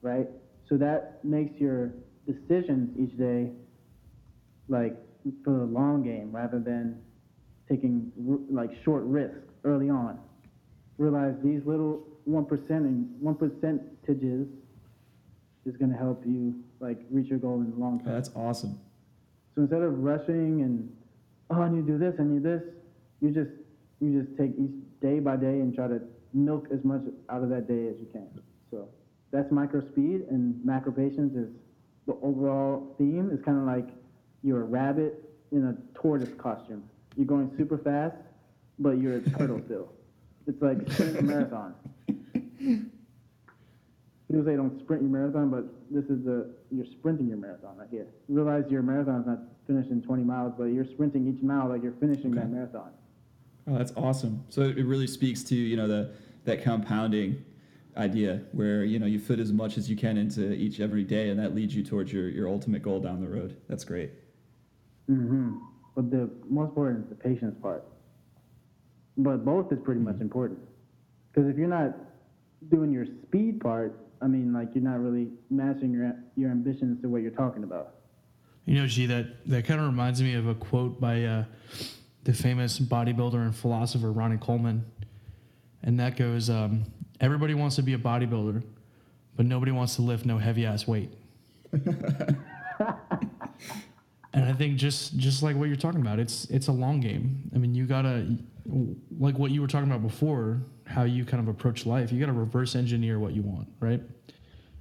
right? 0.00 0.28
So 0.68 0.76
that 0.78 1.24
makes 1.24 1.60
your 1.60 1.92
decisions 2.26 2.90
each 2.98 3.16
day 3.16 3.52
like 4.68 4.94
for 5.44 5.52
the 5.52 5.64
long 5.66 6.02
game 6.02 6.32
rather 6.32 6.58
than 6.58 6.96
taking 7.68 8.10
r- 8.28 8.38
like 8.50 8.70
short 8.84 9.04
risks 9.04 9.38
early 9.64 9.88
on. 9.90 10.18
Realize 10.98 11.34
these 11.42 11.60
little 11.64 12.02
one 12.24 12.44
percent 12.44 12.84
and 12.84 13.08
one 13.20 13.34
percentages 13.34 14.46
is 15.64 15.76
going 15.76 15.90
to 15.90 15.96
help 15.96 16.24
you 16.26 16.54
like 16.80 16.98
reach 17.10 17.28
your 17.28 17.38
goal 17.38 17.60
in 17.60 17.70
the 17.70 17.76
long 17.76 18.00
term. 18.02 18.12
that's 18.12 18.30
awesome. 18.34 18.78
So 19.54 19.62
instead 19.62 19.82
of 19.82 19.98
rushing 19.98 20.62
and 20.62 20.92
oh 21.50 21.62
I 21.62 21.68
need 21.68 21.86
to 21.86 21.92
do 21.92 21.98
this, 21.98 22.14
I 22.18 22.24
need 22.24 22.42
this, 22.42 22.62
you 23.20 23.30
just 23.30 23.50
you 24.00 24.20
just 24.20 24.36
take 24.36 24.50
each 24.58 24.72
day 25.00 25.20
by 25.20 25.36
day 25.36 25.60
and 25.60 25.74
try 25.74 25.88
to 25.88 26.00
milk 26.34 26.68
as 26.72 26.82
much 26.84 27.02
out 27.28 27.42
of 27.42 27.50
that 27.50 27.68
day 27.68 27.88
as 27.88 27.94
you 28.00 28.08
can. 28.12 28.28
So 28.70 28.88
that's 29.30 29.50
micro 29.52 29.80
speed 29.92 30.22
and 30.30 30.62
macro 30.64 30.92
patience 30.92 31.36
is 31.36 31.48
the 32.06 32.14
overall 32.22 32.94
theme 32.98 33.30
is 33.32 33.44
kind 33.44 33.58
of 33.58 33.64
like 33.64 33.88
you're 34.42 34.62
a 34.62 34.64
rabbit 34.64 35.30
in 35.52 35.64
a 35.66 35.98
tortoise 35.98 36.34
costume. 36.38 36.82
You're 37.16 37.26
going 37.26 37.52
super 37.56 37.78
fast, 37.78 38.16
but 38.78 38.98
you're 38.98 39.16
a 39.16 39.30
turtle 39.30 39.60
still. 39.66 39.92
It's 40.46 40.60
like 40.60 40.78
a 41.18 41.22
marathon. 41.22 41.74
People 42.62 44.46
say 44.46 44.56
don't 44.56 44.80
sprint 44.80 45.02
your 45.02 45.10
marathon, 45.10 45.50
but 45.50 45.64
this 45.90 46.04
is 46.04 46.24
the 46.24 46.54
you're 46.70 46.86
sprinting 46.86 47.28
your 47.28 47.36
marathon 47.36 47.76
right 47.76 47.88
here. 47.90 48.06
You 48.28 48.34
realize 48.36 48.64
your 48.70 48.82
marathon 48.82 49.20
is 49.20 49.26
not 49.26 49.38
finished 49.66 49.90
in 49.90 50.00
20 50.02 50.22
miles, 50.24 50.54
but 50.56 50.64
you're 50.64 50.86
sprinting 50.86 51.28
each 51.28 51.42
mile 51.42 51.68
like 51.68 51.82
you're 51.82 51.96
finishing 52.00 52.30
that 52.36 52.50
marathon. 52.50 52.90
Oh, 53.68 53.76
that's 53.76 53.92
awesome. 53.96 54.44
So 54.48 54.62
it 54.62 54.84
really 54.86 55.06
speaks 55.06 55.42
to 55.44 55.54
you 55.54 55.76
know 55.76 55.86
the 55.86 56.12
that 56.44 56.62
compounding 56.62 57.44
idea 57.96 58.42
where 58.52 58.84
you 58.84 58.98
know 58.98 59.06
you 59.06 59.18
fit 59.18 59.38
as 59.38 59.52
much 59.52 59.76
as 59.76 59.90
you 59.90 59.96
can 59.96 60.16
into 60.16 60.52
each 60.52 60.80
every 60.80 61.04
day, 61.04 61.28
and 61.28 61.38
that 61.38 61.54
leads 61.54 61.74
you 61.74 61.82
towards 61.82 62.12
your 62.12 62.28
your 62.28 62.48
ultimate 62.48 62.82
goal 62.82 63.00
down 63.00 63.20
the 63.20 63.28
road. 63.28 63.56
That's 63.68 63.84
great. 63.84 64.12
hmm 65.08 65.58
But 65.94 66.10
the 66.10 66.30
most 66.48 66.70
important 66.70 67.04
is 67.04 67.10
the 67.10 67.16
patience 67.16 67.56
part. 67.60 67.84
But 69.18 69.44
both 69.44 69.70
is 69.72 69.78
pretty 69.84 70.00
much 70.00 70.20
important. 70.20 70.60
Because 71.30 71.50
if 71.50 71.58
you're 71.58 71.68
not 71.68 71.94
doing 72.70 72.92
your 72.92 73.06
speed 73.26 73.60
part, 73.60 73.98
I 74.20 74.26
mean, 74.26 74.52
like 74.52 74.68
you're 74.74 74.84
not 74.84 75.00
really 75.00 75.28
matching 75.50 75.92
your 75.92 76.14
your 76.36 76.50
ambitions 76.50 77.00
to 77.02 77.08
what 77.08 77.22
you're 77.22 77.30
talking 77.30 77.64
about. 77.64 77.94
You 78.64 78.76
know, 78.76 78.86
G, 78.86 79.06
that, 79.06 79.44
that 79.46 79.64
kind 79.64 79.80
of 79.80 79.86
reminds 79.86 80.22
me 80.22 80.34
of 80.34 80.46
a 80.46 80.54
quote 80.54 81.00
by 81.00 81.24
uh, 81.24 81.44
the 82.22 82.32
famous 82.32 82.78
bodybuilder 82.78 83.34
and 83.34 83.54
philosopher 83.54 84.12
Ronnie 84.12 84.36
Coleman. 84.36 84.84
And 85.82 85.98
that 85.98 86.16
goes 86.16 86.48
um, 86.48 86.84
Everybody 87.20 87.54
wants 87.54 87.76
to 87.76 87.82
be 87.82 87.94
a 87.94 87.98
bodybuilder, 87.98 88.64
but 89.36 89.46
nobody 89.46 89.70
wants 89.70 89.94
to 89.94 90.02
lift 90.02 90.26
no 90.26 90.38
heavy 90.38 90.66
ass 90.66 90.88
weight. 90.88 91.12
and 91.72 92.36
I 94.34 94.52
think 94.52 94.76
just 94.76 95.16
just 95.16 95.40
like 95.40 95.54
what 95.54 95.68
you're 95.68 95.76
talking 95.76 96.00
about, 96.00 96.18
it's 96.18 96.46
it's 96.46 96.66
a 96.66 96.72
long 96.72 96.98
game. 96.98 97.48
I 97.54 97.58
mean, 97.58 97.76
you 97.76 97.86
gotta 97.86 98.36
like 98.66 99.38
what 99.38 99.50
you 99.50 99.60
were 99.60 99.66
talking 99.66 99.88
about 99.90 100.02
before, 100.02 100.62
how 100.86 101.02
you 101.04 101.24
kind 101.24 101.42
of 101.42 101.48
approach 101.48 101.84
life, 101.86 102.12
you 102.12 102.20
got 102.20 102.26
to 102.26 102.32
reverse 102.32 102.74
engineer 102.74 103.18
what 103.18 103.32
you 103.32 103.42
want, 103.42 103.68
right? 103.80 104.00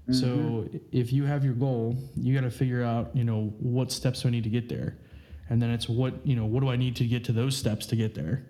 So 0.10 0.68
if 0.92 1.14
you 1.14 1.24
have 1.24 1.46
your 1.46 1.54
goal, 1.54 1.96
you 2.18 2.36
got 2.36 2.42
to 2.42 2.52
figure 2.52 2.84
out, 2.84 3.16
you 3.16 3.24
know, 3.24 3.54
what 3.60 3.94
steps 3.94 4.24
do 4.24 4.28
I 4.28 4.32
need 4.32 4.44
to 4.44 4.50
get 4.50 4.68
there, 4.68 4.98
and 5.50 5.62
then 5.62 5.70
it's 5.70 5.88
what 5.88 6.26
you 6.28 6.36
know, 6.36 6.46
what 6.46 6.60
do 6.60 6.70
I 6.70 6.76
need 6.76 6.98
to 6.98 7.06
get 7.06 7.24
to 7.26 7.32
those 7.32 7.56
steps 7.56 7.86
to 7.88 7.96
get 7.96 8.14
there, 8.14 8.46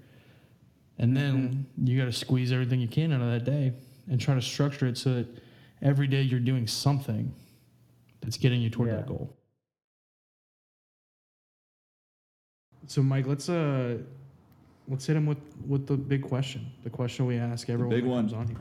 and 0.97 1.15
then 1.15 1.67
you 1.83 1.99
got 1.99 2.05
to 2.05 2.11
squeeze 2.13 2.51
everything 2.51 2.79
you 2.81 2.87
can 2.87 3.13
out 3.13 3.21
of 3.21 3.29
that 3.29 3.43
day 3.43 3.73
and 4.09 4.19
try 4.19 4.33
to 4.33 4.41
structure 4.41 4.87
it 4.87 4.97
so 4.97 5.13
that 5.13 5.27
every 5.83 6.07
day 6.07 6.23
you're 6.23 6.39
doing 6.39 6.65
something 6.65 7.31
that's 8.21 8.37
getting 8.37 8.59
you 8.59 8.71
toward 8.71 8.89
Yeah. 8.89 8.95
that 8.95 9.07
goal. 9.07 9.37
So 12.87 13.03
Mike, 13.03 13.27
let's 13.27 13.49
uh 13.49 13.99
let's 14.91 15.05
hit 15.07 15.15
him 15.15 15.25
with 15.25 15.39
with 15.67 15.87
the 15.87 15.95
big 15.95 16.21
question. 16.21 16.69
The 16.83 16.89
question 16.89 17.25
we 17.25 17.37
ask 17.37 17.69
everyone 17.69 17.95
big 17.95 18.03
that 18.03 18.09
one. 18.09 18.29
comes 18.29 18.33
on 18.33 18.47
here. 18.47 18.57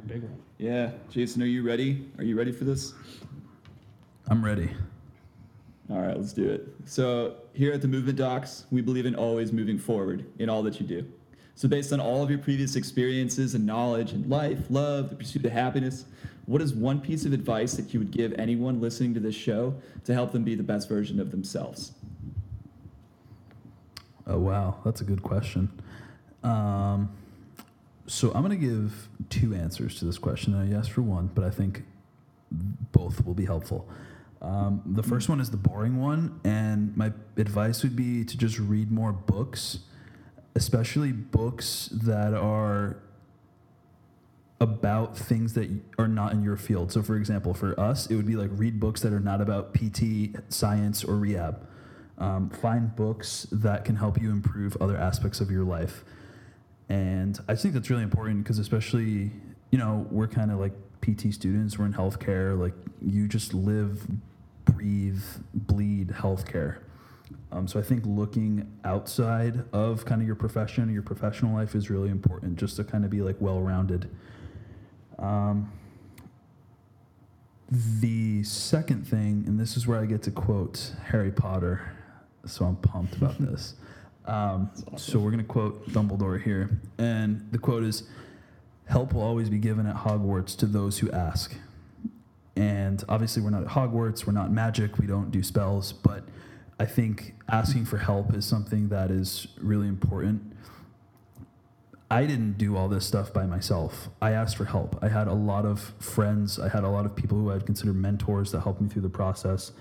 The 0.00 0.14
big 0.14 0.22
one. 0.22 0.38
Yeah, 0.58 0.92
Jason, 1.10 1.42
are 1.42 1.46
you 1.46 1.62
ready? 1.66 2.08
Are 2.16 2.24
you 2.24 2.38
ready 2.38 2.52
for 2.52 2.64
this? 2.64 2.94
I'm 4.28 4.42
ready. 4.44 4.70
All 5.90 6.00
right, 6.00 6.16
let's 6.16 6.32
do 6.32 6.48
it. 6.48 6.66
So, 6.84 7.36
here 7.52 7.72
at 7.72 7.80
the 7.80 7.86
Movement 7.86 8.18
Docs, 8.18 8.66
we 8.72 8.80
believe 8.80 9.06
in 9.06 9.14
always 9.14 9.52
moving 9.52 9.78
forward 9.78 10.24
in 10.38 10.48
all 10.48 10.62
that 10.64 10.80
you 10.80 10.86
do. 10.86 11.06
So, 11.54 11.68
based 11.68 11.92
on 11.92 12.00
all 12.00 12.24
of 12.24 12.30
your 12.30 12.40
previous 12.40 12.74
experiences 12.74 13.54
and 13.54 13.64
knowledge 13.64 14.12
in 14.12 14.28
life, 14.28 14.66
love, 14.68 15.10
the 15.10 15.16
pursuit 15.16 15.44
of 15.44 15.52
happiness, 15.52 16.06
what 16.46 16.60
is 16.60 16.74
one 16.74 17.00
piece 17.00 17.24
of 17.24 17.32
advice 17.32 17.74
that 17.74 17.92
you 17.94 18.00
would 18.00 18.10
give 18.10 18.32
anyone 18.36 18.80
listening 18.80 19.14
to 19.14 19.20
this 19.20 19.34
show 19.34 19.74
to 20.04 20.12
help 20.12 20.32
them 20.32 20.42
be 20.42 20.56
the 20.56 20.62
best 20.62 20.88
version 20.88 21.20
of 21.20 21.30
themselves? 21.30 21.92
Oh 24.26 24.38
wow, 24.38 24.78
that's 24.84 25.00
a 25.00 25.04
good 25.04 25.22
question. 25.22 25.70
Um, 26.42 27.10
so 28.06 28.32
I'm 28.32 28.42
gonna 28.42 28.56
give 28.56 29.08
two 29.30 29.54
answers 29.54 29.98
to 29.98 30.04
this 30.04 30.18
question. 30.18 30.54
I 30.54 30.76
asked 30.76 30.92
for 30.92 31.02
one, 31.02 31.30
but 31.34 31.44
I 31.44 31.50
think 31.50 31.84
both 32.50 33.24
will 33.24 33.34
be 33.34 33.44
helpful. 33.44 33.88
Um, 34.42 34.82
the 34.84 35.02
first 35.02 35.28
one 35.28 35.40
is 35.40 35.50
the 35.50 35.56
boring 35.56 36.00
one, 36.00 36.40
and 36.44 36.96
my 36.96 37.12
advice 37.36 37.82
would 37.82 37.96
be 37.96 38.24
to 38.24 38.36
just 38.36 38.58
read 38.58 38.90
more 38.90 39.12
books, 39.12 39.80
especially 40.54 41.12
books 41.12 41.88
that 41.92 42.34
are 42.34 42.98
about 44.60 45.16
things 45.16 45.54
that 45.54 45.70
are 45.98 46.08
not 46.08 46.32
in 46.32 46.42
your 46.42 46.56
field. 46.56 46.92
So, 46.92 47.02
for 47.02 47.16
example, 47.16 47.54
for 47.54 47.78
us, 47.78 48.06
it 48.06 48.16
would 48.16 48.26
be 48.26 48.36
like 48.36 48.50
read 48.52 48.80
books 48.80 49.00
that 49.02 49.12
are 49.12 49.20
not 49.20 49.40
about 49.40 49.74
PT, 49.74 50.36
science, 50.48 51.04
or 51.04 51.16
rehab. 51.16 51.66
Um, 52.18 52.48
find 52.48 52.94
books 52.96 53.46
that 53.52 53.84
can 53.84 53.96
help 53.96 54.20
you 54.20 54.30
improve 54.30 54.76
other 54.80 54.96
aspects 54.96 55.40
of 55.40 55.50
your 55.50 55.64
life. 55.64 56.04
And 56.88 57.38
I 57.48 57.56
think 57.56 57.74
that's 57.74 57.90
really 57.90 58.04
important 58.04 58.42
because, 58.42 58.58
especially, 58.58 59.30
you 59.70 59.78
know, 59.78 60.06
we're 60.10 60.28
kind 60.28 60.50
of 60.50 60.58
like 60.58 60.72
PT 61.02 61.32
students, 61.34 61.78
we're 61.78 61.86
in 61.86 61.92
healthcare, 61.92 62.58
like 62.58 62.74
you 63.02 63.28
just 63.28 63.52
live, 63.52 64.06
breathe, 64.64 65.22
bleed 65.52 66.08
healthcare. 66.08 66.78
Um, 67.52 67.66
so 67.66 67.78
I 67.78 67.82
think 67.82 68.04
looking 68.06 68.70
outside 68.84 69.64
of 69.72 70.04
kind 70.04 70.20
of 70.20 70.26
your 70.26 70.36
profession, 70.36 70.92
your 70.92 71.02
professional 71.02 71.54
life 71.54 71.74
is 71.74 71.90
really 71.90 72.08
important 72.08 72.56
just 72.56 72.76
to 72.76 72.84
kind 72.84 73.04
of 73.04 73.10
be 73.10 73.20
like 73.20 73.36
well 73.40 73.60
rounded. 73.60 74.10
Um, 75.18 75.72
the 77.70 78.44
second 78.44 79.06
thing, 79.06 79.44
and 79.46 79.58
this 79.58 79.76
is 79.76 79.86
where 79.86 80.00
I 80.00 80.06
get 80.06 80.22
to 80.24 80.30
quote 80.30 80.92
Harry 81.06 81.32
Potter, 81.32 81.95
so 82.46 82.64
I'm 82.64 82.76
pumped 82.76 83.16
about 83.16 83.38
this. 83.38 83.74
Um, 84.26 84.70
So 84.96 85.18
we're 85.18 85.30
going 85.30 85.42
to 85.42 85.48
quote 85.48 85.88
Dumbledore 85.90 86.42
here. 86.42 86.80
And 86.98 87.46
the 87.52 87.58
quote 87.58 87.84
is 87.84 88.04
Help 88.86 89.12
will 89.12 89.22
always 89.22 89.50
be 89.50 89.58
given 89.58 89.86
at 89.86 89.96
Hogwarts 89.96 90.56
to 90.58 90.66
those 90.66 90.98
who 90.98 91.10
ask. 91.10 91.56
And 92.54 93.04
obviously, 93.08 93.42
we're 93.42 93.50
not 93.50 93.62
at 93.62 93.68
Hogwarts, 93.68 94.26
we're 94.26 94.32
not 94.32 94.50
magic, 94.50 94.98
we 94.98 95.06
don't 95.06 95.30
do 95.30 95.42
spells, 95.42 95.92
but 95.92 96.24
I 96.78 96.86
think 96.86 97.34
asking 97.48 97.84
for 97.84 97.98
help 97.98 98.34
is 98.34 98.46
something 98.46 98.88
that 98.88 99.10
is 99.10 99.48
really 99.60 99.88
important. 99.88 100.52
I 102.10 102.24
didn't 102.24 102.56
do 102.56 102.76
all 102.76 102.88
this 102.88 103.04
stuff 103.04 103.32
by 103.32 103.46
myself. 103.46 104.08
I 104.22 104.30
asked 104.30 104.56
for 104.56 104.66
help. 104.66 104.96
I 105.02 105.08
had 105.08 105.26
a 105.26 105.34
lot 105.34 105.66
of 105.66 105.92
friends. 105.98 106.58
I 106.58 106.68
had 106.68 106.84
a 106.84 106.88
lot 106.88 107.04
of 107.04 107.16
people 107.16 107.36
who 107.36 107.50
I'd 107.50 107.66
consider 107.66 107.92
mentors 107.92 108.52
that 108.52 108.60
helped 108.60 108.80
me 108.80 108.88
through 108.88 109.02
the 109.02 109.08
process. 109.08 109.72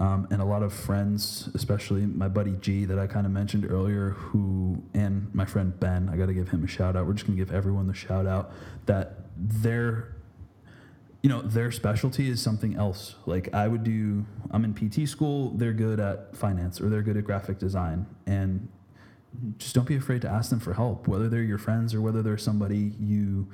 Um, 0.00 0.26
and 0.30 0.40
a 0.40 0.44
lot 0.46 0.62
of 0.62 0.72
friends, 0.72 1.50
especially 1.52 2.06
my 2.06 2.26
buddy 2.26 2.56
G 2.62 2.86
that 2.86 2.98
I 2.98 3.06
kind 3.06 3.26
of 3.26 3.32
mentioned 3.32 3.70
earlier, 3.70 4.10
who, 4.10 4.82
and 4.94 5.32
my 5.34 5.44
friend 5.44 5.78
Ben, 5.78 6.08
I 6.10 6.16
got 6.16 6.26
to 6.26 6.32
give 6.32 6.48
him 6.48 6.64
a 6.64 6.66
shout 6.66 6.96
out. 6.96 7.06
We're 7.06 7.12
just 7.12 7.26
to 7.26 7.32
give 7.32 7.52
everyone 7.52 7.86
the 7.86 7.92
shout 7.92 8.26
out 8.26 8.50
that 8.86 9.26
their, 9.36 10.16
you 11.22 11.28
know, 11.28 11.42
their 11.42 11.70
specialty 11.70 12.30
is 12.30 12.40
something 12.40 12.76
else. 12.76 13.16
Like 13.26 13.52
I 13.52 13.68
would 13.68 13.84
do, 13.84 14.24
I'm 14.50 14.64
in 14.64 14.72
PT 14.72 15.06
school, 15.06 15.50
they're 15.50 15.74
good 15.74 16.00
at 16.00 16.34
finance 16.34 16.80
or 16.80 16.88
they're 16.88 17.02
good 17.02 17.18
at 17.18 17.24
graphic 17.24 17.58
design. 17.58 18.06
And 18.26 18.70
just 19.58 19.74
don't 19.74 19.86
be 19.86 19.96
afraid 19.96 20.22
to 20.22 20.28
ask 20.30 20.48
them 20.48 20.60
for 20.60 20.72
help, 20.72 21.08
whether 21.08 21.28
they're 21.28 21.42
your 21.42 21.58
friends 21.58 21.92
or 21.92 22.00
whether 22.00 22.22
they're 22.22 22.38
somebody 22.38 22.94
you 22.98 23.48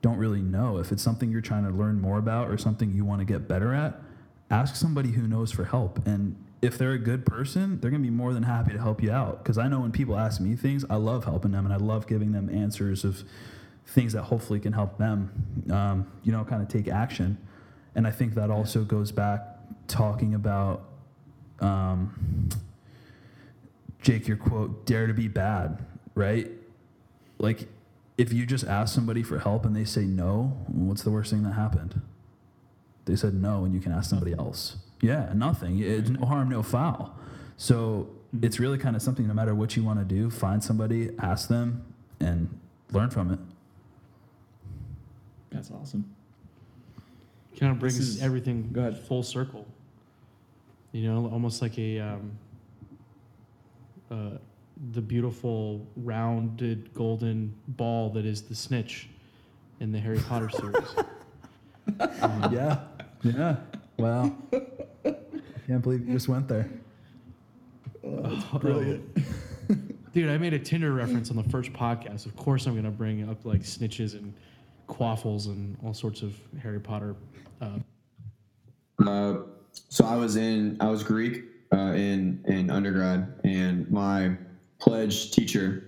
don't 0.00 0.16
really 0.16 0.40
know. 0.40 0.78
If 0.78 0.92
it's 0.92 1.02
something 1.02 1.30
you're 1.30 1.42
trying 1.42 1.64
to 1.64 1.70
learn 1.70 2.00
more 2.00 2.16
about 2.16 2.48
or 2.48 2.56
something 2.56 2.90
you 2.94 3.04
want 3.04 3.20
to 3.20 3.26
get 3.26 3.46
better 3.46 3.74
at, 3.74 4.00
ask 4.50 4.76
somebody 4.76 5.12
who 5.12 5.26
knows 5.26 5.52
for 5.52 5.64
help. 5.64 6.06
And 6.06 6.36
if 6.60 6.76
they're 6.76 6.92
a 6.92 6.98
good 6.98 7.24
person, 7.24 7.80
they're 7.80 7.90
going 7.90 8.02
to 8.02 8.08
be 8.08 8.14
more 8.14 8.34
than 8.34 8.42
happy 8.42 8.72
to 8.72 8.78
help 8.78 9.02
you 9.02 9.10
out. 9.10 9.42
Because 9.42 9.58
I 9.58 9.68
know 9.68 9.80
when 9.80 9.92
people 9.92 10.18
ask 10.18 10.40
me 10.40 10.56
things, 10.56 10.84
I 10.90 10.96
love 10.96 11.24
helping 11.24 11.52
them 11.52 11.64
and 11.64 11.72
I 11.72 11.78
love 11.78 12.06
giving 12.06 12.32
them 12.32 12.50
answers 12.50 13.04
of 13.04 13.22
things 13.86 14.12
that 14.12 14.24
hopefully 14.24 14.60
can 14.60 14.72
help 14.72 14.98
them, 14.98 15.64
um, 15.70 16.06
you 16.22 16.32
know, 16.32 16.44
kind 16.44 16.62
of 16.62 16.68
take 16.68 16.88
action. 16.88 17.38
And 17.94 18.06
I 18.06 18.10
think 18.10 18.34
that 18.34 18.50
also 18.50 18.84
goes 18.84 19.12
back 19.12 19.40
talking 19.88 20.34
about. 20.34 20.84
Um, 21.60 22.48
Jake, 24.02 24.26
your 24.26 24.36
quote, 24.36 24.86
dare 24.86 25.06
to 25.06 25.12
be 25.12 25.28
bad, 25.28 25.84
right? 26.14 26.50
Like, 27.38 27.68
if 28.16 28.32
you 28.32 28.46
just 28.46 28.64
ask 28.64 28.94
somebody 28.94 29.22
for 29.22 29.38
help 29.38 29.64
and 29.64 29.74
they 29.76 29.84
say 29.84 30.04
no, 30.04 30.56
what's 30.68 31.02
the 31.02 31.10
worst 31.10 31.30
thing 31.30 31.42
that 31.42 31.52
happened? 31.52 32.00
They 33.04 33.16
said 33.16 33.34
no, 33.34 33.64
and 33.64 33.74
you 33.74 33.80
can 33.80 33.92
ask 33.92 34.10
somebody 34.10 34.32
else. 34.34 34.76
Yeah, 35.00 35.32
nothing. 35.34 35.78
It's 35.80 36.10
no 36.10 36.26
harm, 36.26 36.48
no 36.50 36.62
foul. 36.62 37.16
So 37.56 38.08
it's 38.42 38.60
really 38.60 38.78
kind 38.78 38.94
of 38.96 39.02
something, 39.02 39.26
no 39.26 39.34
matter 39.34 39.54
what 39.54 39.76
you 39.76 39.82
want 39.84 39.98
to 39.98 40.04
do, 40.04 40.30
find 40.30 40.62
somebody, 40.62 41.10
ask 41.18 41.48
them, 41.48 41.84
and 42.20 42.48
learn 42.92 43.10
from 43.10 43.32
it. 43.32 43.38
That's 45.50 45.70
awesome. 45.70 46.04
Kind 47.58 47.72
of 47.72 47.78
brings 47.78 47.98
is- 47.98 48.22
everything 48.22 48.70
go 48.72 48.80
ahead. 48.82 48.98
full 48.98 49.22
circle. 49.22 49.66
You 50.92 51.10
know, 51.12 51.28
almost 51.30 51.62
like 51.62 51.78
a 51.78 51.98
um, 52.00 52.32
uh, 54.10 54.30
the 54.92 55.00
beautiful 55.00 55.86
rounded 55.96 56.92
golden 56.94 57.54
ball 57.68 58.10
that 58.10 58.24
is 58.24 58.42
the 58.42 58.54
snitch 58.54 59.08
in 59.80 59.92
the 59.92 59.98
Harry 59.98 60.18
Potter 60.18 60.50
series. 60.50 60.94
Yeah, 62.50 62.80
yeah. 63.22 63.56
Wow. 63.98 64.34
Can't 65.66 65.82
believe 65.82 66.06
you 66.06 66.14
just 66.14 66.28
went 66.28 66.48
there. 66.48 66.68
Brilliant. 68.60 69.04
Dude, 70.12 70.28
I 70.30 70.38
made 70.38 70.54
a 70.54 70.58
Tinder 70.58 70.92
reference 70.92 71.30
on 71.30 71.36
the 71.36 71.44
first 71.44 71.72
podcast. 71.72 72.26
Of 72.26 72.34
course, 72.36 72.66
I'm 72.66 72.72
going 72.72 72.84
to 72.84 72.90
bring 72.90 73.28
up 73.28 73.44
like 73.44 73.60
snitches 73.60 74.14
and 74.14 74.32
quaffles 74.86 75.46
and 75.46 75.76
all 75.84 75.94
sorts 75.94 76.22
of 76.22 76.34
Harry 76.62 76.80
Potter. 76.80 77.14
Uh, 77.60 77.78
Uh, 79.06 79.42
so 79.88 80.04
I 80.04 80.16
was 80.16 80.36
in 80.36 80.76
I 80.80 80.88
was 80.90 81.02
Greek 81.02 81.44
uh, 81.72 81.92
in 81.92 82.42
in 82.48 82.70
undergrad, 82.70 83.40
and 83.44 83.88
my 83.90 84.36
pledge 84.78 85.30
teacher 85.30 85.84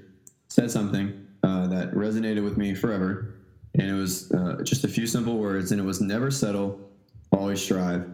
said 0.48 0.70
something 0.70 1.26
uh, 1.42 1.66
that 1.68 1.92
resonated 1.92 2.44
with 2.44 2.56
me 2.56 2.74
forever, 2.74 3.31
and 3.74 3.88
it 3.88 3.94
was 3.94 4.30
uh, 4.32 4.60
just 4.62 4.84
a 4.84 4.88
few 4.88 5.06
simple 5.06 5.38
words, 5.38 5.72
and 5.72 5.80
it 5.80 5.84
was 5.84 6.00
never 6.00 6.30
settle, 6.30 6.80
always 7.30 7.60
strive, 7.62 8.08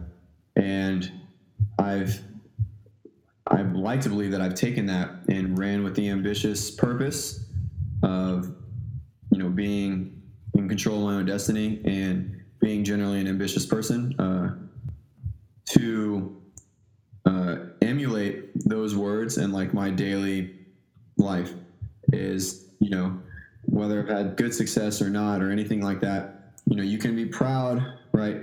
and 0.55 1.11
I've 1.77 2.21
I 3.47 3.63
like 3.63 4.01
to 4.01 4.09
believe 4.09 4.31
that 4.31 4.41
I've 4.41 4.53
taken 4.53 4.85
that 4.87 5.09
and 5.27 5.57
ran 5.57 5.83
with 5.83 5.95
the 5.95 6.09
ambitious 6.09 6.69
purpose 6.69 7.45
of 8.03 8.55
you 9.31 9.39
know 9.39 9.49
being 9.49 10.21
in 10.53 10.69
control 10.69 10.99
of 10.99 11.03
my 11.03 11.13
own 11.15 11.25
destiny 11.25 11.81
and 11.85 12.41
being 12.59 12.83
generally 12.83 13.19
an 13.19 13.27
ambitious 13.27 13.65
person. 13.65 14.15
Uh, 14.19 14.55
to 15.69 16.41
uh, 17.25 17.57
emulate 17.81 18.49
those 18.67 18.95
words 18.95 19.37
and 19.37 19.53
like 19.53 19.73
my 19.73 19.89
daily 19.89 20.55
life 21.17 21.53
is 22.11 22.69
you 22.79 22.89
know 22.89 23.19
whether 23.69 24.01
I've 24.01 24.09
had 24.09 24.37
good 24.37 24.53
success 24.53 25.01
or 25.01 25.09
not 25.09 25.41
or 25.41 25.51
anything 25.51 25.81
like 25.81 26.01
that 26.01 26.53
you 26.67 26.75
know 26.75 26.83
you 26.83 26.97
can 26.97 27.15
be 27.15 27.25
proud 27.25 27.83
right 28.11 28.41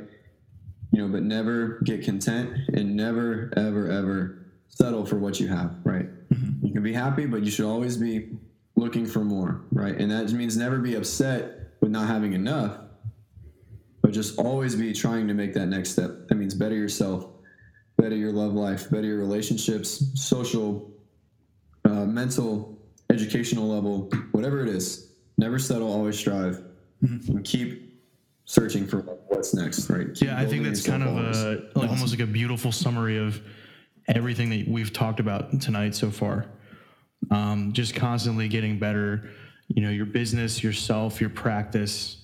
you 0.93 1.03
know 1.03 1.09
but 1.09 1.23
never 1.23 1.81
get 1.85 2.03
content 2.03 2.57
and 2.75 2.97
never 2.97 3.53
ever 3.57 3.91
ever 3.91 4.47
settle 4.69 5.05
for 5.05 5.17
what 5.17 5.41
you 5.41 5.49
have 5.49 5.75
right 5.85 6.07
you 6.63 6.73
can 6.73 6.83
be 6.83 6.93
happy 6.93 7.27
but 7.27 7.43
you 7.43 7.51
should 7.51 7.67
always 7.67 7.97
be 7.97 8.31
looking 8.77 9.07
for 9.07 9.25
more, 9.25 9.63
right? 9.73 9.99
And 9.99 10.11
that 10.11 10.31
means 10.33 10.57
never 10.57 10.79
be 10.79 10.95
upset 10.95 11.73
with 11.81 11.91
not 11.91 12.07
having 12.07 12.35
enough, 12.35 12.79
but 14.03 14.13
just 14.13 14.39
always 14.39 14.77
be 14.77 14.93
trying 14.93 15.27
to 15.29 15.35
make 15.35 15.55
that 15.55 15.67
next 15.67 15.91
step. 15.91 16.29
That 16.29 16.37
means 16.37 16.55
better 16.55 16.75
yourself, 16.75 17.27
better 17.97 18.15
your 18.15 18.33
love 18.33 18.53
life, 18.53 18.91
better 18.91 19.07
your 19.07 19.19
relationships, 19.19 20.05
social, 20.15 20.91
uh, 21.85 22.05
mental, 22.05 22.79
educational 23.11 23.67
level, 23.67 24.11
whatever 24.33 24.63
it 24.63 24.69
is. 24.69 25.13
Never 25.39 25.59
settle, 25.59 25.93
always 25.93 26.19
strive, 26.19 26.63
and 27.03 27.45
keep 27.45 28.01
searching 28.47 28.87
for 28.87 28.99
what's 29.29 29.55
next, 29.55 29.91
right? 29.91 30.15
Keep 30.15 30.29
Yeah, 30.29 30.39
I 30.39 30.47
think 30.47 30.65
that's 30.65 30.87
kind 30.87 31.03
of 31.03 31.17
always. 31.17 31.37
a 31.43 31.69
like 31.75 31.91
almost 31.91 32.13
like 32.13 32.27
a 32.27 32.31
beautiful 32.31 32.73
summary 32.73 33.19
of 33.19 33.41
everything 34.09 34.51
that 34.51 34.69
we've 34.69 34.93
talked 34.93 35.21
about 35.21 35.61
tonight 35.61 35.95
so 35.95 36.11
far. 36.11 36.47
Um, 37.31 37.73
just 37.73 37.95
constantly 37.95 38.49
getting 38.49 38.79
better, 38.79 39.31
you 39.69 39.83
know, 39.83 39.91
your 39.91 40.07
business, 40.07 40.63
yourself, 40.63 41.21
your 41.21 41.31
practice, 41.31 42.19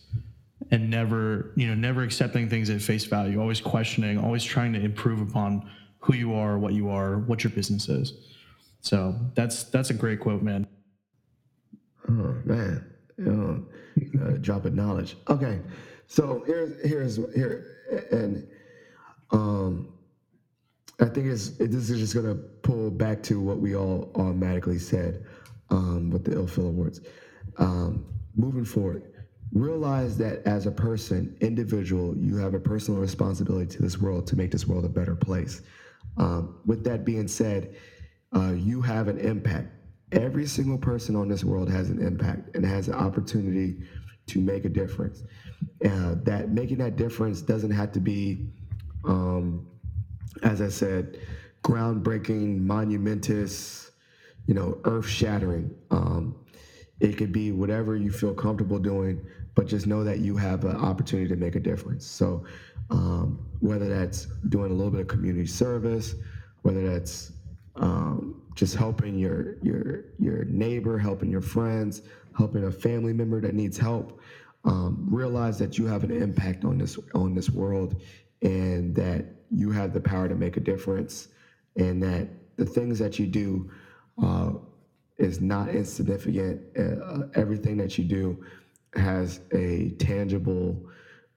and 0.71 0.89
never, 0.89 1.53
you 1.57 1.67
know, 1.67 1.75
never 1.75 2.03
accepting 2.03 2.49
things 2.49 2.71
at 2.71 2.81
face 2.81 3.05
value. 3.05 3.41
Always 3.41 3.61
questioning, 3.61 4.19
always 4.19 4.45
trying 4.45 4.73
to 4.75 4.81
improve 4.81 5.21
upon 5.21 5.69
who 5.99 6.15
you 6.15 6.35
are, 6.35 6.59
what 6.59 6.73
you 6.73 6.89
are, 6.89 7.19
what 7.19 7.45
your 7.45 7.51
business 7.51 7.89
is. 7.89 8.15
So 8.81 9.17
that's 9.35 9.65
that's 9.65 9.91
a 9.91 9.95
great 9.95 10.21
quote, 10.21 10.43
man. 10.43 10.67
Oh 12.09 12.35
man, 12.45 12.92
you 13.19 13.25
know, 13.25 14.25
uh, 14.25 14.31
drop 14.41 14.65
of 14.65 14.75
knowledge. 14.75 15.17
Okay, 15.29 15.61
so 16.07 16.43
here's 16.47 16.81
here's 16.89 17.17
here 17.35 17.67
and 18.11 18.47
um, 19.31 19.93
I 21.01 21.07
think 21.07 21.27
it's 21.27 21.51
this 21.51 21.91
is 21.91 21.99
just 21.99 22.15
gonna 22.15 22.35
pull 22.35 22.91
back 22.91 23.23
to 23.25 23.41
what 23.41 23.59
we 23.59 23.75
all 23.75 24.11
automatically 24.15 24.79
said 24.79 25.25
um, 25.71 26.11
with 26.11 26.25
the 26.25 26.33
ill 26.33 26.47
Phil 26.47 26.67
awards. 26.67 27.01
Um, 27.59 28.07
moving 28.37 28.65
forward, 28.65 29.13
realize 29.53 30.17
that 30.19 30.47
as 30.47 30.67
a 30.67 30.71
person, 30.71 31.37
individual, 31.41 32.17
you 32.17 32.37
have 32.37 32.55
a 32.55 32.61
personal 32.61 33.01
responsibility 33.01 33.67
to 33.77 33.83
this 33.83 33.99
world 33.99 34.27
to 34.29 34.37
make 34.37 34.51
this 34.51 34.67
world 34.67 34.85
a 34.85 34.89
better 34.89 35.15
place. 35.15 35.63
Um, 36.17 36.61
with 36.67 36.85
that 36.85 37.05
being 37.05 37.29
said, 37.29 37.75
uh, 38.35 38.53
you 38.53 38.81
have 38.83 39.09
an 39.09 39.19
impact. 39.19 39.69
Every 40.13 40.47
single 40.47 40.79
person 40.79 41.17
on 41.17 41.29
this 41.29 41.43
world 41.43 41.71
has 41.71 41.89
an 41.89 42.05
impact 42.05 42.55
and 42.55 42.65
has 42.65 42.89
an 42.89 42.95
opportunity 42.95 43.79
to 44.27 44.41
make 44.41 44.65
a 44.65 44.69
difference. 44.69 45.23
Uh, 45.85 46.17
that 46.23 46.51
making 46.51 46.79
that 46.79 46.97
difference 46.97 47.41
doesn't 47.41 47.71
have 47.71 47.93
to 47.93 48.01
be, 48.01 48.47
um, 49.05 49.67
as 50.43 50.61
I 50.61 50.69
said, 50.69 51.19
groundbreaking, 51.63 52.61
monumentous, 52.61 53.91
you 54.47 54.55
know, 54.55 54.79
earth 54.85 55.09
shattering. 55.09 55.75
Um, 55.91 56.37
it 57.01 57.17
could 57.17 57.33
be 57.33 57.53
whatever 57.53 57.97
you 57.97 58.11
feel 58.13 58.35
comfortable 58.35 58.79
doing, 58.79 59.25
but 59.55 59.67
just 59.67 59.87
know 59.87 60.05
that 60.05 60.19
you 60.19 60.37
have 60.37 60.65
an 60.65 60.77
opportunity 60.77 61.29
to 61.29 61.37
make 61.37 61.57
a 61.57 61.61
difference. 61.61 62.07
So, 62.07 62.45
um, 62.91 63.45
whether 63.61 63.89
that's 63.89 64.27
doing 64.49 64.71
a 64.71 64.75
little 64.75 64.91
bit 64.91 65.01
of 65.01 65.09
community 65.09 65.47
service, 65.47 66.15
whether 66.63 66.87
that's 66.89 67.33
just 68.55 68.75
helping 68.75 69.19
your 69.19 69.57
your 69.63 70.05
your 70.19 70.45
neighbor, 70.45 70.99
helping 70.99 71.31
your 71.31 71.41
friends, 71.41 72.03
helping 72.37 72.65
a 72.65 72.73
family 72.73 73.13
member 73.13 73.41
that 73.41 73.55
needs 73.55 73.79
help, 73.79 74.21
um, 74.65 75.07
realize 75.11 75.59
that 75.59 75.79
you 75.79 75.87
have 75.87 76.05
an 76.05 76.11
impact 76.11 76.65
on 76.65 76.79
this 76.79 76.99
on 77.15 77.35
this 77.35 77.51
world, 77.51 78.01
and 78.43 78.95
that 78.95 79.27
you 79.51 79.71
have 79.71 79.93
the 79.93 80.01
power 80.01 80.29
to 80.29 80.35
make 80.35 80.57
a 80.57 80.61
difference, 80.61 81.29
and 81.77 82.03
that 82.03 82.29
the 82.57 82.67
things 82.67 82.99
that 82.99 83.19
you 83.19 83.27
do 83.27 83.71
uh, 84.23 84.53
is 85.19 85.41
not 85.41 85.69
insignificant. 85.71 86.61
Uh, 86.79 87.27
everything 87.35 87.77
that 87.77 87.99
you 87.99 88.05
do 88.05 88.45
has 88.95 89.41
a 89.53 89.91
tangible 89.99 90.85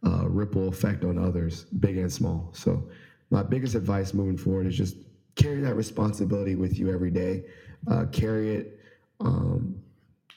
uh, 0.06 0.28
ripple 0.28 0.68
effect 0.68 1.04
on 1.04 1.18
others, 1.18 1.66
big 1.80 1.98
and 1.98 2.12
small. 2.12 2.50
So, 2.54 2.90
my 3.32 3.42
biggest 3.42 3.76
advice 3.76 4.14
moving 4.14 4.38
forward 4.38 4.68
is 4.68 4.78
just 4.78 4.98
carry 5.36 5.62
that 5.62 5.76
responsibility 5.76 6.56
with 6.56 6.78
you 6.78 6.92
every 6.92 7.12
day. 7.12 7.44
Uh, 7.90 8.06
carry 8.12 8.56
it, 8.56 8.80
um, 9.20 9.76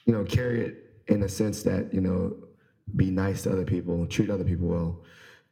you 0.05 0.13
know, 0.13 0.23
carry 0.23 0.61
it 0.65 1.01
in 1.07 1.23
a 1.23 1.29
sense 1.29 1.63
that 1.63 1.93
you 1.93 2.01
know, 2.01 2.35
be 2.95 3.09
nice 3.09 3.43
to 3.43 3.51
other 3.51 3.65
people, 3.65 4.05
treat 4.07 4.29
other 4.29 4.43
people 4.43 4.67
well. 4.67 5.01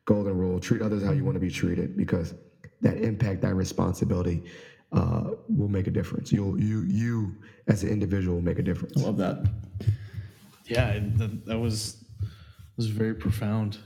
Golden 0.05 0.37
rule: 0.37 0.59
treat 0.59 0.81
others 0.81 1.03
how 1.03 1.11
you 1.11 1.23
want 1.25 1.35
to 1.35 1.39
be 1.39 1.49
treated, 1.49 1.97
because 1.97 2.33
that 2.81 2.97
impact, 2.97 3.41
that 3.41 3.55
responsibility, 3.55 4.43
uh, 4.93 5.31
will 5.49 5.67
make 5.67 5.87
a 5.87 5.91
difference. 5.91 6.31
You'll 6.31 6.59
you 6.61 6.83
you 6.83 7.35
as 7.67 7.83
an 7.83 7.89
individual 7.89 8.35
will 8.35 8.43
make 8.43 8.59
a 8.59 8.63
difference. 8.63 9.01
I 9.01 9.05
love 9.05 9.17
that. 9.17 9.45
Yeah, 10.65 10.89
it- 10.89 11.17
that, 11.17 11.45
that 11.45 11.59
was 11.59 12.03
was 12.77 12.87
very 12.87 13.15
profound. 13.15 13.79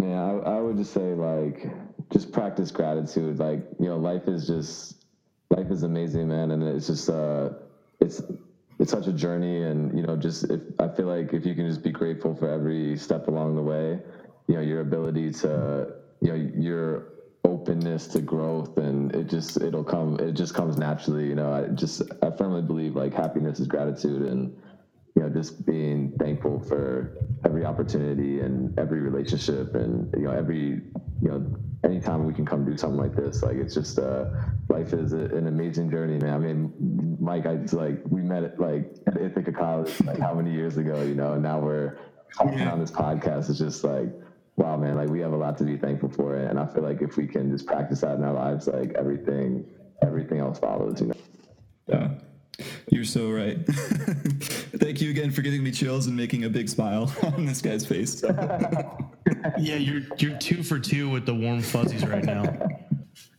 Yeah, 0.00 0.24
I, 0.24 0.56
I 0.56 0.60
would 0.60 0.76
just 0.78 0.92
say 0.94 1.12
like 1.14 1.68
just 2.12 2.32
practice 2.32 2.70
gratitude. 2.70 3.38
Like 3.38 3.60
you 3.80 3.86
know, 3.88 3.98
life 3.98 4.28
is 4.28 4.46
just 4.46 4.96
life 5.56 5.70
is 5.70 5.82
amazing, 5.82 6.28
man, 6.28 6.50
and 6.52 6.62
it's 6.62 6.86
just 6.88 7.08
uh, 7.10 7.50
it's 8.00 8.22
it's 8.78 8.90
such 8.90 9.06
a 9.06 9.12
journey, 9.12 9.62
and 9.62 9.96
you 9.96 10.04
know, 10.04 10.16
just 10.16 10.44
if 10.50 10.60
I 10.78 10.88
feel 10.88 11.06
like 11.06 11.32
if 11.34 11.46
you 11.46 11.54
can 11.54 11.68
just 11.68 11.82
be 11.82 11.92
grateful 11.92 12.34
for 12.34 12.48
every 12.48 12.96
step 12.96 13.28
along 13.28 13.56
the 13.56 13.62
way, 13.62 14.00
you 14.48 14.54
know, 14.56 14.60
your 14.60 14.80
ability 14.80 15.30
to 15.32 15.88
you 16.20 16.28
know 16.30 16.34
your 16.54 17.04
openness 17.44 18.06
to 18.06 18.20
growth 18.20 18.78
and 18.78 19.14
it 19.14 19.26
just 19.28 19.60
it'll 19.60 19.84
come 19.84 20.16
it 20.20 20.32
just 20.32 20.54
comes 20.54 20.78
naturally. 20.78 21.26
You 21.28 21.34
know 21.34 21.52
i 21.52 21.66
just 21.68 22.02
i 22.22 22.30
firmly 22.30 22.62
believe 22.62 22.96
like 22.96 23.12
happiness 23.14 23.60
is 23.60 23.66
gratitude 23.66 24.22
and 24.22 24.50
you 25.16 25.22
know, 25.22 25.28
just 25.28 25.64
being 25.66 26.12
thankful 26.18 26.60
for 26.60 27.12
every 27.44 27.64
opportunity 27.64 28.40
and 28.40 28.76
every 28.78 29.00
relationship 29.00 29.74
and, 29.74 30.08
you 30.16 30.24
know, 30.24 30.32
every, 30.32 30.80
you 31.20 31.28
know, 31.28 31.44
anytime 31.84 32.24
we 32.24 32.32
can 32.32 32.46
come 32.46 32.64
do 32.64 32.76
something 32.76 32.98
like 32.98 33.14
this, 33.16 33.42
like 33.42 33.56
it's 33.56 33.74
just, 33.74 33.98
uh, 33.98 34.26
life 34.68 34.92
is 34.92 35.12
a, 35.12 35.24
an 35.36 35.46
amazing 35.46 35.90
journey, 35.90 36.18
man. 36.18 36.34
I 36.34 36.38
mean, 36.38 37.16
Mike, 37.20 37.46
I 37.46 37.56
just 37.56 37.74
like, 37.74 38.00
we 38.08 38.22
met 38.22 38.44
at 38.44 38.60
like 38.60 38.94
at 39.06 39.16
Ithaca 39.16 39.52
College, 39.52 40.00
like 40.04 40.18
how 40.18 40.34
many 40.34 40.52
years 40.52 40.76
ago, 40.76 41.02
you 41.02 41.14
know, 41.14 41.32
and 41.34 41.42
now 41.42 41.58
we're 41.60 41.98
talking 42.36 42.62
on 42.62 42.80
this 42.80 42.90
podcast. 42.90 43.50
It's 43.50 43.58
just 43.58 43.84
like, 43.84 44.08
wow, 44.56 44.76
man, 44.76 44.96
like 44.96 45.08
we 45.08 45.20
have 45.20 45.32
a 45.32 45.36
lot 45.36 45.58
to 45.58 45.64
be 45.64 45.76
thankful 45.76 46.08
for. 46.10 46.36
And 46.36 46.58
I 46.58 46.66
feel 46.66 46.82
like 46.82 47.02
if 47.02 47.16
we 47.16 47.26
can 47.26 47.50
just 47.50 47.66
practice 47.66 48.00
that 48.02 48.16
in 48.16 48.24
our 48.24 48.34
lives, 48.34 48.66
like 48.68 48.92
everything, 48.94 49.64
everything 50.02 50.38
else 50.38 50.58
follows, 50.58 51.00
you 51.00 51.08
know? 51.08 51.14
Yeah. 51.88 52.10
You're 52.90 53.04
so 53.04 53.30
right. 53.30 53.58
Thank 53.66 55.00
you 55.00 55.10
again 55.10 55.30
for 55.30 55.42
giving 55.42 55.62
me 55.62 55.70
chills 55.70 56.06
and 56.06 56.16
making 56.16 56.44
a 56.44 56.48
big 56.48 56.68
smile 56.68 57.12
on 57.22 57.46
this 57.46 57.62
guy's 57.62 57.86
face. 57.86 58.22
Yeah, 59.58 59.76
you're 59.76 60.02
you're 60.18 60.38
two 60.38 60.62
for 60.62 60.78
two 60.78 61.08
with 61.08 61.26
the 61.26 61.34
warm 61.34 61.62
fuzzies 61.62 62.06
right 62.06 62.24
now. 62.24 62.44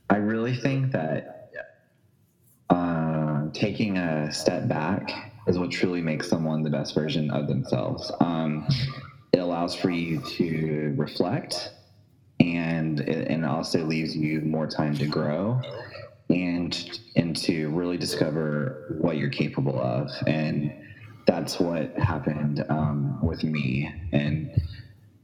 I 0.10 0.18
really 0.18 0.56
think 0.56 0.92
that 0.92 1.50
uh, 2.70 3.48
taking 3.54 3.98
a 3.98 4.32
step 4.32 4.68
back 4.68 5.32
is 5.48 5.58
what 5.58 5.72
truly 5.72 6.02
makes 6.02 6.30
someone 6.30 6.62
the 6.62 6.70
best 6.70 6.94
version 6.94 7.32
of 7.32 7.48
themselves. 7.48 8.12
Um, 8.20 8.68
it 9.32 9.40
allows 9.40 9.76
for 9.76 9.92
you 9.92 10.22
to 10.38 10.94
reflect, 10.98 11.72
and 12.40 13.00
it, 13.02 13.30
and 13.30 13.46
also 13.46 13.86
leaves 13.86 14.16
you 14.16 14.42
more 14.42 14.68
time 14.68 14.96
to 14.98 15.06
grow 15.06 15.62
and 16.34 17.00
and 17.16 17.36
to 17.36 17.70
really 17.70 17.98
discover 17.98 18.96
what 19.00 19.18
you're 19.18 19.30
capable 19.30 19.80
of. 19.80 20.10
And 20.26 20.74
that's 21.28 21.60
what 21.60 21.98
happened 21.98 22.66
um, 22.70 23.20
with 23.22 23.44
me 23.44 23.94
and 24.12 24.52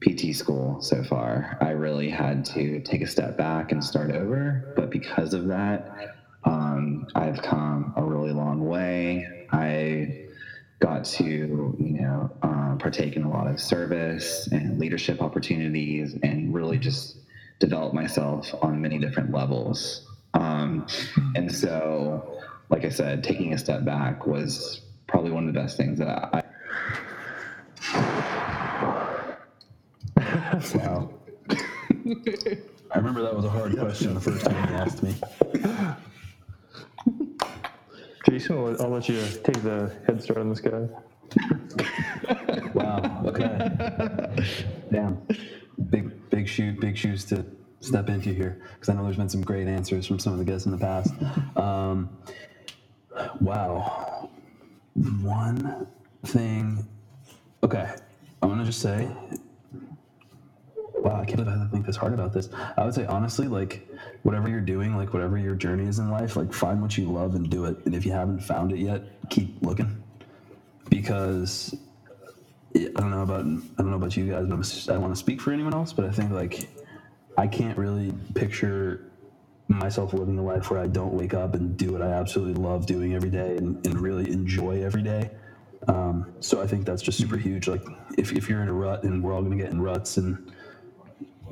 PT 0.01 0.35
school 0.35 0.81
so 0.81 1.03
far. 1.03 1.57
I 1.59 1.71
really 1.71 2.09
had 2.09 2.45
to 2.45 2.79
take 2.81 3.01
a 3.01 3.07
step 3.07 3.37
back 3.37 3.71
and 3.71 3.83
start 3.83 4.11
over, 4.11 4.73
but 4.77 4.91
because 4.91 5.33
of 5.33 5.47
that, 5.47 6.15
um, 6.45 7.07
I've 7.15 7.41
come 7.41 7.93
a 7.97 8.03
really 8.03 8.31
long 8.31 8.65
way. 8.65 9.47
I 9.51 10.27
got 10.79 11.03
to, 11.03 11.25
you 11.25 11.97
know, 11.99 12.31
um, 12.43 12.77
partake 12.79 13.17
in 13.17 13.23
a 13.23 13.29
lot 13.29 13.47
of 13.47 13.59
service 13.59 14.47
and 14.51 14.79
leadership 14.79 15.21
opportunities, 15.21 16.15
and 16.23 16.53
really 16.53 16.77
just 16.77 17.17
develop 17.59 17.93
myself 17.93 18.53
on 18.61 18.79
many 18.79 18.99
different 18.99 19.33
levels. 19.33 20.08
And 21.35 21.53
so, 21.53 22.39
like 22.69 22.85
I 22.85 22.89
said, 22.89 23.23
taking 23.23 23.53
a 23.53 23.57
step 23.57 23.83
back 23.85 24.25
was 24.25 24.81
probably 25.07 25.31
one 25.31 25.47
of 25.47 25.53
the 25.53 25.59
best 25.59 25.77
things 25.77 25.99
that 25.99 26.07
I, 26.07 26.43
Wow. 30.75 31.09
I 32.91 32.97
remember 32.97 33.21
that 33.21 33.35
was 33.35 33.45
a 33.45 33.49
hard 33.49 33.77
question 33.77 34.13
the 34.13 34.19
first 34.19 34.45
time 34.45 34.69
you 34.69 34.75
asked 34.75 35.03
me. 35.03 35.15
Jason, 38.29 38.57
I'll, 38.57 38.81
I'll 38.81 38.89
let 38.89 39.07
you 39.07 39.21
take 39.43 39.61
the 39.61 39.91
head 40.05 40.21
start 40.21 40.39
on 40.39 40.49
this 40.49 40.59
guy. 40.59 40.87
Wow. 42.73 43.23
Okay. 43.25 44.55
Damn. 44.91 45.21
Big, 45.89 46.29
big 46.29 46.47
shoe, 46.47 46.73
big 46.73 46.97
shoes 46.97 47.23
to 47.25 47.45
step 47.81 48.09
into 48.09 48.33
here 48.33 48.61
because 48.73 48.89
I 48.89 48.93
know 48.93 49.03
there's 49.03 49.17
been 49.17 49.29
some 49.29 49.41
great 49.41 49.67
answers 49.67 50.05
from 50.05 50.19
some 50.19 50.33
of 50.33 50.39
the 50.39 50.45
guests 50.45 50.65
in 50.65 50.71
the 50.71 50.77
past. 50.77 51.13
Um, 51.55 52.09
wow. 53.41 54.29
one 55.21 55.87
thing. 56.25 56.87
Okay, 57.63 57.89
I'm 58.41 58.49
gonna 58.49 58.65
just 58.65 58.81
say. 58.81 59.09
Wow, 60.95 61.21
I 61.21 61.25
can't 61.25 61.37
believe 61.37 61.47
I 61.47 61.51
have 61.57 61.67
to 61.67 61.71
think 61.71 61.85
this 61.85 61.95
hard 61.95 62.13
about 62.13 62.33
this. 62.33 62.49
I 62.77 62.83
would 62.83 62.93
say 62.93 63.05
honestly, 63.05 63.47
like 63.47 63.87
whatever 64.23 64.49
you're 64.49 64.61
doing, 64.61 64.95
like 64.95 65.13
whatever 65.13 65.37
your 65.37 65.55
journey 65.55 65.87
is 65.87 65.99
in 65.99 66.09
life, 66.09 66.35
like 66.35 66.53
find 66.53 66.81
what 66.81 66.97
you 66.97 67.11
love 67.11 67.35
and 67.35 67.49
do 67.49 67.65
it. 67.65 67.77
And 67.85 67.95
if 67.95 68.05
you 68.05 68.11
haven't 68.11 68.39
found 68.39 68.71
it 68.71 68.79
yet, 68.79 69.03
keep 69.29 69.61
looking. 69.61 70.01
Because 70.89 71.75
I 72.75 72.89
don't 72.95 73.11
know 73.11 73.21
about 73.21 73.41
I 73.41 73.81
don't 73.81 73.89
know 73.89 73.97
about 73.97 74.15
you 74.15 74.29
guys, 74.29 74.45
but 74.45 74.53
I'm, 74.53 74.61
I 74.61 74.93
don't 74.93 75.01
want 75.01 75.13
to 75.13 75.19
speak 75.19 75.41
for 75.41 75.51
anyone 75.51 75.73
else. 75.73 75.93
But 75.93 76.05
I 76.05 76.11
think 76.11 76.31
like 76.31 76.69
I 77.39 77.47
can't 77.47 77.77
really 77.77 78.13
picture 78.33 79.09
myself 79.69 80.11
living 80.11 80.37
a 80.37 80.43
life 80.43 80.69
where 80.69 80.81
I 80.81 80.87
don't 80.87 81.13
wake 81.13 81.33
up 81.33 81.55
and 81.55 81.77
do 81.77 81.93
what 81.93 82.01
I 82.01 82.11
absolutely 82.11 82.61
love 82.61 82.85
doing 82.85 83.15
every 83.15 83.29
day 83.29 83.55
and, 83.55 83.85
and 83.87 83.97
really 84.01 84.29
enjoy 84.29 84.83
every 84.83 85.03
day. 85.03 85.29
Um, 85.87 86.33
so 86.41 86.61
I 86.61 86.67
think 86.67 86.85
that's 86.85 87.01
just 87.01 87.17
super 87.17 87.37
huge. 87.37 87.69
Like 87.69 87.81
if, 88.17 88.33
if 88.33 88.49
you're 88.49 88.61
in 88.61 88.67
a 88.67 88.73
rut 88.73 89.03
and 89.03 89.23
we're 89.23 89.33
all 89.33 89.41
going 89.41 89.57
to 89.57 89.63
get 89.63 89.71
in 89.71 89.81
ruts 89.81 90.17
and 90.17 90.51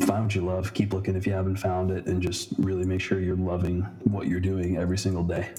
find 0.02 0.26
what 0.26 0.36
you 0.36 0.42
love, 0.42 0.74
keep 0.74 0.92
looking 0.92 1.16
if 1.16 1.26
you 1.26 1.32
haven't 1.32 1.56
found 1.56 1.90
it 1.90 2.06
and 2.06 2.22
just 2.22 2.50
really 2.58 2.86
make 2.86 3.00
sure 3.00 3.22
you're 3.22 3.38
loving 3.38 3.84
what 4.04 4.28
you're 4.28 4.42
doing 4.42 4.76
every 4.76 4.98
single 4.98 5.24
day. 5.24 5.54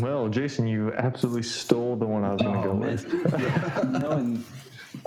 Well, 0.00 0.28
Jason, 0.28 0.66
you 0.66 0.92
absolutely 0.94 1.42
stole 1.42 1.96
the 1.96 2.06
one 2.06 2.24
I 2.24 2.32
was 2.32 2.42
going 2.42 2.62
to 2.62 2.68
go 2.68 2.74
with. 2.74 3.84
no, 4.02 4.10
and 4.12 4.44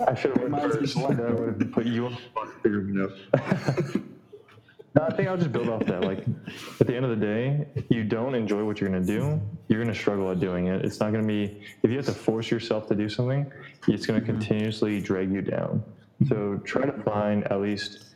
I 0.06 0.14
should 0.14 0.36
have 0.36 0.50
went 0.50 0.72
first. 0.72 0.96
I 0.96 1.06
would 1.08 1.60
have 1.60 1.72
put 1.72 1.86
you 1.86 2.06
on 2.06 2.12
the 2.12 2.20
spot 2.20 2.46
to 2.46 2.60
figure 2.60 2.80
me 2.82 3.02
out. 3.02 3.94
no, 4.94 5.02
I 5.02 5.14
think 5.14 5.28
I'll 5.28 5.36
just 5.36 5.52
build 5.52 5.68
off 5.68 5.84
that. 5.86 6.02
Like, 6.02 6.24
at 6.80 6.86
the 6.86 6.94
end 6.94 7.04
of 7.04 7.10
the 7.10 7.24
day, 7.24 7.66
if 7.74 7.84
you 7.90 8.04
don't 8.04 8.34
enjoy 8.34 8.64
what 8.64 8.80
you're 8.80 8.90
going 8.90 9.04
to 9.04 9.12
do, 9.12 9.40
you're 9.68 9.82
going 9.82 9.92
to 9.92 9.98
struggle 9.98 10.30
at 10.30 10.40
doing 10.40 10.66
it. 10.66 10.84
It's 10.84 11.00
not 11.00 11.12
going 11.12 11.22
to 11.22 11.28
be, 11.28 11.62
if 11.82 11.90
you 11.90 11.96
have 11.96 12.06
to 12.06 12.12
force 12.12 12.50
yourself 12.50 12.88
to 12.88 12.94
do 12.94 13.08
something, 13.08 13.50
it's 13.88 14.06
going 14.06 14.20
to 14.20 14.24
continuously 14.24 15.00
drag 15.00 15.32
you 15.32 15.42
down. 15.42 15.82
So 16.28 16.60
try 16.64 16.84
to 16.84 16.92
find 17.02 17.44
at 17.50 17.60
least 17.60 18.10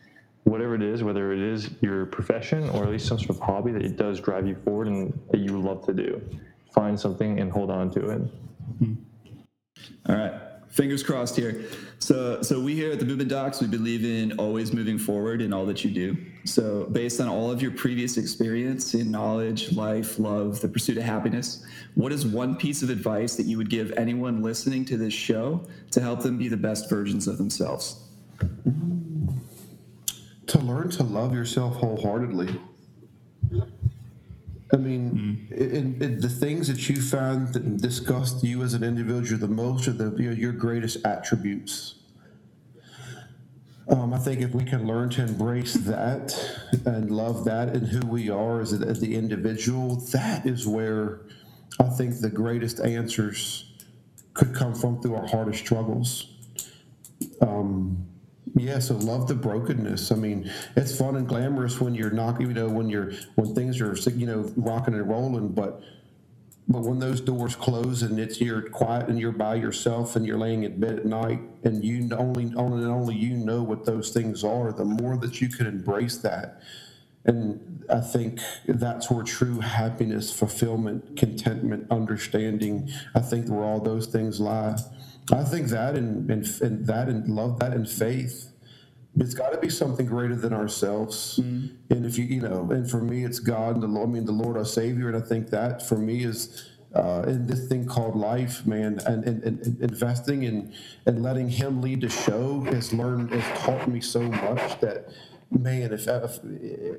whatever 0.45 0.75
it 0.75 0.83
is, 0.83 1.03
whether 1.03 1.33
it 1.33 1.41
is 1.41 1.71
your 1.81 2.07
profession 2.07 2.69
or 2.71 2.85
at 2.85 2.91
least 2.91 3.07
some 3.07 3.19
sort 3.19 3.31
of 3.31 3.41
hobby 3.41 3.73
that 3.73 3.83
it 3.83 3.97
does 3.97 4.21
drive 4.21 4.47
you 4.47 4.55
forward 4.65 4.89
and 4.89 5.19
that 5.31 5.41
you 5.41 5.59
love 5.59 5.85
to 5.87 5.95
do. 5.95 6.21
Find 6.75 6.99
something 6.99 7.39
and 7.39 7.53
hold 7.53 7.71
on 7.71 7.91
to 7.93 8.11
it. 8.11 8.19
Hmm. 8.79 8.95
All 10.09 10.17
right. 10.17 10.35
Fingers 10.75 11.05
crossed 11.05 11.37
here. 11.37 11.67
So, 12.01 12.43
so 12.43 12.61
we 12.61 12.75
here 12.75 12.91
at 12.91 12.99
the 12.99 13.05
Movement 13.05 13.31
Docs, 13.31 13.61
we 13.61 13.69
believe 13.69 14.05
in 14.05 14.37
always 14.41 14.73
moving 14.73 14.99
forward 14.99 15.41
in 15.41 15.53
all 15.53 15.65
that 15.67 15.85
you 15.85 15.91
do. 15.93 16.17
So, 16.45 16.87
based 16.87 17.21
on 17.21 17.29
all 17.29 17.49
of 17.49 17.63
your 17.63 17.71
previous 17.71 18.17
experience 18.17 18.93
in 18.95 19.09
knowledge, 19.09 19.71
life, 19.71 20.19
love, 20.19 20.61
the 20.61 20.69
pursuit 20.69 20.99
of 20.99 21.05
happiness, 21.05 21.65
what 21.95 22.11
is 22.11 22.27
one 22.27 22.57
piece 22.57 22.83
of 22.83 22.91
advice 22.91 23.37
that 23.37 23.47
you 23.47 23.57
would 23.57 23.71
give 23.71 23.93
anyone 23.93 24.43
listening 24.43 24.85
to 24.87 24.97
this 24.97 25.15
show 25.15 25.65
to 25.93 26.01
help 26.01 26.23
them 26.23 26.39
be 26.39 26.49
the 26.49 26.57
best 26.57 26.91
versions 26.91 27.29
of 27.29 27.39
themselves? 27.39 28.09
To 30.49 30.59
learn 30.59 30.91
to 30.91 31.05
love 31.05 31.33
yourself 31.33 31.77
wholeheartedly. 31.77 32.61
I 34.73 34.77
mean, 34.77 35.47
it, 35.51 36.21
the 36.21 36.29
things 36.29 36.69
that 36.69 36.89
you 36.89 37.01
find 37.01 37.53
that 37.53 37.77
disgust 37.81 38.43
you 38.43 38.63
as 38.63 38.75
an 38.75 38.83
individual 38.83 39.39
the 39.39 39.47
most 39.47 39.87
are 39.89 39.93
the, 39.93 40.15
you 40.17 40.31
know, 40.31 40.37
your 40.37 40.53
greatest 40.53 41.05
attributes. 41.05 41.97
Um, 43.87 44.15
I 44.15 44.19
think 44.19 44.41
if 44.41 44.55
we 44.55 44.65
can 44.65 44.87
learn 44.87 45.11
to 45.11 45.23
embrace 45.23 45.75
that 45.75 46.35
and 46.87 47.11
love 47.11 47.45
that 47.45 47.69
and 47.69 47.87
who 47.87 48.07
we 48.07 48.31
are 48.31 48.63
as, 48.63 48.73
a, 48.73 48.87
as 48.87 49.01
the 49.01 49.15
individual, 49.15 49.97
that 50.13 50.47
is 50.47 50.67
where 50.67 51.21
I 51.79 51.91
think 51.91 52.21
the 52.21 52.31
greatest 52.31 52.81
answers 52.81 53.71
could 54.33 54.55
come 54.55 54.75
from 54.75 55.03
through 55.03 55.17
our 55.17 55.27
hardest 55.27 55.59
struggles. 55.59 56.33
Um, 57.43 58.07
yeah, 58.57 58.79
so 58.79 58.95
love 58.97 59.29
the 59.29 59.35
brokenness. 59.35 60.13
I 60.13 60.17
mean, 60.17 60.51
it's 60.77 60.97
fun 60.97 61.17
and 61.17 61.27
glamorous 61.29 61.81
when 61.81 61.95
you're 61.95 62.11
not, 62.11 62.41
you 62.41 62.53
know, 62.53 62.69
when 62.69 62.89
you're 62.89 63.13
when 63.35 63.55
things 63.55 63.81
are, 63.81 63.95
you 64.11 64.27
know, 64.27 64.53
rocking 64.57 64.95
and 64.95 65.09
rolling. 65.09 65.49
But 65.49 65.83
but 66.69 66.83
when 66.83 66.99
those 66.99 67.21
doors 67.21 67.57
close 67.57 68.03
and 68.03 68.19
it's 68.19 68.41
you're 68.41 68.63
quiet 68.63 69.09
and 69.09 69.19
you're 69.19 69.33
by 69.33 69.57
yourself 69.57 70.17
and 70.17 70.27
you're 70.27 70.39
laying 70.39 70.63
in 70.63 70.81
bed 70.81 70.99
at 71.01 71.07
night 71.07 71.41
and 71.65 71.85
you 71.85 72.09
only 72.17 72.53
only 72.57 72.83
and 72.83 72.93
only 72.93 73.17
you 73.17 73.37
know 73.37 73.63
what 73.63 73.85
those 73.87 74.11
things 74.11 74.45
are, 74.45 74.73
the 74.73 74.85
more 74.85 75.17
that 75.19 75.41
you 75.41 75.49
can 75.49 75.67
embrace 75.67 76.19
that. 76.19 76.63
And 77.27 77.85
I 77.91 78.01
think 78.01 78.41
that's 78.67 79.11
where 79.11 79.25
true 79.25 79.61
happiness, 79.61 80.33
fulfillment, 80.33 81.17
contentment, 81.17 81.87
understanding, 81.91 82.91
I 83.15 83.21
think 83.21 83.49
where 83.49 83.65
all 83.65 83.81
those 83.81 84.07
things 84.07 84.41
lie. 84.41 84.77
I 85.33 85.45
think 85.45 85.69
that 85.69 85.97
and, 85.97 86.31
and, 86.31 86.47
and 86.61 86.87
that 86.87 87.09
and 87.09 87.29
love 87.29 87.59
that 87.61 87.73
and 87.73 87.89
faith. 87.89 88.51
It's 89.17 89.35
got 89.35 89.53
to 89.53 89.59
be 89.59 89.71
something 89.71 90.07
greater 90.07 90.35
than 90.35 90.53
ourselves. 90.53 91.39
And 91.39 92.05
if 92.05 92.19
you, 92.19 92.25
you 92.25 92.41
know, 92.41 92.69
and 92.71 92.91
for 92.91 93.01
me, 93.01 93.25
it's 93.25 93.39
God 93.39 93.75
and 93.75 93.83
the 93.83 93.87
Lord, 93.87 94.09
I 94.09 94.13
mean, 94.13 94.27
the 94.27 94.33
Lord 94.33 94.57
our 94.57 94.65
Savior. 94.65 95.09
And 95.09 95.17
I 95.17 95.21
think 95.21 95.51
that 95.51 95.87
for 95.87 95.97
me 95.97 96.25
is 96.25 96.69
uh, 96.95 97.23
in 97.27 97.47
this 97.47 97.69
thing 97.69 97.87
called 97.87 98.17
life, 98.17 98.67
man, 98.67 99.01
and, 99.07 99.25
and, 99.25 99.43
and 99.45 99.81
investing 99.81 100.43
in 100.45 100.73
and 101.07 101.23
letting 101.23 101.49
Him 101.49 101.81
lead 101.81 102.01
the 102.01 102.09
show 102.09 102.61
has 102.63 102.93
learned, 102.93 103.31
has 103.31 103.61
taught 103.61 103.89
me 103.89 104.01
so 104.01 104.23
much 104.23 104.81
that, 104.81 105.09
man, 105.51 105.93
if, 105.93 106.07
if, 106.09 106.39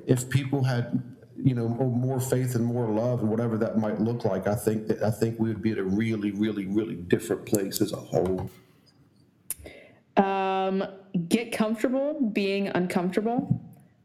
if 0.06 0.30
people 0.30 0.64
had 0.64 1.02
you 1.42 1.54
know 1.54 1.68
more 1.68 2.20
faith 2.20 2.54
and 2.54 2.64
more 2.64 2.88
love 2.88 3.20
and 3.20 3.28
whatever 3.28 3.56
that 3.56 3.78
might 3.78 4.00
look 4.00 4.24
like 4.24 4.46
i 4.46 4.54
think 4.54 4.86
that 4.86 5.02
i 5.02 5.10
think 5.10 5.38
we 5.38 5.48
would 5.48 5.62
be 5.62 5.72
at 5.72 5.78
a 5.78 5.84
really 5.84 6.30
really 6.32 6.66
really 6.66 6.94
different 6.94 7.44
place 7.46 7.80
as 7.80 7.92
a 7.92 7.96
whole 7.96 8.50
Um, 10.16 10.82
get 11.28 11.52
comfortable 11.52 12.30
being 12.32 12.68
uncomfortable. 12.68 13.60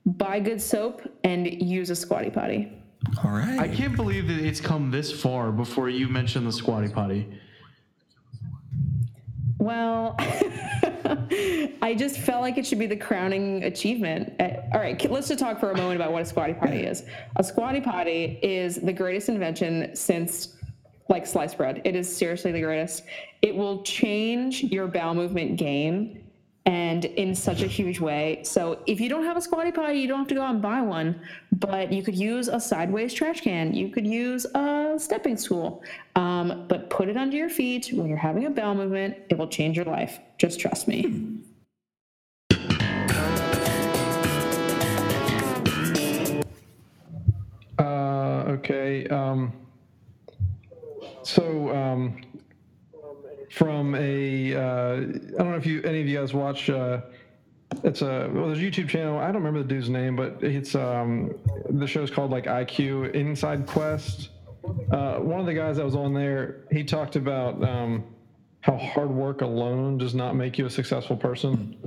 Buy 0.06 0.39
good 0.41 0.62
soap 0.62 1.02
and 1.24 1.48
use 1.62 1.89
a 1.89 1.96
squatty 1.96 2.30
potty. 2.30 2.72
All 3.24 3.32
right. 3.32 3.60
I 3.60 3.67
can't 3.67 3.96
believe 3.96 4.28
that 4.28 4.39
it's 4.39 4.60
come 4.60 4.91
this 4.91 5.12
far 5.12 5.52
before 5.52 5.89
you 5.89 6.08
mentioned 6.10 6.46
the 6.46 6.52
squatty 6.52 6.89
potty. 6.89 7.30
Well, 9.62 10.15
I 11.84 11.95
just 11.95 12.17
felt 12.17 12.41
like 12.41 12.58
it 12.58 12.65
should 12.65 12.80
be 12.80 12.88
the 12.88 12.95
crowning 12.95 13.63
achievement. 13.63 14.34
Uh, 14.39 14.56
All 14.74 14.80
right, 14.80 15.00
let's 15.12 15.28
just 15.28 15.39
talk 15.39 15.60
for 15.60 15.69
a 15.69 15.78
moment 15.78 15.97
about 15.97 16.12
what 16.12 16.24
a 16.24 16.26
squatty 16.26 16.54
potty 16.54 16.84
is. 16.84 17.04
A 17.36 17.43
squatty 17.43 17.80
potty 17.80 18.39
is 18.41 18.78
the 18.78 18.91
greatest 18.91 19.30
invention 19.30 19.95
since 19.95 20.56
like 21.10 21.28
sliced 21.28 21.60
bread. 21.60 21.84
It 21.86 21.95
is 21.95 22.13
seriously 22.13 22.52
the 22.52 22.62
greatest. 22.62 23.04
It 23.43 23.56
will 23.56 23.84
change 23.84 24.63
your 24.63 24.88
bowel 24.88 25.13
movement 25.13 25.58
game 25.58 26.24
and 26.65 27.06
in 27.06 27.34
such 27.34 27.63
a 27.63 27.67
huge 27.67 28.00
way. 28.00 28.41
So 28.43 28.80
if 28.86 29.00
you 29.02 29.10
don't 29.10 29.24
have 29.24 29.36
a 29.36 29.41
squatty 29.41 29.71
potty, 29.71 30.00
you 30.00 30.08
don't 30.08 30.19
have 30.19 30.28
to 30.28 30.36
go 30.36 30.41
out 30.41 30.54
and 30.54 30.62
buy 30.62 30.82
one, 30.82 31.19
but 31.52 31.91
you 31.91 32.04
could 32.04 32.15
use 32.15 32.47
a 32.47 32.60
sideways 32.60 33.13
trash 33.13 33.41
can. 33.41 33.74
You 33.74 33.89
could 33.89 34.06
use 34.06 34.45
a 34.45 34.95
stepping 34.97 35.38
stool, 35.38 35.84
um, 36.15 36.65
but 36.67 36.89
put 36.89 37.10
it 37.10 37.17
under 37.17 37.36
your 37.36 37.50
feet 37.50 37.89
when 37.93 38.08
you're 38.08 38.17
having 38.17 38.45
a 38.45 38.50
bowel 38.50 38.76
movement. 38.76 39.17
It 39.30 39.38
will 39.38 39.47
change 39.47 39.76
your 39.76 39.86
life. 39.86 40.19
Just 40.38 40.60
trust 40.60 40.88
me. 40.88 41.39
Uh, 47.80 48.43
okay. 48.47 49.08
Um, 49.08 49.52
so, 51.24 51.69
um, 51.76 52.21
from 53.51 53.95
a, 53.95 54.55
uh, 54.55 54.59
I 54.59 54.97
don't 55.37 55.51
know 55.51 55.57
if 55.57 55.65
you 55.65 55.81
any 55.83 56.01
of 56.01 56.07
you 56.07 56.17
guys 56.17 56.33
watch. 56.33 56.69
Uh, 56.69 57.01
it's 57.83 58.01
a 58.01 58.29
well, 58.33 58.47
there's 58.47 58.59
a 58.59 58.61
YouTube 58.61 58.89
channel. 58.89 59.17
I 59.17 59.27
don't 59.27 59.43
remember 59.43 59.61
the 59.61 59.67
dude's 59.67 59.89
name, 59.89 60.15
but 60.15 60.37
it's 60.41 60.75
um, 60.75 61.33
the 61.69 61.87
show's 61.87 62.10
called 62.10 62.31
like 62.31 62.45
IQ 62.45 63.13
Inside 63.13 63.67
Quest. 63.67 64.29
Uh, 64.91 65.17
one 65.17 65.39
of 65.39 65.45
the 65.45 65.54
guys 65.54 65.77
that 65.77 65.85
was 65.85 65.95
on 65.95 66.13
there, 66.13 66.62
he 66.71 66.83
talked 66.83 67.15
about 67.15 67.62
um, 67.63 68.04
how 68.62 68.77
hard 68.77 69.10
work 69.10 69.41
alone 69.41 69.97
does 69.97 70.13
not 70.13 70.35
make 70.35 70.58
you 70.58 70.65
a 70.65 70.69
successful 70.69 71.17
person. 71.17 71.77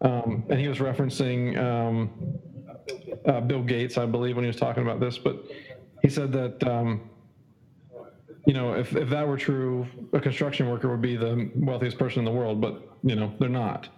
Um, 0.00 0.44
and 0.48 0.60
he 0.60 0.68
was 0.68 0.78
referencing 0.78 1.58
um, 1.58 2.10
uh, 3.26 3.40
Bill 3.40 3.62
Gates, 3.62 3.98
I 3.98 4.06
believe, 4.06 4.36
when 4.36 4.44
he 4.44 4.48
was 4.48 4.56
talking 4.56 4.82
about 4.82 5.00
this. 5.00 5.18
But 5.18 5.44
he 6.02 6.08
said 6.08 6.32
that, 6.32 6.66
um, 6.68 7.10
you 8.46 8.52
know, 8.52 8.74
if, 8.74 8.94
if 8.94 9.08
that 9.10 9.26
were 9.26 9.36
true, 9.36 9.86
a 10.12 10.20
construction 10.20 10.68
worker 10.68 10.90
would 10.90 11.00
be 11.00 11.16
the 11.16 11.50
wealthiest 11.54 11.98
person 11.98 12.18
in 12.18 12.24
the 12.24 12.30
world, 12.30 12.60
but, 12.60 12.82
you 13.02 13.14
know, 13.14 13.32
they're 13.38 13.48
not. 13.48 13.88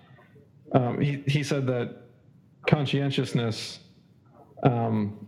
Um, 0.72 1.00
he, 1.00 1.22
he 1.26 1.42
said 1.42 1.66
that 1.66 1.96
conscientiousness 2.66 3.80
um, 4.62 5.26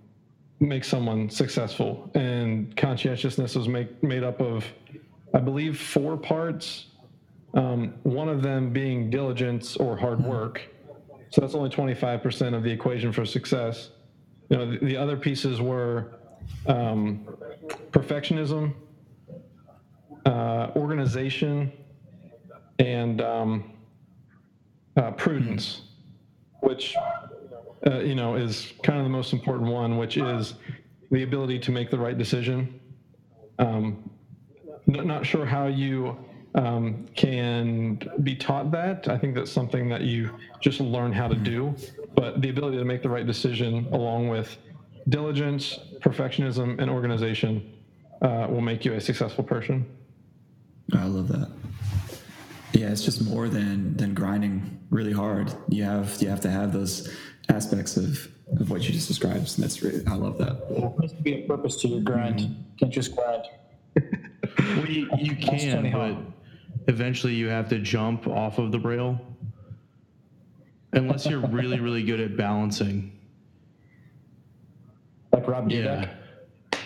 makes 0.60 0.88
someone 0.88 1.30
successful, 1.30 2.10
and 2.14 2.76
conscientiousness 2.76 3.54
was 3.56 3.68
make, 3.68 4.02
made 4.02 4.22
up 4.22 4.40
of, 4.40 4.64
I 5.34 5.40
believe, 5.40 5.80
four 5.80 6.16
parts. 6.16 6.86
Um, 7.54 7.94
one 8.02 8.28
of 8.28 8.42
them 8.42 8.72
being 8.72 9.10
diligence 9.10 9.76
or 9.76 9.96
hard 9.96 10.22
work. 10.22 10.62
So 11.30 11.40
that's 11.40 11.54
only 11.54 11.70
25% 11.70 12.54
of 12.54 12.62
the 12.62 12.70
equation 12.70 13.12
for 13.12 13.24
success. 13.24 13.90
you 14.48 14.56
know, 14.56 14.70
the, 14.70 14.78
the 14.78 14.96
other 14.96 15.16
pieces 15.16 15.60
were 15.60 16.18
um, 16.66 17.26
perfectionism, 17.90 18.74
uh, 20.28 20.70
organization, 20.76 21.72
and 22.78 23.20
um, 23.20 23.72
uh, 24.96 25.10
prudence, 25.12 25.82
which 26.60 26.94
uh, 27.86 27.98
you 28.00 28.14
know 28.14 28.36
is 28.36 28.72
kind 28.82 28.98
of 28.98 29.04
the 29.04 29.10
most 29.10 29.32
important 29.32 29.70
one, 29.70 29.96
which 29.96 30.16
is 30.16 30.54
the 31.10 31.22
ability 31.22 31.58
to 31.58 31.72
make 31.72 31.90
the 31.90 31.98
right 31.98 32.18
decision. 32.18 32.78
Um, 33.58 34.10
not 34.86 35.26
sure 35.26 35.44
how 35.44 35.66
you 35.66 36.16
um, 36.54 37.06
can 37.14 38.00
be 38.22 38.34
taught 38.34 38.70
that. 38.70 39.08
I 39.08 39.18
think 39.18 39.34
that's 39.34 39.50
something 39.50 39.88
that 39.88 40.02
you 40.02 40.30
just 40.60 40.80
learn 40.80 41.12
how 41.12 41.28
to 41.28 41.34
do. 41.34 41.74
But 42.14 42.40
the 42.40 42.50
ability 42.50 42.78
to 42.78 42.84
make 42.84 43.02
the 43.02 43.08
right 43.08 43.26
decision, 43.26 43.86
along 43.92 44.28
with 44.28 44.56
diligence, 45.08 45.78
perfectionism, 46.00 46.80
and 46.80 46.90
organization, 46.90 47.72
uh, 48.22 48.46
will 48.50 48.60
make 48.60 48.84
you 48.84 48.94
a 48.94 49.00
successful 49.00 49.44
person. 49.44 49.86
I 50.94 51.04
love 51.04 51.28
that. 51.28 51.50
Yeah, 52.72 52.90
it's 52.90 53.04
just 53.04 53.22
more 53.22 53.48
than 53.48 53.96
than 53.96 54.14
grinding 54.14 54.78
really 54.90 55.12
hard. 55.12 55.52
You 55.68 55.84
have 55.84 56.20
you 56.20 56.28
have 56.28 56.40
to 56.42 56.50
have 56.50 56.72
those 56.72 57.14
aspects 57.48 57.96
of 57.96 58.28
of 58.60 58.70
what 58.70 58.82
you 58.82 58.92
just 58.92 59.08
described. 59.08 59.36
And 59.36 59.64
that's 59.64 59.82
really 59.82 60.06
I 60.06 60.14
love 60.14 60.38
that. 60.38 60.68
There 60.68 60.92
has 61.02 61.12
to 61.12 61.22
be 61.22 61.44
a 61.44 61.46
purpose 61.46 61.76
to 61.82 61.88
your 61.88 62.00
grind. 62.00 62.40
Mm-hmm. 62.40 62.76
Can't 62.78 62.92
just 62.92 63.14
grind. 63.14 63.44
Well, 64.58 64.86
you, 64.86 65.08
you 65.18 65.36
can, 65.36 65.92
but 65.92 66.16
eventually 66.92 67.34
you 67.34 67.48
have 67.48 67.68
to 67.68 67.78
jump 67.78 68.26
off 68.26 68.58
of 68.58 68.72
the 68.72 68.78
rail. 68.78 69.20
Unless 70.92 71.26
you're 71.26 71.46
really, 71.46 71.78
really 71.80 72.02
good 72.02 72.18
at 72.18 72.36
balancing. 72.36 73.18
Like 75.32 75.46
Rob 75.46 75.68
did 75.68 75.84
that. 75.84 76.16
Yeah. 76.72 76.78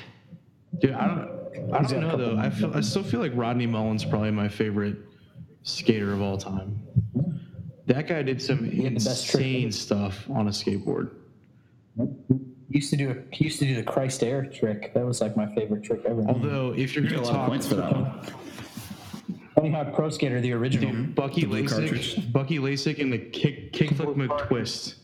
Dude, 0.80 0.92
I 0.92 1.07
don't, 1.07 1.41
I 1.73 1.83
don't 1.83 2.01
know 2.01 2.17
though. 2.17 2.37
I 2.39 2.51
feel, 2.51 2.75
I 2.75 2.81
still 2.81 3.03
feel 3.03 3.21
like 3.21 3.33
Rodney 3.35 3.67
Mullen's 3.67 4.05
probably 4.05 4.31
my 4.31 4.49
favorite 4.49 4.97
skater 5.63 6.13
of 6.13 6.21
all 6.21 6.37
time. 6.39 6.87
That 7.87 8.07
guy 8.07 8.23
did 8.23 8.41
some 8.41 8.65
had 8.65 8.93
the 8.93 9.05
best 9.05 9.29
trick 9.29 9.45
insane 9.45 9.73
stuff 9.73 10.29
on 10.31 10.49
a 10.49 10.51
skateboard. 10.51 11.11
He 11.99 12.79
used 12.79 12.91
to 12.91 12.97
do 12.97 13.11
a, 13.11 13.35
he 13.35 13.45
used 13.45 13.59
to 13.59 13.67
do 13.67 13.75
the 13.75 13.83
Christ 13.83 14.23
Air 14.23 14.47
trick. 14.47 14.95
That 14.95 15.05
was 15.05 15.21
like 15.21 15.37
my 15.37 15.53
favorite 15.55 15.83
trick 15.83 16.03
ever. 16.07 16.25
Although, 16.27 16.75
if 16.77 16.95
you're 16.95 17.05
You 17.05 17.11
gonna 17.11 17.23
a 17.23 17.31
talk 17.31 17.49
points 17.49 17.67
for 17.67 17.75
that 17.75 17.93
one. 17.93 18.27
Tony 19.55 19.71
Hawk 19.71 19.95
Pro 19.95 20.09
Skater, 20.09 20.41
the 20.41 20.53
original. 20.53 20.91
Dude, 20.91 21.15
Bucky 21.15 21.43
The 21.45 21.63
Lasek, 21.63 21.69
cartridge. 21.69 22.33
Bucky 22.33 22.59
Lasek, 22.59 23.01
and 23.01 23.13
the 23.13 23.19
kick 23.19 23.73
kickflip 23.73 24.15
McTwist. 24.17 24.95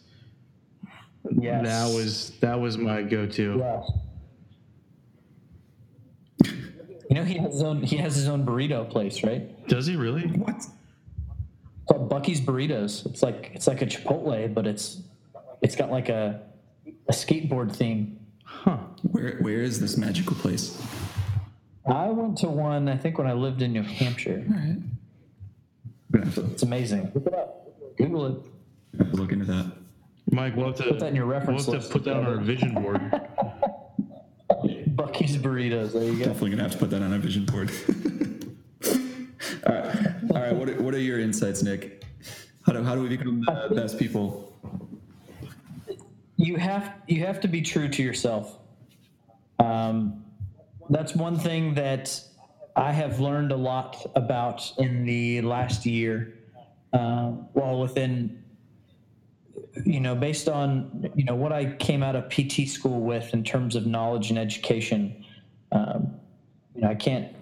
Yes. 1.39 1.67
That 1.67 1.95
was 1.95 2.31
that 2.41 2.59
was 2.59 2.79
my 2.79 3.03
go-to. 3.03 3.57
Yeah. 3.59 3.83
You 7.09 7.15
know 7.17 7.25
he 7.25 7.39
has 7.39 7.53
his 7.55 7.63
own 7.63 7.83
he 7.83 7.97
has 7.97 8.15
his 8.17 8.29
own 8.29 8.45
burrito 8.45 8.89
place, 8.89 9.23
right? 9.25 9.67
Does 9.69 9.87
he 9.87 9.97
really? 9.97 10.23
What? 10.29 10.57
It's 10.57 10.69
called 11.89 12.09
Bucky's 12.11 12.41
Burritos. 12.41 13.07
It's 13.07 13.23
like 13.23 13.51
it's 13.55 13.67
like 13.67 13.81
a 13.83 13.87
Chipotle, 13.87 14.53
but 14.53 14.67
it's 14.67 15.01
it's 15.63 15.75
got 15.75 15.91
like 15.91 16.09
a 16.11 16.43
a 17.09 17.13
skateboard 17.13 17.73
theme. 17.75 18.21
Huh. 18.45 18.79
Where 19.03 19.39
where 19.39 19.63
is 19.63 19.81
this 19.81 19.97
magical 19.97 20.37
place? 20.37 20.81
I 21.87 22.09
went 22.11 22.37
to 22.39 22.49
one 22.49 22.89
I 22.89 22.97
think 22.99 23.17
when 23.17 23.27
I 23.27 23.33
lived 23.33 23.63
in 23.63 23.73
New 23.73 23.83
Hampshire. 23.83 24.45
All 24.47 24.55
right. 24.57 24.77
Gonna 26.13 26.25
have 26.27 26.35
to, 26.35 26.45
It's 26.53 26.63
amazing. 26.63 27.11
Look 27.15 27.27
it 27.27 27.35
up. 27.35 27.69
Google 27.97 28.27
it. 28.27 28.43
have 28.99 29.11
to 29.11 29.17
look 29.17 29.33
into 29.33 29.47
that. 29.47 29.73
Mike, 30.31 30.57
we'll 30.57 30.67
have 30.67 30.77
to 30.77 30.85
Put 30.85 30.99
that 31.01 31.09
in 31.09 31.17
your 31.17 31.25
reference 31.25 31.67
We'll 31.67 31.75
have 31.77 31.83
list. 31.85 31.93
to 31.93 31.99
put 31.99 32.05
that 32.05 32.17
on 32.17 32.27
our 32.27 32.37
vision 32.37 32.75
board. 32.75 33.01
Bucky's 35.09 35.39
Burritos. 35.39 35.93
There 35.93 36.05
you 36.05 36.19
go. 36.19 36.25
Definitely 36.27 36.51
gonna 36.51 36.63
have 36.65 36.73
to 36.73 36.79
put 36.79 36.91
that 36.91 37.03
on 37.03 37.13
a 37.15 37.19
vision 37.19 37.47
board. 37.47 37.71
all 39.67 39.75
right, 39.75 40.07
all 40.31 40.41
right. 40.41 40.55
What 40.55 40.69
are, 40.69 40.83
what 40.83 40.95
are 40.95 41.01
your 41.01 41.19
insights, 41.19 41.63
Nick? 41.63 42.05
How 42.67 42.75
do 42.75 42.83
how 42.83 42.95
do 42.95 43.03
we 43.03 43.09
become 43.09 43.41
the 43.41 43.75
best 43.75 43.99
people? 43.99 44.45
you 46.37 46.57
have 46.57 46.93
you 47.07 47.25
have 47.25 47.41
to 47.41 47.49
be 47.49 47.63
true 47.63 47.89
to 47.89 48.03
yourself. 48.03 48.59
Um, 49.59 50.25
that's 50.91 51.15
one 51.15 51.39
thing 51.39 51.75
that 51.75 52.21
I 52.77 52.93
have 52.93 53.19
learned 53.19 53.51
a 53.51 53.57
lot 53.57 54.11
about 54.15 54.71
in 54.79 55.05
the 55.05 55.41
last 55.41 55.87
year. 55.87 56.35
Well, 56.93 57.81
within 57.81 58.38
you 59.85 60.01
know, 60.01 60.15
based 60.15 60.49
on 60.49 61.11
you 61.15 61.25
know 61.25 61.35
what 61.35 61.53
I 61.53 61.73
came 61.77 62.03
out 62.03 62.17
of 62.17 62.29
PT 62.29 62.69
school 62.69 63.01
with 63.01 63.33
in 63.35 63.45
terms 63.45 63.77
of 63.77 63.87
knowledge 63.87 64.31
and 64.31 64.39
education, 64.39 65.25
um, 65.73 66.15
you 66.75 66.83
know, 66.83 66.89
I 66.89 66.95
can't 66.95 67.35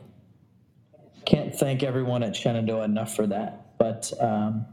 can't 1.24 1.55
thank 1.55 1.82
everyone 1.82 2.22
at 2.22 2.34
Shenandoah 2.34 2.84
enough 2.84 3.14
for 3.14 3.26
that. 3.26 3.78
But 3.78 4.12
um, 4.20 4.66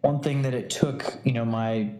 one 0.00 0.20
thing 0.20 0.42
that 0.42 0.54
it 0.54 0.70
took, 0.70 1.18
you 1.24 1.32
know, 1.32 1.44
my 1.44 1.92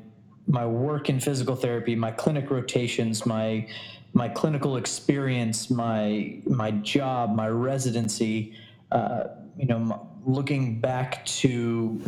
my 0.46 0.64
work 0.64 1.11
in 1.11 1.20
physical 1.20 1.54
therapy, 1.54 1.94
my 1.94 2.11
clinic 2.11 2.50
rotations, 2.50 3.26
my 3.26 3.68
my 4.14 4.28
clinical 4.28 4.76
experience, 4.76 5.70
my 5.70 6.40
my 6.46 6.70
job, 6.70 7.34
my 7.34 7.48
residency, 7.48 8.54
uh, 8.92 9.24
you 9.56 9.66
know, 9.66 10.09
looking 10.24 10.80
back 10.80 11.24
to 11.26 12.00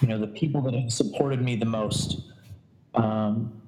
you 0.00 0.08
know 0.08 0.18
the 0.18 0.26
people 0.26 0.60
that 0.62 0.74
have 0.74 0.92
supported 0.92 1.40
me 1.40 1.56
the 1.56 1.66
most. 1.66 2.27
Um, 2.98 3.62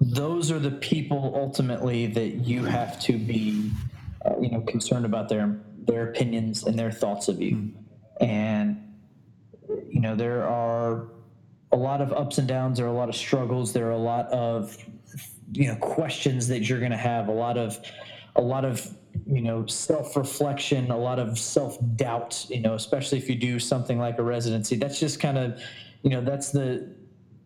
those 0.00 0.50
are 0.50 0.58
the 0.58 0.72
people 0.72 1.32
ultimately 1.36 2.06
that 2.08 2.46
you 2.46 2.64
have 2.64 3.00
to 3.00 3.16
be, 3.16 3.70
uh, 4.24 4.38
you 4.40 4.50
know, 4.50 4.60
concerned 4.62 5.04
about 5.04 5.28
their 5.28 5.58
their 5.86 6.08
opinions 6.10 6.64
and 6.64 6.78
their 6.78 6.92
thoughts 6.92 7.28
of 7.28 7.40
you, 7.40 7.72
and 8.20 8.94
you 9.88 10.00
know 10.00 10.14
there 10.14 10.44
are 10.44 11.08
a 11.72 11.76
lot 11.76 12.00
of 12.00 12.12
ups 12.12 12.38
and 12.38 12.46
downs 12.46 12.78
there 12.78 12.86
are 12.86 12.90
a 12.90 12.92
lot 12.92 13.08
of 13.08 13.14
struggles 13.14 13.72
there 13.72 13.86
are 13.86 13.92
a 13.92 13.96
lot 13.96 14.26
of 14.26 14.76
you 15.52 15.66
know 15.66 15.76
questions 15.76 16.46
that 16.48 16.68
you're 16.68 16.78
going 16.78 16.90
to 16.90 16.96
have 16.96 17.28
a 17.28 17.32
lot 17.32 17.56
of 17.56 17.78
a 18.36 18.42
lot 18.42 18.64
of 18.64 18.94
you 19.26 19.40
know 19.40 19.64
self-reflection 19.66 20.90
a 20.90 20.96
lot 20.96 21.18
of 21.18 21.38
self-doubt 21.38 22.46
you 22.48 22.60
know 22.60 22.74
especially 22.74 23.18
if 23.18 23.28
you 23.28 23.34
do 23.34 23.58
something 23.58 23.98
like 23.98 24.18
a 24.18 24.22
residency. 24.22 24.76
That's 24.76 24.98
just 24.98 25.20
kind 25.20 25.38
of 25.38 25.60
you 26.02 26.10
know 26.10 26.20
that's 26.20 26.50
the 26.50 26.94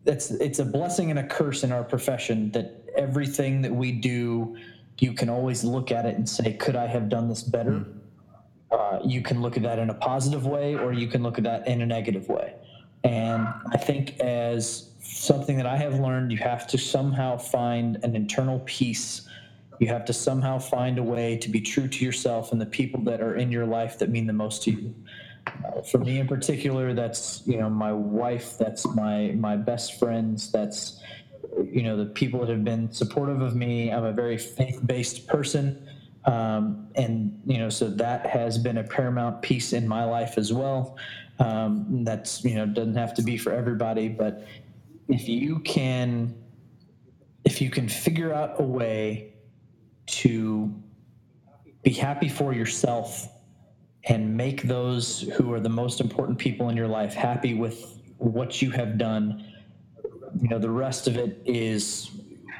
that's 0.07 0.31
it's 0.31 0.59
a 0.59 0.65
blessing 0.65 1.11
and 1.11 1.19
a 1.19 1.27
curse 1.27 1.63
in 1.63 1.71
our 1.71 1.83
profession 1.83 2.51
that 2.51 2.83
everything 2.95 3.61
that 3.61 3.73
we 3.73 3.91
do 3.91 4.57
you 4.99 5.13
can 5.13 5.29
always 5.29 5.63
look 5.63 5.91
at 5.91 6.05
it 6.05 6.15
and 6.15 6.27
say 6.27 6.53
could 6.53 6.75
i 6.75 6.87
have 6.87 7.09
done 7.09 7.27
this 7.27 7.43
better 7.43 7.85
uh, 8.71 8.99
you 9.05 9.21
can 9.21 9.41
look 9.41 9.55
at 9.55 9.63
that 9.63 9.77
in 9.79 9.89
a 9.91 9.93
positive 9.93 10.45
way 10.45 10.75
or 10.75 10.91
you 10.91 11.07
can 11.07 11.21
look 11.21 11.37
at 11.37 11.43
that 11.43 11.67
in 11.67 11.81
a 11.81 11.85
negative 11.85 12.27
way 12.27 12.55
and 13.03 13.47
I 13.71 13.77
think 13.77 14.19
as 14.19 14.91
something 14.99 15.57
that 15.57 15.65
I 15.65 15.77
have 15.77 15.99
learned, 15.99 16.31
you 16.31 16.37
have 16.39 16.67
to 16.67 16.77
somehow 16.77 17.37
find 17.37 17.97
an 18.03 18.15
internal 18.15 18.59
peace. 18.65 19.27
You 19.79 19.87
have 19.87 20.05
to 20.05 20.13
somehow 20.13 20.59
find 20.59 20.97
a 20.97 21.03
way 21.03 21.37
to 21.37 21.49
be 21.49 21.61
true 21.61 21.87
to 21.87 22.05
yourself 22.05 22.51
and 22.51 22.59
the 22.59 22.65
people 22.65 23.01
that 23.03 23.21
are 23.21 23.35
in 23.35 23.51
your 23.51 23.65
life 23.65 23.99
that 23.99 24.09
mean 24.09 24.25
the 24.27 24.33
most 24.33 24.63
to 24.63 24.71
you. 24.71 24.95
Uh, 25.47 25.81
for 25.81 25.99
me 25.99 26.19
in 26.19 26.27
particular, 26.27 26.93
that's 26.93 27.43
you 27.45 27.57
know 27.57 27.69
my 27.69 27.91
wife, 27.91 28.57
that's 28.57 28.85
my 28.95 29.33
my 29.37 29.55
best 29.55 29.99
friends, 29.99 30.51
that's 30.51 31.01
you 31.71 31.83
know 31.83 31.97
the 31.97 32.05
people 32.05 32.39
that 32.41 32.49
have 32.49 32.63
been 32.63 32.91
supportive 32.91 33.41
of 33.41 33.55
me. 33.55 33.91
I'm 33.91 34.03
a 34.03 34.11
very 34.11 34.37
faith-based 34.37 35.27
person, 35.27 35.87
um, 36.25 36.87
and 36.95 37.39
you 37.45 37.57
know 37.57 37.69
so 37.69 37.89
that 37.89 38.25
has 38.25 38.57
been 38.57 38.77
a 38.77 38.83
paramount 38.83 39.41
piece 39.41 39.73
in 39.73 39.87
my 39.87 40.03
life 40.03 40.37
as 40.37 40.51
well. 40.53 40.97
Um, 41.39 42.03
that's 42.03 42.43
you 42.43 42.55
know 42.55 42.65
doesn't 42.65 42.95
have 42.95 43.13
to 43.15 43.21
be 43.21 43.37
for 43.37 43.51
everybody, 43.51 44.09
but 44.09 44.47
if 45.07 45.27
you 45.29 45.59
can 45.59 46.35
if 47.45 47.61
you 47.61 47.69
can 47.69 47.87
figure 47.87 48.33
out 48.33 48.59
a 48.59 48.63
way 48.63 49.33
to 50.05 50.73
be 51.83 51.91
happy 51.91 52.27
for 52.27 52.53
yourself 52.53 53.29
and 54.07 54.35
make 54.35 54.63
those 54.63 55.21
who 55.35 55.53
are 55.53 55.59
the 55.59 55.69
most 55.69 55.99
important 55.99 56.37
people 56.37 56.69
in 56.69 56.77
your 56.77 56.87
life 56.87 57.13
happy 57.13 57.53
with 57.53 57.99
what 58.17 58.61
you 58.61 58.71
have 58.71 58.97
done. 58.97 59.45
You 60.41 60.49
know 60.49 60.59
the 60.59 60.69
rest 60.69 61.07
of 61.07 61.17
it 61.17 61.41
is 61.45 62.09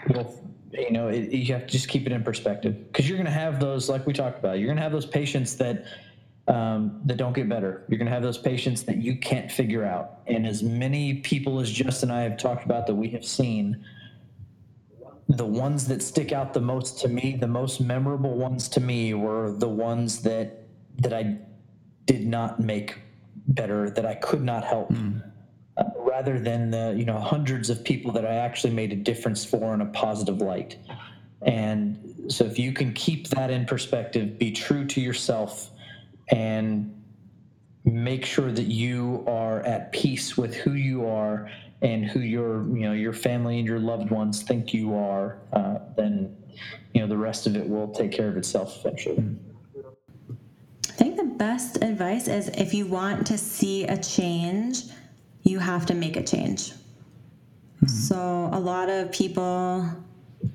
well 0.10 0.44
you 0.72 0.92
know 0.92 1.08
it, 1.08 1.32
you 1.32 1.54
have 1.54 1.66
to 1.66 1.72
just 1.72 1.88
keep 1.88 2.06
it 2.06 2.12
in 2.12 2.24
perspective. 2.24 2.76
Because 2.88 3.08
you're 3.08 3.18
going 3.18 3.26
to 3.26 3.32
have 3.32 3.60
those 3.60 3.90
like 3.90 4.06
we 4.06 4.14
talked 4.14 4.40
about 4.40 4.60
you're 4.60 4.68
going 4.68 4.78
to 4.78 4.84
have 4.84 4.92
those 4.92 5.06
patients 5.06 5.56
that 5.58 5.86
um, 6.48 7.02
that 7.06 7.18
don't 7.18 7.34
get 7.34 7.50
better. 7.50 7.84
You're 7.90 7.98
going 7.98 8.08
to 8.08 8.14
have 8.14 8.24
those 8.24 8.38
patients 8.38 8.84
that 8.84 8.98
you 8.98 9.18
can't 9.18 9.52
figure 9.52 9.84
out. 9.84 10.22
And 10.28 10.48
as 10.48 10.64
many 10.64 11.16
people 11.16 11.60
as 11.60 11.72
justin 11.72 12.10
and 12.10 12.20
i 12.20 12.24
have 12.24 12.38
talked 12.38 12.66
about 12.66 12.88
that 12.88 12.96
we 12.96 13.10
have 13.10 13.26
seen 13.26 13.86
the 15.30 15.46
ones 15.46 15.88
that 15.88 16.02
stick 16.02 16.32
out 16.32 16.54
the 16.54 16.62
most 16.62 17.00
to 17.02 17.10
me 17.10 17.38
the 17.40 17.48
most 17.48 17.82
memorable 17.82 18.38
ones 18.38 18.70
to 18.70 18.80
me 18.80 19.14
were 19.14 19.52
the 19.52 19.68
ones 19.68 20.22
that 20.22 20.67
that 20.98 21.14
i 21.14 21.38
did 22.06 22.26
not 22.26 22.60
make 22.60 23.00
better 23.48 23.90
that 23.90 24.06
i 24.06 24.16
could 24.16 24.42
not 24.42 24.64
help 24.64 24.92
uh, 25.78 25.84
rather 25.96 26.40
than 26.40 26.72
the 26.72 26.96
you 26.98 27.06
know 27.06 27.20
hundreds 27.20 27.70
of 27.70 27.84
people 27.84 28.12
that 28.12 28.26
I 28.26 28.36
actually 28.36 28.74
made 28.74 28.92
a 28.92 28.96
difference 28.96 29.46
for 29.46 29.76
in 29.76 29.82
a 29.82 29.86
positive 29.86 30.42
light. 30.42 30.78
And 31.44 32.26
so 32.30 32.46
if 32.46 32.58
you 32.58 32.74
can 32.74 32.94
keep 32.94 33.28
that 33.30 33.52
in 33.52 33.66
perspective, 33.66 34.40
be 34.40 34.52
true 34.52 34.86
to 34.86 35.00
yourself, 35.00 35.70
and 36.30 36.94
make 37.86 38.26
sure 38.26 38.52
that 38.52 38.66
you 38.66 39.24
are 39.28 39.62
at 39.62 39.92
peace 39.92 40.36
with 40.36 40.56
who 40.56 40.74
you 40.74 41.06
are 41.06 41.50
and 41.84 42.06
who 42.06 42.22
your 42.22 42.68
you 42.76 42.82
know 42.88 42.94
your 42.94 43.14
family 43.14 43.60
and 43.60 43.68
your 43.68 43.80
loved 43.80 44.10
ones 44.10 44.42
think 44.42 44.74
you 44.74 44.96
are, 44.96 45.38
uh, 45.54 45.78
then 45.96 46.36
you 46.96 47.02
know 47.02 47.08
the 47.08 47.18
rest 47.18 47.46
of 47.46 47.56
it 47.56 47.70
will 47.70 47.90
take 47.90 48.12
care 48.12 48.30
of 48.30 48.36
itself 48.36 48.80
eventually. 48.84 49.24
I 50.98 51.00
think 51.00 51.16
the 51.16 51.26
best 51.26 51.84
advice 51.84 52.28
is 52.28 52.48
if 52.50 52.74
you 52.74 52.88
want 52.88 53.28
to 53.28 53.38
see 53.38 53.84
a 53.84 53.96
change, 53.96 54.86
you 55.44 55.60
have 55.60 55.86
to 55.86 55.94
make 55.94 56.18
a 56.18 56.24
change. 56.24 56.74
So 57.86 58.50
a 58.52 58.60
lot 58.60 58.90
of 58.90 59.12
people 59.12 59.88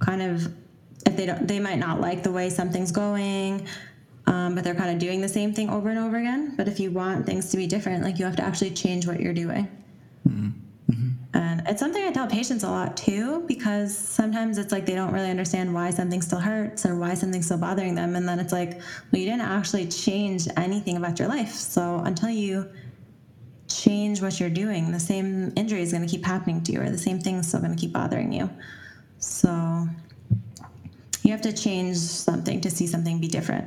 kind 0.00 0.20
of 0.20 0.52
if 1.06 1.16
they 1.16 1.26
don't 1.26 1.46
they 1.46 1.60
might 1.60 1.78
not 1.78 2.00
like 2.00 2.24
the 2.24 2.32
way 2.32 2.50
something's 2.50 2.90
going 2.90 3.66
um, 4.26 4.56
but 4.56 4.64
they're 4.64 4.74
kind 4.74 4.90
of 4.90 4.98
doing 4.98 5.20
the 5.20 5.28
same 5.28 5.52
thing 5.52 5.70
over 5.70 5.90
and 5.90 5.98
over 5.98 6.16
again. 6.16 6.54
But 6.56 6.66
if 6.66 6.80
you 6.80 6.90
want 6.90 7.24
things 7.24 7.50
to 7.50 7.56
be 7.56 7.68
different 7.68 8.02
like 8.02 8.18
you 8.18 8.24
have 8.24 8.36
to 8.36 8.44
actually 8.44 8.70
change 8.70 9.06
what 9.06 9.20
you're 9.20 9.32
doing. 9.32 9.68
And 10.24 10.61
it's 11.72 11.80
something 11.80 12.04
i 12.04 12.12
tell 12.12 12.26
patients 12.26 12.64
a 12.64 12.68
lot 12.68 12.94
too 12.98 13.42
because 13.48 13.96
sometimes 13.96 14.58
it's 14.58 14.72
like 14.72 14.84
they 14.84 14.94
don't 14.94 15.10
really 15.10 15.30
understand 15.30 15.72
why 15.72 15.88
something 15.90 16.20
still 16.20 16.38
hurts 16.38 16.84
or 16.84 16.96
why 16.96 17.14
something's 17.14 17.46
still 17.46 17.56
bothering 17.56 17.94
them. 17.94 18.14
And 18.14 18.28
then 18.28 18.38
it's 18.38 18.52
like 18.52 18.72
well 19.10 19.20
you 19.20 19.24
didn't 19.24 19.40
actually 19.40 19.86
change 19.88 20.46
anything 20.58 20.98
about 20.98 21.18
your 21.18 21.28
life. 21.28 21.52
So 21.52 22.02
until 22.04 22.28
you 22.28 22.70
change 23.68 24.20
what 24.20 24.38
you're 24.38 24.50
doing 24.50 24.92
the 24.92 25.00
same 25.00 25.50
injury 25.56 25.80
is 25.80 25.92
going 25.92 26.06
to 26.06 26.10
keep 26.10 26.26
happening 26.26 26.62
to 26.64 26.72
you 26.72 26.82
or 26.82 26.90
the 26.90 26.98
same 26.98 27.18
thing's 27.18 27.48
still 27.48 27.60
going 27.60 27.74
to 27.74 27.80
keep 27.80 27.94
bothering 27.94 28.30
you. 28.32 28.50
So 29.16 29.88
you 31.22 31.30
have 31.30 31.40
to 31.40 31.54
change 31.54 31.96
something 31.96 32.60
to 32.60 32.70
see 32.70 32.86
something 32.86 33.18
be 33.18 33.28
different 33.28 33.66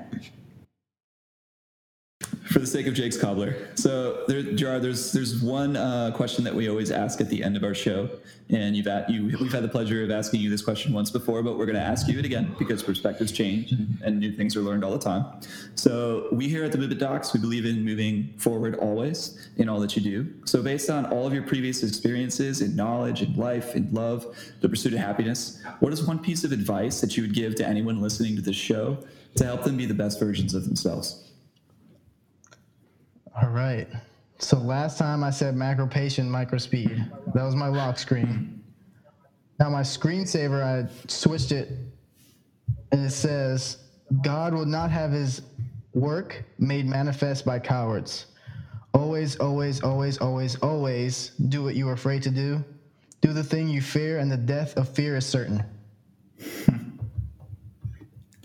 for 2.55 2.59
the 2.59 2.67
sake 2.67 2.87
of 2.87 2.93
Jake's 2.93 3.17
cobbler. 3.17 3.67
So 3.75 4.23
there, 4.29 4.41
Gerard, 4.41 4.81
there's 4.81 5.11
there's 5.11 5.41
one 5.41 5.75
uh, 5.75 6.11
question 6.15 6.41
that 6.45 6.55
we 6.55 6.69
always 6.69 6.89
ask 6.89 7.19
at 7.19 7.27
the 7.27 7.43
end 7.43 7.57
of 7.57 7.65
our 7.65 7.75
show, 7.75 8.09
and 8.49 8.77
you've 8.77 8.87
at, 8.87 9.09
you 9.09 9.25
we've 9.41 9.51
had 9.51 9.61
the 9.61 9.67
pleasure 9.67 10.01
of 10.05 10.09
asking 10.09 10.39
you 10.39 10.49
this 10.49 10.61
question 10.61 10.93
once 10.93 11.11
before, 11.11 11.43
but 11.43 11.57
we're 11.57 11.65
going 11.65 11.75
to 11.75 11.81
ask 11.81 12.07
you 12.07 12.17
it 12.17 12.23
again 12.23 12.55
because 12.57 12.81
perspectives 12.81 13.33
change 13.33 13.73
and, 13.73 13.99
and 14.05 14.21
new 14.21 14.31
things 14.31 14.55
are 14.55 14.61
learned 14.61 14.85
all 14.85 14.93
the 14.93 15.03
time. 15.03 15.25
So 15.75 16.29
we 16.31 16.47
here 16.47 16.63
at 16.63 16.71
the 16.71 16.77
Movement 16.77 17.01
Docs, 17.01 17.33
we 17.33 17.41
believe 17.41 17.65
in 17.65 17.83
moving 17.83 18.33
forward 18.37 18.75
always 18.75 19.49
in 19.57 19.67
all 19.67 19.81
that 19.81 19.97
you 19.97 20.01
do. 20.01 20.33
So 20.45 20.63
based 20.63 20.89
on 20.89 21.07
all 21.07 21.27
of 21.27 21.33
your 21.33 21.43
previous 21.43 21.83
experiences 21.83 22.61
in 22.61 22.73
knowledge, 22.73 23.21
in 23.21 23.35
life, 23.35 23.75
in 23.75 23.93
love, 23.93 24.33
the 24.61 24.69
pursuit 24.69 24.93
of 24.93 24.99
happiness, 24.99 25.61
what 25.81 25.91
is 25.91 26.07
one 26.07 26.19
piece 26.19 26.45
of 26.45 26.53
advice 26.53 27.01
that 27.01 27.17
you 27.17 27.23
would 27.23 27.33
give 27.33 27.55
to 27.55 27.67
anyone 27.67 28.01
listening 28.01 28.37
to 28.37 28.41
this 28.41 28.55
show 28.55 28.97
to 29.35 29.43
help 29.43 29.65
them 29.65 29.75
be 29.75 29.85
the 29.85 29.93
best 29.93 30.21
versions 30.21 30.53
of 30.53 30.63
themselves? 30.63 31.25
All 33.41 33.49
right. 33.49 33.87
So 34.37 34.57
last 34.57 34.97
time 34.97 35.23
I 35.23 35.29
said 35.29 35.55
macro 35.55 35.87
patient, 35.87 36.29
micro 36.29 36.57
speed. 36.57 37.05
That 37.33 37.43
was 37.43 37.55
my 37.55 37.67
lock 37.67 37.97
screen. 37.97 38.63
Now 39.59 39.69
my 39.69 39.81
screensaver, 39.81 40.63
I 40.63 40.89
switched 41.07 41.51
it 41.51 41.69
and 42.91 43.05
it 43.05 43.11
says, 43.11 43.77
God 44.21 44.53
will 44.53 44.65
not 44.65 44.91
have 44.91 45.11
his 45.11 45.41
work 45.93 46.43
made 46.59 46.85
manifest 46.85 47.45
by 47.45 47.59
cowards. 47.59 48.27
Always, 48.93 49.35
always, 49.37 49.83
always, 49.83 50.17
always, 50.19 50.55
always 50.57 51.29
do 51.49 51.63
what 51.63 51.75
you 51.75 51.89
are 51.89 51.93
afraid 51.93 52.23
to 52.23 52.29
do. 52.29 52.63
Do 53.21 53.33
the 53.33 53.43
thing 53.43 53.67
you 53.67 53.81
fear, 53.81 54.19
and 54.19 54.31
the 54.31 54.37
death 54.37 54.77
of 54.77 54.87
fear 54.87 55.17
is 55.17 55.25
certain. 55.25 55.63
Hmm. 56.65 56.77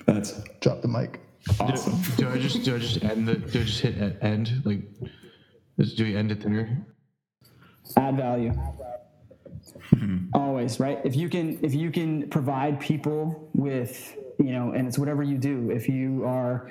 That's 0.07 0.41
drop 0.61 0.82
the 0.82 0.88
mic. 0.88 1.20
Awesome. 1.59 2.01
Do, 2.16 2.24
do 2.24 2.28
I 2.28 2.38
just 2.38 2.64
do 2.64 2.74
I 2.74 2.78
just 2.78 3.03
end 3.03 3.26
the 3.26 3.34
do 3.34 3.61
I 3.61 3.64
just 3.64 3.80
hit 3.80 4.18
end? 4.22 4.62
Like 4.64 4.82
just 5.78 5.96
do 5.96 6.05
we 6.05 6.16
end 6.16 6.30
it 6.30 6.40
there? 6.40 6.86
add 7.96 8.16
value. 8.16 8.53
Always 10.34 10.78
right? 10.78 11.01
If 11.05 11.16
you 11.16 11.28
can 11.28 11.59
if 11.62 11.74
you 11.74 11.90
can 11.90 12.28
provide 12.28 12.80
people 12.80 13.51
with 13.55 14.16
you 14.38 14.53
know 14.53 14.72
and 14.72 14.86
it's 14.86 14.98
whatever 14.98 15.22
you 15.22 15.38
do. 15.38 15.70
If 15.70 15.88
you 15.88 16.24
are 16.24 16.70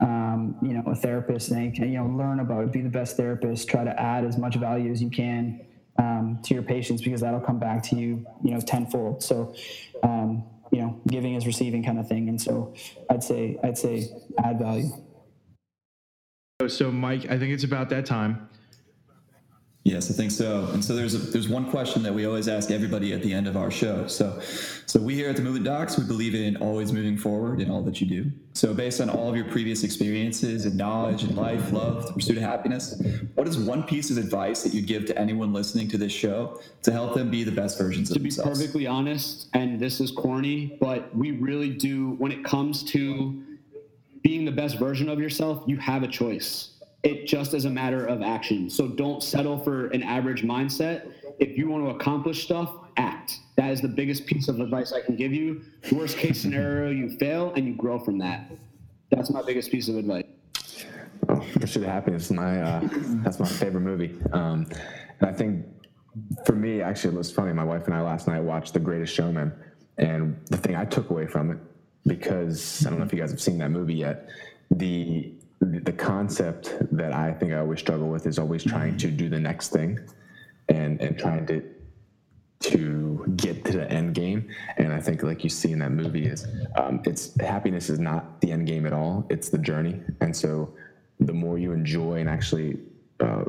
um, 0.00 0.56
you 0.62 0.74
know 0.74 0.82
a 0.86 0.94
therapist 0.94 1.50
and 1.50 1.64
you 1.64 1.72
can 1.72 1.92
you 1.92 1.98
know 1.98 2.06
learn 2.06 2.40
about 2.40 2.64
it 2.64 2.72
be 2.72 2.80
the 2.80 2.88
best 2.88 3.16
therapist 3.16 3.68
try 3.68 3.84
to 3.84 4.00
add 4.00 4.24
as 4.24 4.38
much 4.38 4.56
value 4.56 4.90
as 4.90 5.02
you 5.02 5.10
can 5.10 5.60
um, 5.98 6.38
to 6.44 6.54
your 6.54 6.62
patients 6.62 7.02
because 7.02 7.20
that'll 7.20 7.40
come 7.40 7.58
back 7.58 7.82
to 7.84 7.96
you 7.96 8.24
you 8.42 8.52
know 8.52 8.60
tenfold. 8.60 9.22
So 9.22 9.54
um, 10.02 10.44
you 10.70 10.80
know 10.80 11.00
giving 11.08 11.34
is 11.34 11.46
receiving 11.46 11.82
kind 11.82 11.98
of 11.98 12.06
thing 12.08 12.28
and 12.28 12.40
so 12.40 12.74
i'd 13.10 13.22
say 13.24 13.58
i'd 13.64 13.78
say 13.78 14.08
add 14.44 14.58
value 14.58 14.90
So, 16.60 16.68
so 16.68 16.92
Mike, 16.92 17.24
I 17.30 17.38
think 17.38 17.54
it's 17.54 17.64
about 17.64 17.88
that 17.88 18.04
time. 18.04 18.49
Yes, 19.82 20.10
I 20.10 20.14
think 20.14 20.30
so. 20.30 20.66
And 20.72 20.84
so 20.84 20.94
there's 20.94 21.14
a, 21.14 21.18
there's 21.18 21.48
one 21.48 21.70
question 21.70 22.02
that 22.02 22.12
we 22.12 22.26
always 22.26 22.48
ask 22.48 22.70
everybody 22.70 23.14
at 23.14 23.22
the 23.22 23.32
end 23.32 23.46
of 23.46 23.56
our 23.56 23.70
show. 23.70 24.06
So 24.08 24.38
so 24.84 25.00
we 25.00 25.14
here 25.14 25.30
at 25.30 25.36
the 25.36 25.42
Movement 25.42 25.64
Docs, 25.64 25.96
we 25.96 26.04
believe 26.04 26.34
in 26.34 26.56
always 26.58 26.92
moving 26.92 27.16
forward 27.16 27.62
in 27.62 27.70
all 27.70 27.80
that 27.82 27.98
you 27.98 28.06
do. 28.06 28.30
So 28.52 28.74
based 28.74 29.00
on 29.00 29.08
all 29.08 29.30
of 29.30 29.36
your 29.36 29.46
previous 29.46 29.82
experiences 29.82 30.66
and 30.66 30.76
knowledge 30.76 31.22
and 31.22 31.34
life, 31.34 31.72
love, 31.72 32.06
the 32.06 32.12
pursuit 32.12 32.36
of 32.36 32.42
happiness, 32.42 33.00
what 33.36 33.48
is 33.48 33.56
one 33.56 33.82
piece 33.82 34.10
of 34.10 34.18
advice 34.18 34.62
that 34.64 34.74
you'd 34.74 34.86
give 34.86 35.06
to 35.06 35.18
anyone 35.18 35.54
listening 35.54 35.88
to 35.88 35.96
this 35.98 36.12
show 36.12 36.60
to 36.82 36.92
help 36.92 37.14
them 37.14 37.30
be 37.30 37.42
the 37.42 37.52
best 37.52 37.78
versions 37.78 38.10
of 38.10 38.20
themselves? 38.20 38.50
to 38.50 38.64
be 38.64 38.66
perfectly 38.66 38.86
honest, 38.86 39.48
and 39.54 39.80
this 39.80 39.98
is 40.00 40.10
corny, 40.10 40.76
but 40.78 41.14
we 41.16 41.30
really 41.30 41.70
do, 41.70 42.16
when 42.18 42.32
it 42.32 42.44
comes 42.44 42.82
to 42.82 43.42
being 44.22 44.44
the 44.44 44.52
best 44.52 44.78
version 44.78 45.08
of 45.08 45.18
yourself, 45.18 45.62
you 45.66 45.78
have 45.78 46.02
a 46.02 46.08
choice. 46.08 46.69
It 47.02 47.26
just 47.26 47.54
is 47.54 47.64
a 47.64 47.70
matter 47.70 48.06
of 48.06 48.22
action. 48.22 48.68
So 48.68 48.86
don't 48.86 49.22
settle 49.22 49.58
for 49.58 49.86
an 49.88 50.02
average 50.02 50.42
mindset. 50.42 51.12
If 51.38 51.56
you 51.56 51.68
want 51.68 51.84
to 51.84 51.90
accomplish 51.90 52.44
stuff, 52.44 52.74
act. 52.96 53.40
That 53.56 53.70
is 53.70 53.80
the 53.80 53.88
biggest 53.88 54.26
piece 54.26 54.48
of 54.48 54.60
advice 54.60 54.92
I 54.92 55.00
can 55.00 55.16
give 55.16 55.32
you. 55.32 55.62
Worst 55.92 56.18
case 56.18 56.40
scenario, 56.40 56.90
you 56.90 57.16
fail 57.18 57.52
and 57.54 57.66
you 57.66 57.74
grow 57.74 57.98
from 57.98 58.18
that. 58.18 58.50
That's 59.10 59.30
my 59.30 59.42
biggest 59.42 59.70
piece 59.70 59.88
of 59.88 59.96
advice. 59.96 60.24
Pursuit 61.54 61.84
of 61.84 61.88
Happiness 61.88 62.30
my 62.30 62.60
uh, 62.60 62.88
that's 63.22 63.38
my 63.38 63.46
favorite 63.46 63.82
movie. 63.82 64.16
Um, 64.32 64.66
and 65.20 65.28
I 65.28 65.32
think 65.32 65.64
for 66.44 66.54
me, 66.54 66.82
actually, 66.82 67.14
it 67.14 67.18
was 67.18 67.30
funny. 67.30 67.52
My 67.52 67.64
wife 67.64 67.86
and 67.86 67.94
I 67.94 68.00
last 68.02 68.26
night 68.26 68.40
watched 68.40 68.74
The 68.74 68.80
Greatest 68.80 69.14
Showman, 69.14 69.52
and 69.98 70.36
the 70.46 70.56
thing 70.56 70.76
I 70.76 70.84
took 70.84 71.10
away 71.10 71.26
from 71.26 71.50
it, 71.50 71.58
because 72.06 72.84
I 72.84 72.90
don't 72.90 72.98
know 72.98 73.04
if 73.04 73.12
you 73.12 73.18
guys 73.18 73.30
have 73.30 73.40
seen 73.40 73.58
that 73.58 73.70
movie 73.70 73.94
yet, 73.94 74.28
the 74.70 75.32
the 75.60 75.92
concept 75.92 76.76
that 76.90 77.12
I 77.12 77.32
think 77.32 77.52
I 77.52 77.58
always 77.58 77.80
struggle 77.80 78.08
with 78.08 78.26
is 78.26 78.38
always 78.38 78.64
trying 78.64 78.96
to 78.98 79.10
do 79.10 79.28
the 79.28 79.38
next 79.38 79.68
thing, 79.68 79.98
and 80.68 81.00
and 81.00 81.18
trying 81.18 81.46
to 81.46 81.62
to 82.60 83.24
get 83.36 83.64
to 83.64 83.72
the 83.72 83.90
end 83.90 84.14
game. 84.14 84.48
And 84.76 84.92
I 84.92 85.00
think, 85.00 85.22
like 85.22 85.42
you 85.44 85.50
see 85.50 85.72
in 85.72 85.78
that 85.80 85.92
movie, 85.92 86.26
is 86.26 86.46
um, 86.76 87.00
it's 87.04 87.38
happiness 87.40 87.90
is 87.90 87.98
not 87.98 88.40
the 88.40 88.52
end 88.52 88.66
game 88.66 88.86
at 88.86 88.92
all. 88.92 89.26
It's 89.30 89.48
the 89.48 89.58
journey. 89.58 90.00
And 90.20 90.36
so, 90.36 90.74
the 91.18 91.32
more 91.32 91.58
you 91.58 91.72
enjoy 91.72 92.20
and 92.20 92.28
actually 92.28 92.78
uh, 93.20 93.44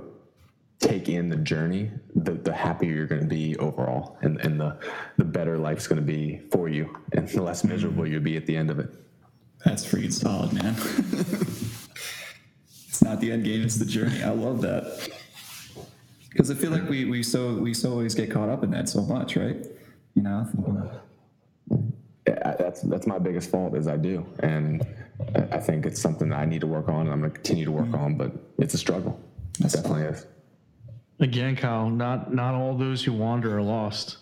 take 0.79 1.09
in 1.09 1.29
the 1.29 1.37
journey, 1.37 1.91
the, 2.15 2.33
the 2.33 2.53
happier 2.53 2.93
you're 2.93 3.07
going 3.07 3.21
to 3.21 3.27
be 3.27 3.55
overall, 3.57 4.17
and, 4.21 4.39
and 4.41 4.59
the 4.59 4.77
the 5.17 5.25
better 5.25 5.57
life's 5.57 5.87
going 5.87 6.01
to 6.01 6.05
be 6.05 6.41
for 6.51 6.69
you, 6.69 6.97
and 7.13 7.27
the 7.29 7.41
less 7.41 7.63
miserable 7.63 8.07
you'll 8.07 8.21
be 8.21 8.37
at 8.37 8.45
the 8.45 8.55
end 8.55 8.69
of 8.69 8.79
it. 8.79 8.89
That's 9.65 9.85
freaking 9.85 10.11
solid, 10.11 10.53
man. 10.53 10.75
it's 13.01 13.09
not 13.09 13.19
the 13.19 13.31
end 13.31 13.43
game; 13.43 13.63
it's 13.63 13.77
the 13.77 13.85
journey. 13.85 14.21
I 14.21 14.29
love 14.29 14.61
that 14.61 15.09
because 16.29 16.51
I 16.51 16.53
feel 16.53 16.69
like 16.69 16.87
we 16.87 17.05
we 17.05 17.23
so 17.23 17.55
we 17.55 17.73
so 17.73 17.89
always 17.91 18.13
get 18.13 18.29
caught 18.29 18.47
up 18.47 18.63
in 18.63 18.69
that 18.71 18.89
so 18.89 19.01
much, 19.01 19.35
right? 19.35 19.57
You 20.13 20.21
know. 20.21 21.01
Yeah, 22.27 22.55
that's 22.59 22.81
that's 22.81 23.07
my 23.07 23.17
biggest 23.17 23.49
fault 23.49 23.75
is 23.75 23.87
I 23.87 23.97
do, 23.97 24.23
and 24.39 24.85
I- 25.35 25.55
I 25.55 25.59
think 25.59 25.87
it's 25.87 25.99
something 25.99 26.29
that 26.29 26.37
I 26.37 26.45
need 26.45 26.61
to 26.61 26.67
work 26.67 26.89
on, 26.89 27.01
and 27.01 27.09
I'm 27.09 27.21
going 27.21 27.31
to 27.31 27.35
continue 27.35 27.65
to 27.65 27.71
work 27.71 27.87
mm-hmm. 27.87 27.95
on. 27.95 28.15
But 28.15 28.33
it's 28.59 28.75
a 28.75 28.77
struggle. 28.77 29.19
It 29.59 29.71
definitely 29.71 30.03
is. 30.03 30.27
Again, 31.19 31.55
Kyle, 31.55 31.89
not 31.89 32.31
not 32.31 32.53
all 32.53 32.77
those 32.77 33.03
who 33.03 33.13
wander 33.13 33.57
are 33.57 33.63
lost. 33.63 34.17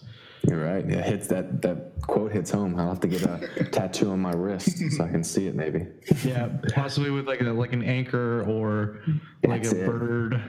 You're 0.50 0.64
right. 0.66 0.84
Yeah, 0.89 1.04
hits 1.04 1.28
that 1.28 1.62
that 1.62 1.93
quote 2.02 2.32
hits 2.32 2.50
home. 2.50 2.76
I'll 2.80 2.89
have 2.89 3.00
to 3.02 3.08
get 3.08 3.22
a 3.24 3.66
tattoo 3.72 4.10
on 4.12 4.20
my 4.20 4.32
wrist 4.32 4.78
so 4.97 5.04
I 5.04 5.08
can 5.08 5.24
see 5.24 5.45
it. 5.47 5.54
Maybe. 5.56 5.86
Yeah, 6.24 6.50
possibly 6.74 7.12
with 7.12 7.28
like 7.28 7.41
a 7.41 7.45
like 7.45 7.74
an 7.74 7.84
anchor 7.84 8.41
or 8.50 9.00
like 9.45 9.64
That's 9.64 9.74
a 9.74 9.84
it. 9.84 9.86
bird. 9.86 10.41